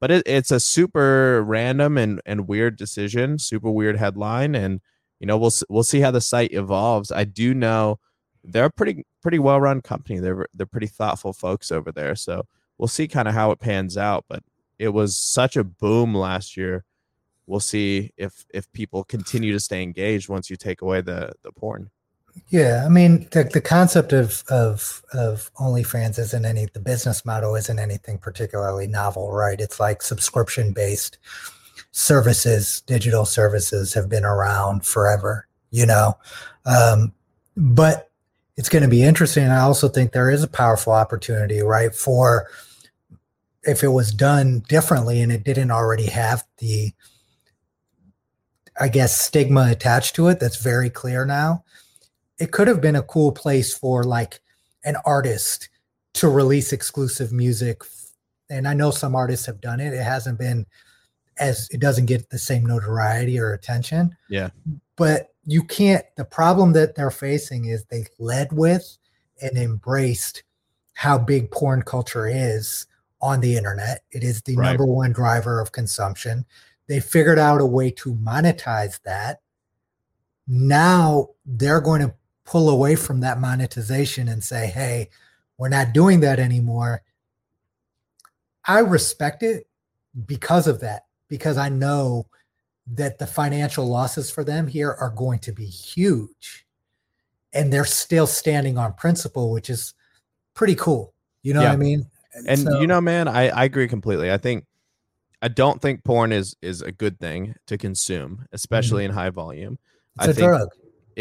but 0.01 0.11
it, 0.11 0.23
it's 0.25 0.51
a 0.51 0.59
super 0.59 1.43
random 1.43 1.97
and 1.97 2.19
and 2.25 2.47
weird 2.47 2.75
decision, 2.75 3.39
super 3.39 3.71
weird 3.71 3.97
headline, 3.97 4.55
and 4.55 4.81
you 5.21 5.27
know 5.27 5.37
we'll 5.37 5.53
we'll 5.69 5.83
see 5.83 6.01
how 6.01 6.11
the 6.11 6.19
site 6.19 6.51
evolves. 6.51 7.11
I 7.11 7.23
do 7.23 7.53
know 7.53 7.99
they're 8.43 8.65
a 8.65 8.71
pretty 8.71 9.05
pretty 9.21 9.39
well 9.39 9.61
run 9.61 9.81
company. 9.81 10.19
They're 10.19 10.47
they're 10.53 10.65
pretty 10.65 10.87
thoughtful 10.87 11.33
folks 11.33 11.71
over 11.71 11.91
there, 11.91 12.15
so 12.15 12.47
we'll 12.79 12.87
see 12.87 13.07
kind 13.07 13.27
of 13.27 13.35
how 13.35 13.51
it 13.51 13.59
pans 13.59 13.95
out. 13.95 14.25
But 14.27 14.43
it 14.79 14.89
was 14.89 15.15
such 15.15 15.55
a 15.55 15.63
boom 15.63 16.15
last 16.15 16.57
year. 16.57 16.83
We'll 17.45 17.59
see 17.59 18.11
if 18.17 18.45
if 18.53 18.71
people 18.73 19.03
continue 19.03 19.53
to 19.53 19.59
stay 19.59 19.83
engaged 19.83 20.29
once 20.29 20.49
you 20.49 20.55
take 20.55 20.81
away 20.81 21.01
the 21.01 21.33
the 21.43 21.51
porn. 21.51 21.91
Yeah, 22.49 22.83
I 22.85 22.89
mean 22.89 23.27
the, 23.31 23.43
the 23.43 23.61
concept 23.61 24.13
of 24.13 24.43
of 24.49 25.03
of 25.13 25.51
OnlyFans 25.55 26.19
isn't 26.19 26.45
any 26.45 26.67
the 26.73 26.79
business 26.79 27.25
model 27.25 27.55
isn't 27.55 27.79
anything 27.79 28.17
particularly 28.17 28.87
novel, 28.87 29.31
right? 29.31 29.59
It's 29.59 29.79
like 29.79 30.01
subscription 30.01 30.73
based 30.73 31.17
services, 31.91 32.81
digital 32.81 33.25
services 33.25 33.93
have 33.93 34.09
been 34.09 34.25
around 34.25 34.85
forever, 34.85 35.47
you 35.71 35.85
know. 35.85 36.17
Um, 36.65 37.13
but 37.55 38.09
it's 38.57 38.69
going 38.69 38.83
to 38.83 38.89
be 38.89 39.03
interesting. 39.03 39.45
I 39.45 39.59
also 39.61 39.87
think 39.87 40.11
there 40.11 40.29
is 40.29 40.43
a 40.43 40.47
powerful 40.47 40.93
opportunity, 40.93 41.61
right, 41.61 41.93
for 41.93 42.47
if 43.63 43.83
it 43.83 43.89
was 43.89 44.11
done 44.11 44.63
differently 44.67 45.21
and 45.21 45.31
it 45.31 45.43
didn't 45.43 45.71
already 45.71 46.07
have 46.07 46.43
the, 46.57 46.93
I 48.79 48.87
guess, 48.87 49.19
stigma 49.19 49.67
attached 49.69 50.15
to 50.15 50.27
it 50.29 50.39
that's 50.39 50.61
very 50.61 50.89
clear 50.89 51.25
now. 51.25 51.63
It 52.41 52.51
could 52.51 52.67
have 52.67 52.81
been 52.81 52.95
a 52.95 53.03
cool 53.03 53.31
place 53.31 53.71
for 53.71 54.03
like 54.03 54.41
an 54.83 54.95
artist 55.05 55.69
to 56.15 56.27
release 56.27 56.73
exclusive 56.73 57.31
music. 57.31 57.83
And 58.49 58.67
I 58.67 58.73
know 58.73 58.89
some 58.89 59.15
artists 59.15 59.45
have 59.45 59.61
done 59.61 59.79
it. 59.79 59.93
It 59.93 60.03
hasn't 60.03 60.39
been 60.39 60.65
as 61.37 61.69
it 61.71 61.79
doesn't 61.79 62.07
get 62.07 62.29
the 62.31 62.39
same 62.39 62.65
notoriety 62.65 63.39
or 63.39 63.53
attention. 63.53 64.17
Yeah. 64.27 64.49
But 64.95 65.33
you 65.45 65.63
can't, 65.63 66.03
the 66.17 66.25
problem 66.25 66.73
that 66.73 66.95
they're 66.95 67.11
facing 67.11 67.65
is 67.65 67.85
they 67.85 68.05
led 68.17 68.51
with 68.51 68.97
and 69.41 69.55
embraced 69.57 70.43
how 70.93 71.19
big 71.19 71.51
porn 71.51 71.83
culture 71.83 72.27
is 72.27 72.87
on 73.21 73.39
the 73.39 73.55
internet. 73.55 74.03
It 74.11 74.23
is 74.23 74.41
the 74.41 74.55
Right. 74.55 74.69
number 74.69 74.85
one 74.85 75.13
driver 75.13 75.59
of 75.59 75.71
consumption. 75.71 76.45
They 76.87 76.99
figured 76.99 77.39
out 77.39 77.61
a 77.61 77.65
way 77.65 77.91
to 77.91 78.15
monetize 78.15 78.99
that. 79.03 79.41
Now 80.47 81.29
they're 81.45 81.81
going 81.81 82.01
to 82.01 82.13
pull 82.45 82.69
away 82.69 82.95
from 82.95 83.19
that 83.21 83.39
monetization 83.39 84.27
and 84.27 84.43
say, 84.43 84.67
hey, 84.67 85.09
we're 85.57 85.69
not 85.69 85.93
doing 85.93 86.19
that 86.21 86.39
anymore. 86.39 87.01
I 88.65 88.79
respect 88.79 89.43
it 89.43 89.67
because 90.25 90.67
of 90.67 90.79
that, 90.81 91.05
because 91.27 91.57
I 91.57 91.69
know 91.69 92.27
that 92.87 93.19
the 93.19 93.27
financial 93.27 93.85
losses 93.87 94.29
for 94.29 94.43
them 94.43 94.67
here 94.67 94.91
are 94.91 95.11
going 95.11 95.39
to 95.39 95.51
be 95.51 95.65
huge. 95.65 96.65
And 97.53 97.71
they're 97.71 97.85
still 97.85 98.27
standing 98.27 98.77
on 98.77 98.93
principle, 98.93 99.51
which 99.51 99.69
is 99.69 99.93
pretty 100.53 100.75
cool. 100.75 101.13
You 101.43 101.53
know 101.53 101.61
Yeah. 101.61 101.69
what 101.69 101.73
I 101.73 101.77
mean? 101.77 102.07
And 102.47 102.59
So- 102.59 102.79
you 102.79 102.87
know, 102.87 103.01
man, 103.01 103.27
I, 103.27 103.49
I 103.49 103.63
agree 103.65 103.87
completely. 103.87 104.31
I 104.31 104.37
think 104.37 104.65
I 105.43 105.47
don't 105.47 105.81
think 105.81 106.03
porn 106.03 106.31
is 106.31 106.55
is 106.61 106.81
a 106.83 106.91
good 106.91 107.19
thing 107.19 107.55
to 107.65 107.77
consume, 107.77 108.33
mm-hmm. 108.33 108.43
especially 108.53 109.05
in 109.05 109.11
high 109.11 109.31
volume. 109.31 109.79
it's 110.17 110.27
I 110.27 110.31
a 110.31 110.33
think 110.33 110.47
drug. 110.47 110.69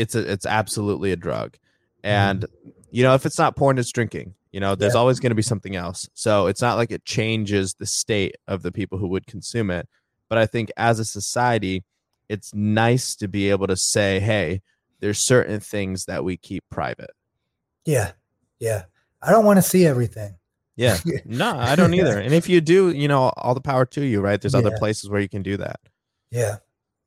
It's 0.00 0.14
a 0.14 0.30
it's 0.32 0.46
absolutely 0.46 1.12
a 1.12 1.16
drug. 1.16 1.52
Mm-hmm. 1.52 2.06
And 2.06 2.46
you 2.90 3.02
know, 3.02 3.14
if 3.14 3.26
it's 3.26 3.38
not 3.38 3.56
porn, 3.56 3.78
it's 3.78 3.92
drinking. 3.92 4.34
You 4.52 4.58
know, 4.60 4.74
there's 4.74 4.94
Yeah. 4.94 5.00
always 5.00 5.20
going 5.20 5.30
to 5.30 5.36
be 5.36 5.42
something 5.42 5.76
else. 5.76 6.08
So 6.14 6.46
it's 6.46 6.60
not 6.60 6.76
like 6.76 6.90
it 6.90 7.04
changes 7.04 7.74
the 7.74 7.86
state 7.86 8.36
of 8.48 8.62
the 8.62 8.72
people 8.72 8.98
who 8.98 9.06
would 9.08 9.26
consume 9.26 9.70
it. 9.70 9.88
But 10.28 10.38
I 10.38 10.46
think 10.46 10.72
as 10.76 10.98
a 10.98 11.04
society, 11.04 11.84
it's 12.28 12.52
nice 12.52 13.14
to 13.16 13.28
be 13.28 13.50
able 13.50 13.68
to 13.68 13.76
say, 13.76 14.18
hey, 14.18 14.62
there's 15.00 15.18
certain 15.20 15.60
things 15.60 16.06
that 16.06 16.24
we 16.24 16.36
keep 16.36 16.64
private. 16.70 17.10
Yeah. 17.84 18.12
Yeah. 18.58 18.84
I 19.22 19.30
don't 19.30 19.44
want 19.44 19.58
to 19.58 19.62
see 19.62 19.86
everything. 19.86 20.36
Yeah. 20.76 20.98
No, 21.24 21.56
I 21.56 21.76
don't 21.76 21.94
either. 21.94 22.18
And 22.18 22.34
if 22.34 22.48
you 22.48 22.60
do, 22.60 22.90
you 22.90 23.06
know, 23.06 23.32
all 23.36 23.54
the 23.54 23.60
power 23.60 23.84
to 23.86 24.02
you, 24.04 24.20
right? 24.20 24.40
There's 24.40 24.54
other 24.54 24.76
places 24.78 25.08
where 25.10 25.20
you 25.20 25.28
can 25.28 25.42
do 25.42 25.56
that. 25.58 25.78
Yeah. 26.30 26.56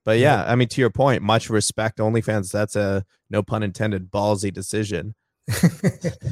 But 0.05 0.19
Yeah. 0.19 0.43
I 0.45 0.55
mean, 0.55 0.67
to 0.69 0.81
your 0.81 0.89
point, 0.89 1.21
much 1.21 1.49
respect, 1.49 1.99
OnlyFans. 1.99 2.51
That's 2.51 2.75
a 2.75 3.05
no 3.29 3.41
pun 3.43 3.63
intended 3.63 4.11
ballsy 4.11 4.51
decision. 4.53 5.15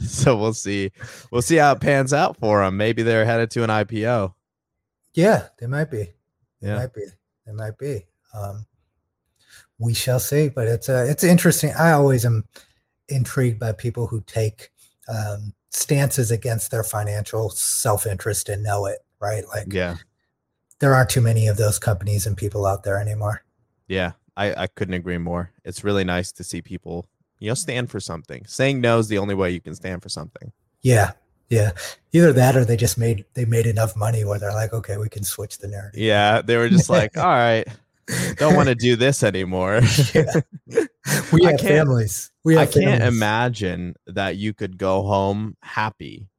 so 0.07 0.37
we'll 0.37 0.53
see. 0.53 0.91
We'll 1.31 1.41
see 1.41 1.57
how 1.57 1.73
it 1.73 1.81
pans 1.81 2.13
out 2.13 2.37
for 2.37 2.63
them. 2.63 2.77
Maybe 2.77 3.03
they're 3.03 3.25
headed 3.25 3.51
to 3.51 3.63
an 3.63 3.69
IPO. 3.69 4.33
yeah. 5.13 5.47
They 5.59 5.67
might 5.67 5.91
be. 5.91 6.13
They 6.61 6.67
Yeah. 6.69 6.75
might 6.77 6.93
be. 6.93 7.05
They 7.45 7.51
might 7.53 7.77
be. 7.77 8.05
Um, 8.33 8.65
we 9.79 9.93
shall 9.93 10.19
see. 10.19 10.49
But 10.49 10.67
it's 10.67 10.89
uh, 10.89 11.05
it's 11.09 11.23
interesting. 11.23 11.71
I 11.77 11.91
always 11.91 12.25
am 12.25 12.45
intrigued 13.09 13.59
by 13.59 13.71
people 13.73 14.07
who 14.07 14.21
take 14.21 14.69
um, 15.09 15.53
stances 15.69 16.31
against 16.31 16.71
their 16.71 16.83
financial 16.83 17.49
self 17.49 18.05
interest 18.05 18.47
and 18.49 18.63
know 18.63 18.85
it. 18.85 18.99
Right. 19.19 19.43
Like 19.47 19.71
Yeah. 19.73 19.97
there 20.79 20.93
aren't 20.93 21.09
too 21.09 21.21
many 21.21 21.47
of 21.47 21.57
those 21.57 21.79
companies 21.79 22.25
and 22.25 22.37
people 22.37 22.65
out 22.65 22.83
there 22.83 22.97
anymore. 22.97 23.43
Yeah. 23.91 24.13
I, 24.37 24.63
I 24.63 24.67
couldn't 24.67 24.93
agree 24.93 25.17
more. 25.17 25.51
It's 25.65 25.83
really 25.83 26.05
nice 26.05 26.31
to 26.33 26.43
see 26.43 26.61
people, 26.61 27.05
you 27.39 27.49
know, 27.49 27.53
stand 27.53 27.91
for 27.91 27.99
something. 27.99 28.45
Saying 28.47 28.79
no 28.79 28.97
is 28.99 29.09
the 29.09 29.17
only 29.17 29.35
way 29.35 29.51
you 29.51 29.59
can 29.59 29.75
stand 29.75 30.01
for 30.01 30.07
something. 30.09 30.53
Yeah. 30.81 31.11
Yeah. 31.49 31.71
Either 32.13 32.31
that 32.31 32.55
or 32.55 32.63
they 32.63 32.77
just 32.77 32.97
made 32.97 33.25
they 33.33 33.43
made 33.43 33.67
enough 33.67 33.97
money 33.97 34.23
where 34.23 34.39
they're 34.39 34.53
like, 34.53 34.71
okay, 34.71 34.95
we 34.95 35.09
can 35.09 35.23
switch 35.25 35.57
the 35.57 35.67
narrative. 35.67 35.99
Yeah. 35.99 36.41
They 36.41 36.55
were 36.55 36.69
just 36.69 36.89
like, 36.89 37.17
all 37.17 37.25
right, 37.25 37.67
don't 38.37 38.55
want 38.55 38.69
to 38.69 38.75
do 38.75 38.95
this 38.95 39.23
anymore. 39.23 39.81
Yeah. 40.13 40.41
We 41.33 41.43
have 41.45 41.59
families. 41.59 42.31
We 42.43 42.57
I 42.57 42.65
can't 42.65 42.99
families. 43.01 43.17
imagine 43.17 43.95
that 44.05 44.37
you 44.37 44.53
could 44.53 44.77
go 44.77 45.01
home 45.01 45.57
happy 45.63 46.29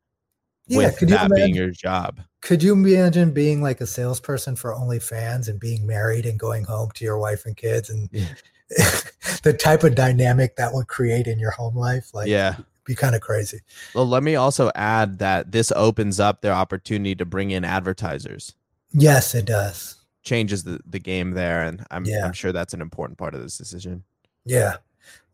Yeah, 0.73 0.87
with 0.89 0.99
could 0.99 1.11
you 1.11 1.17
imagine, 1.17 1.37
being 1.37 1.55
your 1.55 1.71
job. 1.71 2.21
Could 2.41 2.63
you 2.63 2.73
imagine 2.73 3.33
being 3.33 3.63
like 3.63 3.81
a 3.81 3.87
salesperson 3.87 4.57
for 4.57 4.73
OnlyFans 4.75 5.49
and 5.49 5.61
being 5.61 5.87
married 5.87 6.27
and 6.27 6.39
going 6.39 6.65
home 6.65 6.91
to 6.95 7.05
your 7.05 7.19
wife 7.19 7.47
and 7.47 7.57
kids 7.57 7.91
and 7.91 8.09
Yeah. 8.13 8.27
the 9.43 9.53
type 9.53 9.85
of 9.85 9.95
dynamic 9.95 10.57
that 10.57 10.73
would 10.73 10.89
create 10.89 11.27
in 11.27 11.39
your 11.39 11.51
home 11.51 11.77
life? 11.77 12.11
Like, 12.15 12.29
yeah. 12.29 12.57
be 12.85 12.95
kind 12.95 13.15
of 13.15 13.21
crazy. 13.21 13.61
Well, 13.95 14.07
let 14.09 14.23
me 14.23 14.35
also 14.37 14.71
add 14.75 15.19
that 15.19 15.53
this 15.53 15.71
opens 15.77 16.19
up 16.19 16.41
their 16.41 16.53
opportunity 16.55 17.15
to 17.17 17.25
bring 17.25 17.51
in 17.51 17.65
advertisers, 17.65 18.55
Yes, 18.93 19.35
it 19.35 19.45
does. 19.47 19.97
changes 20.23 20.65
the, 20.65 20.81
the 20.87 20.99
game 20.99 21.33
there. 21.33 21.63
And 21.63 21.85
I'm, 21.91 22.05
Yeah. 22.05 22.25
I'm 22.25 22.33
sure 22.33 22.51
that's 22.53 22.75
an 22.75 22.81
important 22.81 23.19
part 23.19 23.35
of 23.35 23.43
this 23.43 23.57
decision. 23.59 24.05
Yeah. 24.45 24.77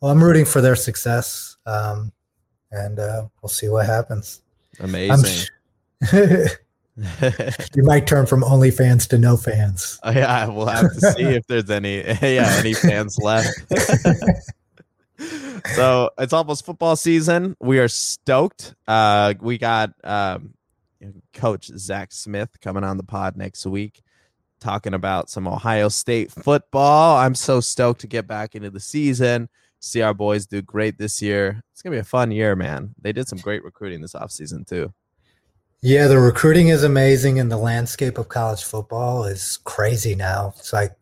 Well, 0.01 0.11
I'm 0.13 0.23
rooting 0.23 0.45
for 0.45 0.61
their 0.61 0.77
success, 0.77 1.57
um, 1.67 2.13
and 2.71 2.99
uh, 2.99 3.27
we'll 3.43 3.49
see 3.49 3.69
what 3.69 3.87
happens. 3.87 4.43
Amazing. 4.81 5.49
you 7.75 7.83
might 7.83 8.07
turn 8.07 8.27
from 8.27 8.43
only 8.45 8.71
fans 8.71 9.07
to 9.09 9.19
no 9.19 9.37
fans. 9.37 9.99
Oh, 10.03 10.11
yeah, 10.11 10.47
we'll 10.47 10.67
have 10.67 10.93
to 10.93 11.13
see 11.13 11.23
if 11.23 11.47
there's 11.47 11.71
any 11.71 11.97
yeah 12.23 12.55
any 12.59 12.75
fans 12.75 13.19
left. 13.19 13.49
so 15.75 16.11
it's 16.19 16.33
almost 16.33 16.65
football 16.65 16.97
season. 16.97 17.57
We 17.61 17.79
are 17.79 17.89
stoked. 17.89 18.75
Uh, 18.87 19.35
we 19.41 19.59
got 19.59 19.93
um, 20.03 20.55
Coach 21.33 21.67
Zach 21.67 22.13
Smith 22.13 22.61
coming 22.61 22.85
on 22.85 22.97
the 22.97 23.05
pod 23.05 23.37
next 23.37 23.67
week, 23.67 24.03
talking 24.61 24.95
about 24.95 25.31
some 25.31 25.47
Ohio 25.47 25.89
State 25.89 26.33
football. 26.33 27.17
I'm 27.17 27.35
so 27.35 27.61
stoked 27.61 28.01
to 28.03 28.07
get 28.07 28.27
back 28.27 28.55
into 28.55 28.71
the 28.71 28.81
season. 28.81 29.49
See 29.81 30.03
our 30.03 30.15
boys 30.15 30.47
do 30.47 30.61
great 30.63 30.99
this 30.99 31.23
year. 31.23 31.63
It's 31.73 31.83
gonna 31.83 31.97
be 31.97 32.01
a 32.01 32.05
fun 32.05 32.31
year, 32.31 32.57
man. 32.57 32.95
They 33.01 33.13
did 33.13 33.29
some 33.29 33.39
great 33.39 33.65
recruiting 33.65 34.01
this 34.01 34.15
offseason 34.15 34.67
too. 34.67 34.93
Yeah, 35.81 36.09
the 36.09 36.19
recruiting 36.19 36.69
is 36.69 36.83
amazing, 36.83 37.39
and 37.39 37.53
the 37.53 37.57
landscape 37.57 38.19
of 38.19 38.29
college 38.29 38.65
football 38.65 39.25
is 39.25 39.59
crazy 39.65 40.17
now. 40.17 40.53
It's 40.59 40.73
like 40.73 40.97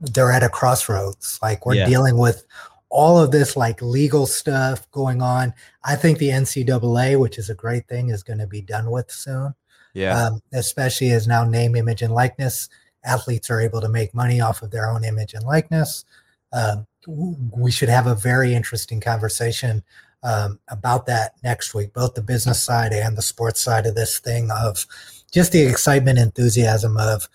they're 0.00 0.30
at 0.32 0.42
a 0.42 0.50
crossroads. 0.50 1.38
Like 1.40 1.64
we're 1.64 1.76
Yeah. 1.76 1.86
dealing 1.86 2.18
with 2.18 2.44
all 2.90 3.18
of 3.18 3.30
this 3.30 3.56
like 3.56 3.80
legal 3.80 4.26
stuff 4.26 4.88
going 4.90 5.22
on. 5.22 5.54
I 5.82 5.96
think 5.96 6.18
the 6.18 6.30
NCAA, 6.30 7.16
which 7.18 7.38
is 7.38 7.48
a 7.48 7.54
great 7.54 7.88
thing, 7.88 8.10
is 8.10 8.22
going 8.22 8.38
to 8.38 8.46
be 8.46 8.60
done 8.60 8.90
with 8.90 9.10
soon. 9.10 9.54
Yeah, 9.94 10.26
Um, 10.26 10.42
especially 10.52 11.10
as 11.12 11.26
now 11.26 11.44
name, 11.44 11.74
image, 11.74 12.02
and 12.02 12.12
likeness 12.14 12.68
athletes 13.02 13.48
are 13.50 13.60
able 13.60 13.80
to 13.80 13.88
make 13.88 14.12
money 14.14 14.40
off 14.40 14.60
of 14.62 14.70
their 14.70 14.90
own 14.90 15.04
image 15.04 15.32
and 15.32 15.44
likeness. 15.44 16.04
Um, 16.52 16.86
we 17.06 17.70
should 17.70 17.88
have 17.88 18.06
a 18.06 18.14
very 18.14 18.54
interesting 18.54 19.00
conversation 19.00 19.82
um, 20.22 20.58
about 20.68 21.06
that 21.06 21.34
next 21.44 21.74
week, 21.74 21.92
both 21.92 22.14
the 22.14 22.22
business 22.22 22.62
side 22.62 22.92
and 22.92 23.16
the 23.16 23.22
sports 23.22 23.60
side 23.60 23.86
of 23.86 23.94
this 23.94 24.18
thing 24.18 24.50
of 24.50 24.86
just 25.32 25.52
the 25.52 25.62
excitement, 25.62 26.18
enthusiasm 26.18 26.96
of 26.96 27.28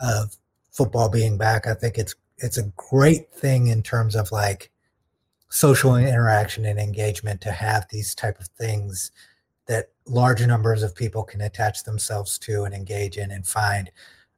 of 0.00 0.36
football 0.70 1.08
being 1.08 1.36
back. 1.36 1.66
I 1.66 1.74
think 1.74 1.98
it's 1.98 2.14
it's 2.38 2.56
a 2.56 2.72
great 2.76 3.32
thing 3.32 3.66
in 3.66 3.82
terms 3.82 4.14
of 4.14 4.32
like 4.32 4.70
social 5.50 5.96
interaction 5.96 6.64
and 6.64 6.78
engagement 6.78 7.40
to 7.40 7.50
have 7.50 7.86
these 7.90 8.14
type 8.14 8.38
of 8.38 8.46
things 8.48 9.10
that 9.66 9.90
large 10.06 10.44
numbers 10.46 10.82
of 10.82 10.94
people 10.94 11.24
can 11.24 11.40
attach 11.40 11.84
themselves 11.84 12.38
to 12.38 12.64
and 12.64 12.74
engage 12.74 13.16
in 13.16 13.30
and 13.30 13.46
find 13.46 13.90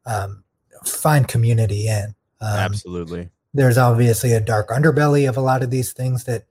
um, 0.06 0.42
find 0.84 1.28
community 1.28 1.88
in. 1.88 2.14
Um, 2.40 2.58
Absolutely. 2.58 3.28
There's 3.52 3.78
obviously 3.78 4.32
a 4.32 4.40
dark 4.40 4.68
underbelly 4.68 5.28
of 5.28 5.36
a 5.36 5.42
lot 5.42 5.62
of 5.62 5.70
these 5.70 5.92
things 5.92 6.24
that 6.24 6.44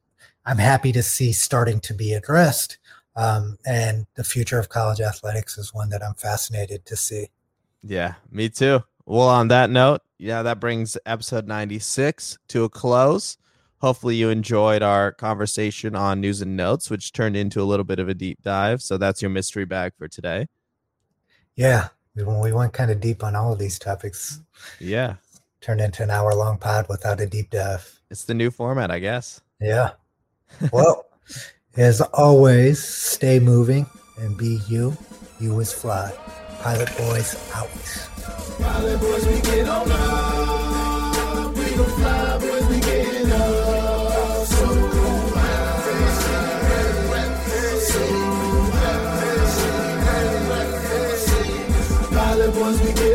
I'm 0.46 0.58
happy 0.58 0.92
to 0.94 1.04
see 1.04 1.32
starting 1.32 1.80
to 1.82 1.94
be 1.94 2.14
addressed. 2.14 2.78
Um, 3.16 3.58
and 3.66 4.06
the 4.16 4.24
future 4.24 4.60
of 4.60 4.70
college 4.70 5.02
athletics 5.02 5.58
is 5.58 5.74
one 5.74 5.90
that 5.90 6.04
I'm 6.04 6.14
fascinated 6.14 6.86
to 6.86 6.96
see. 6.96 7.28
Yeah, 7.84 8.16
me 8.32 8.50
too. 8.50 8.84
Well, 9.06 9.28
on 9.28 9.48
that 9.50 9.70
note, 9.70 10.02
yeah, 10.18 10.44
that 10.44 10.60
brings 10.60 10.98
episode 11.06 11.48
96 11.48 12.38
to 12.50 12.64
a 12.66 12.70
close. 12.70 13.38
Hopefully, 13.82 14.16
you 14.16 14.30
enjoyed 14.30 14.84
our 14.84 15.14
conversation 15.14 15.96
on 15.96 16.20
news 16.20 16.42
and 16.42 16.58
notes, 16.58 16.90
which 16.90 17.14
turned 17.14 17.38
into 17.38 17.62
a 17.62 17.64
little 17.64 17.86
bit 17.86 18.00
of 18.00 18.10
a 18.10 18.14
deep 18.14 18.42
dive. 18.44 18.82
So, 18.82 18.98
that's 18.98 19.22
your 19.22 19.32
mystery 19.32 19.66
bag 19.66 19.94
for 19.98 20.08
today. 20.08 20.48
Yeah, 21.56 21.88
we, 22.16 22.24
we 22.24 22.54
went 22.54 22.74
kind 22.74 22.92
of 22.92 23.00
deep 23.00 23.24
on 23.24 23.36
all 23.36 23.54
of 23.54 23.60
these 23.60 23.80
topics. 23.80 24.42
Yeah. 24.80 25.16
Turned 25.62 25.82
into 25.82 26.04
an 26.04 26.10
hour 26.10 26.34
long 26.34 26.58
pod 26.58 26.86
without 26.88 27.20
a 27.20 27.26
deep 27.26 27.50
dive. 27.50 28.00
It's 28.10 28.24
the 28.24 28.34
new 28.34 28.50
format, 28.50 28.92
I 28.92 29.00
guess. 29.00 29.42
Yeah. 29.60 29.92
Well, 30.72 31.06
as 31.76 32.00
always, 32.02 32.82
stay 32.82 33.40
moving 33.40 33.86
and 34.18 34.38
be 34.38 34.60
you. 34.70 34.98
You 35.40 35.60
is 35.60 35.74
fly. 35.74 36.14
Pilot 36.62 36.90
Boys 36.98 37.36
out. 37.54 37.70
Pilot 38.62 39.00
Boys, 39.02 39.26
we 39.28 39.42
get 39.42 39.68
on 39.68 39.92
up. 39.92 41.56
We 41.56 41.76
gon' 41.76 41.86
fly, 41.86 42.38
boys, 42.40 42.68
we 42.68 42.80
getting 42.80 43.32
up. 43.32 44.48
So 44.48 44.66
cool. 44.66 45.32
Pilot 52.12 52.54
Boys, 52.54 52.82
we 52.82 52.94
get 52.94 53.02
on 53.02 53.08
up. 53.08 53.09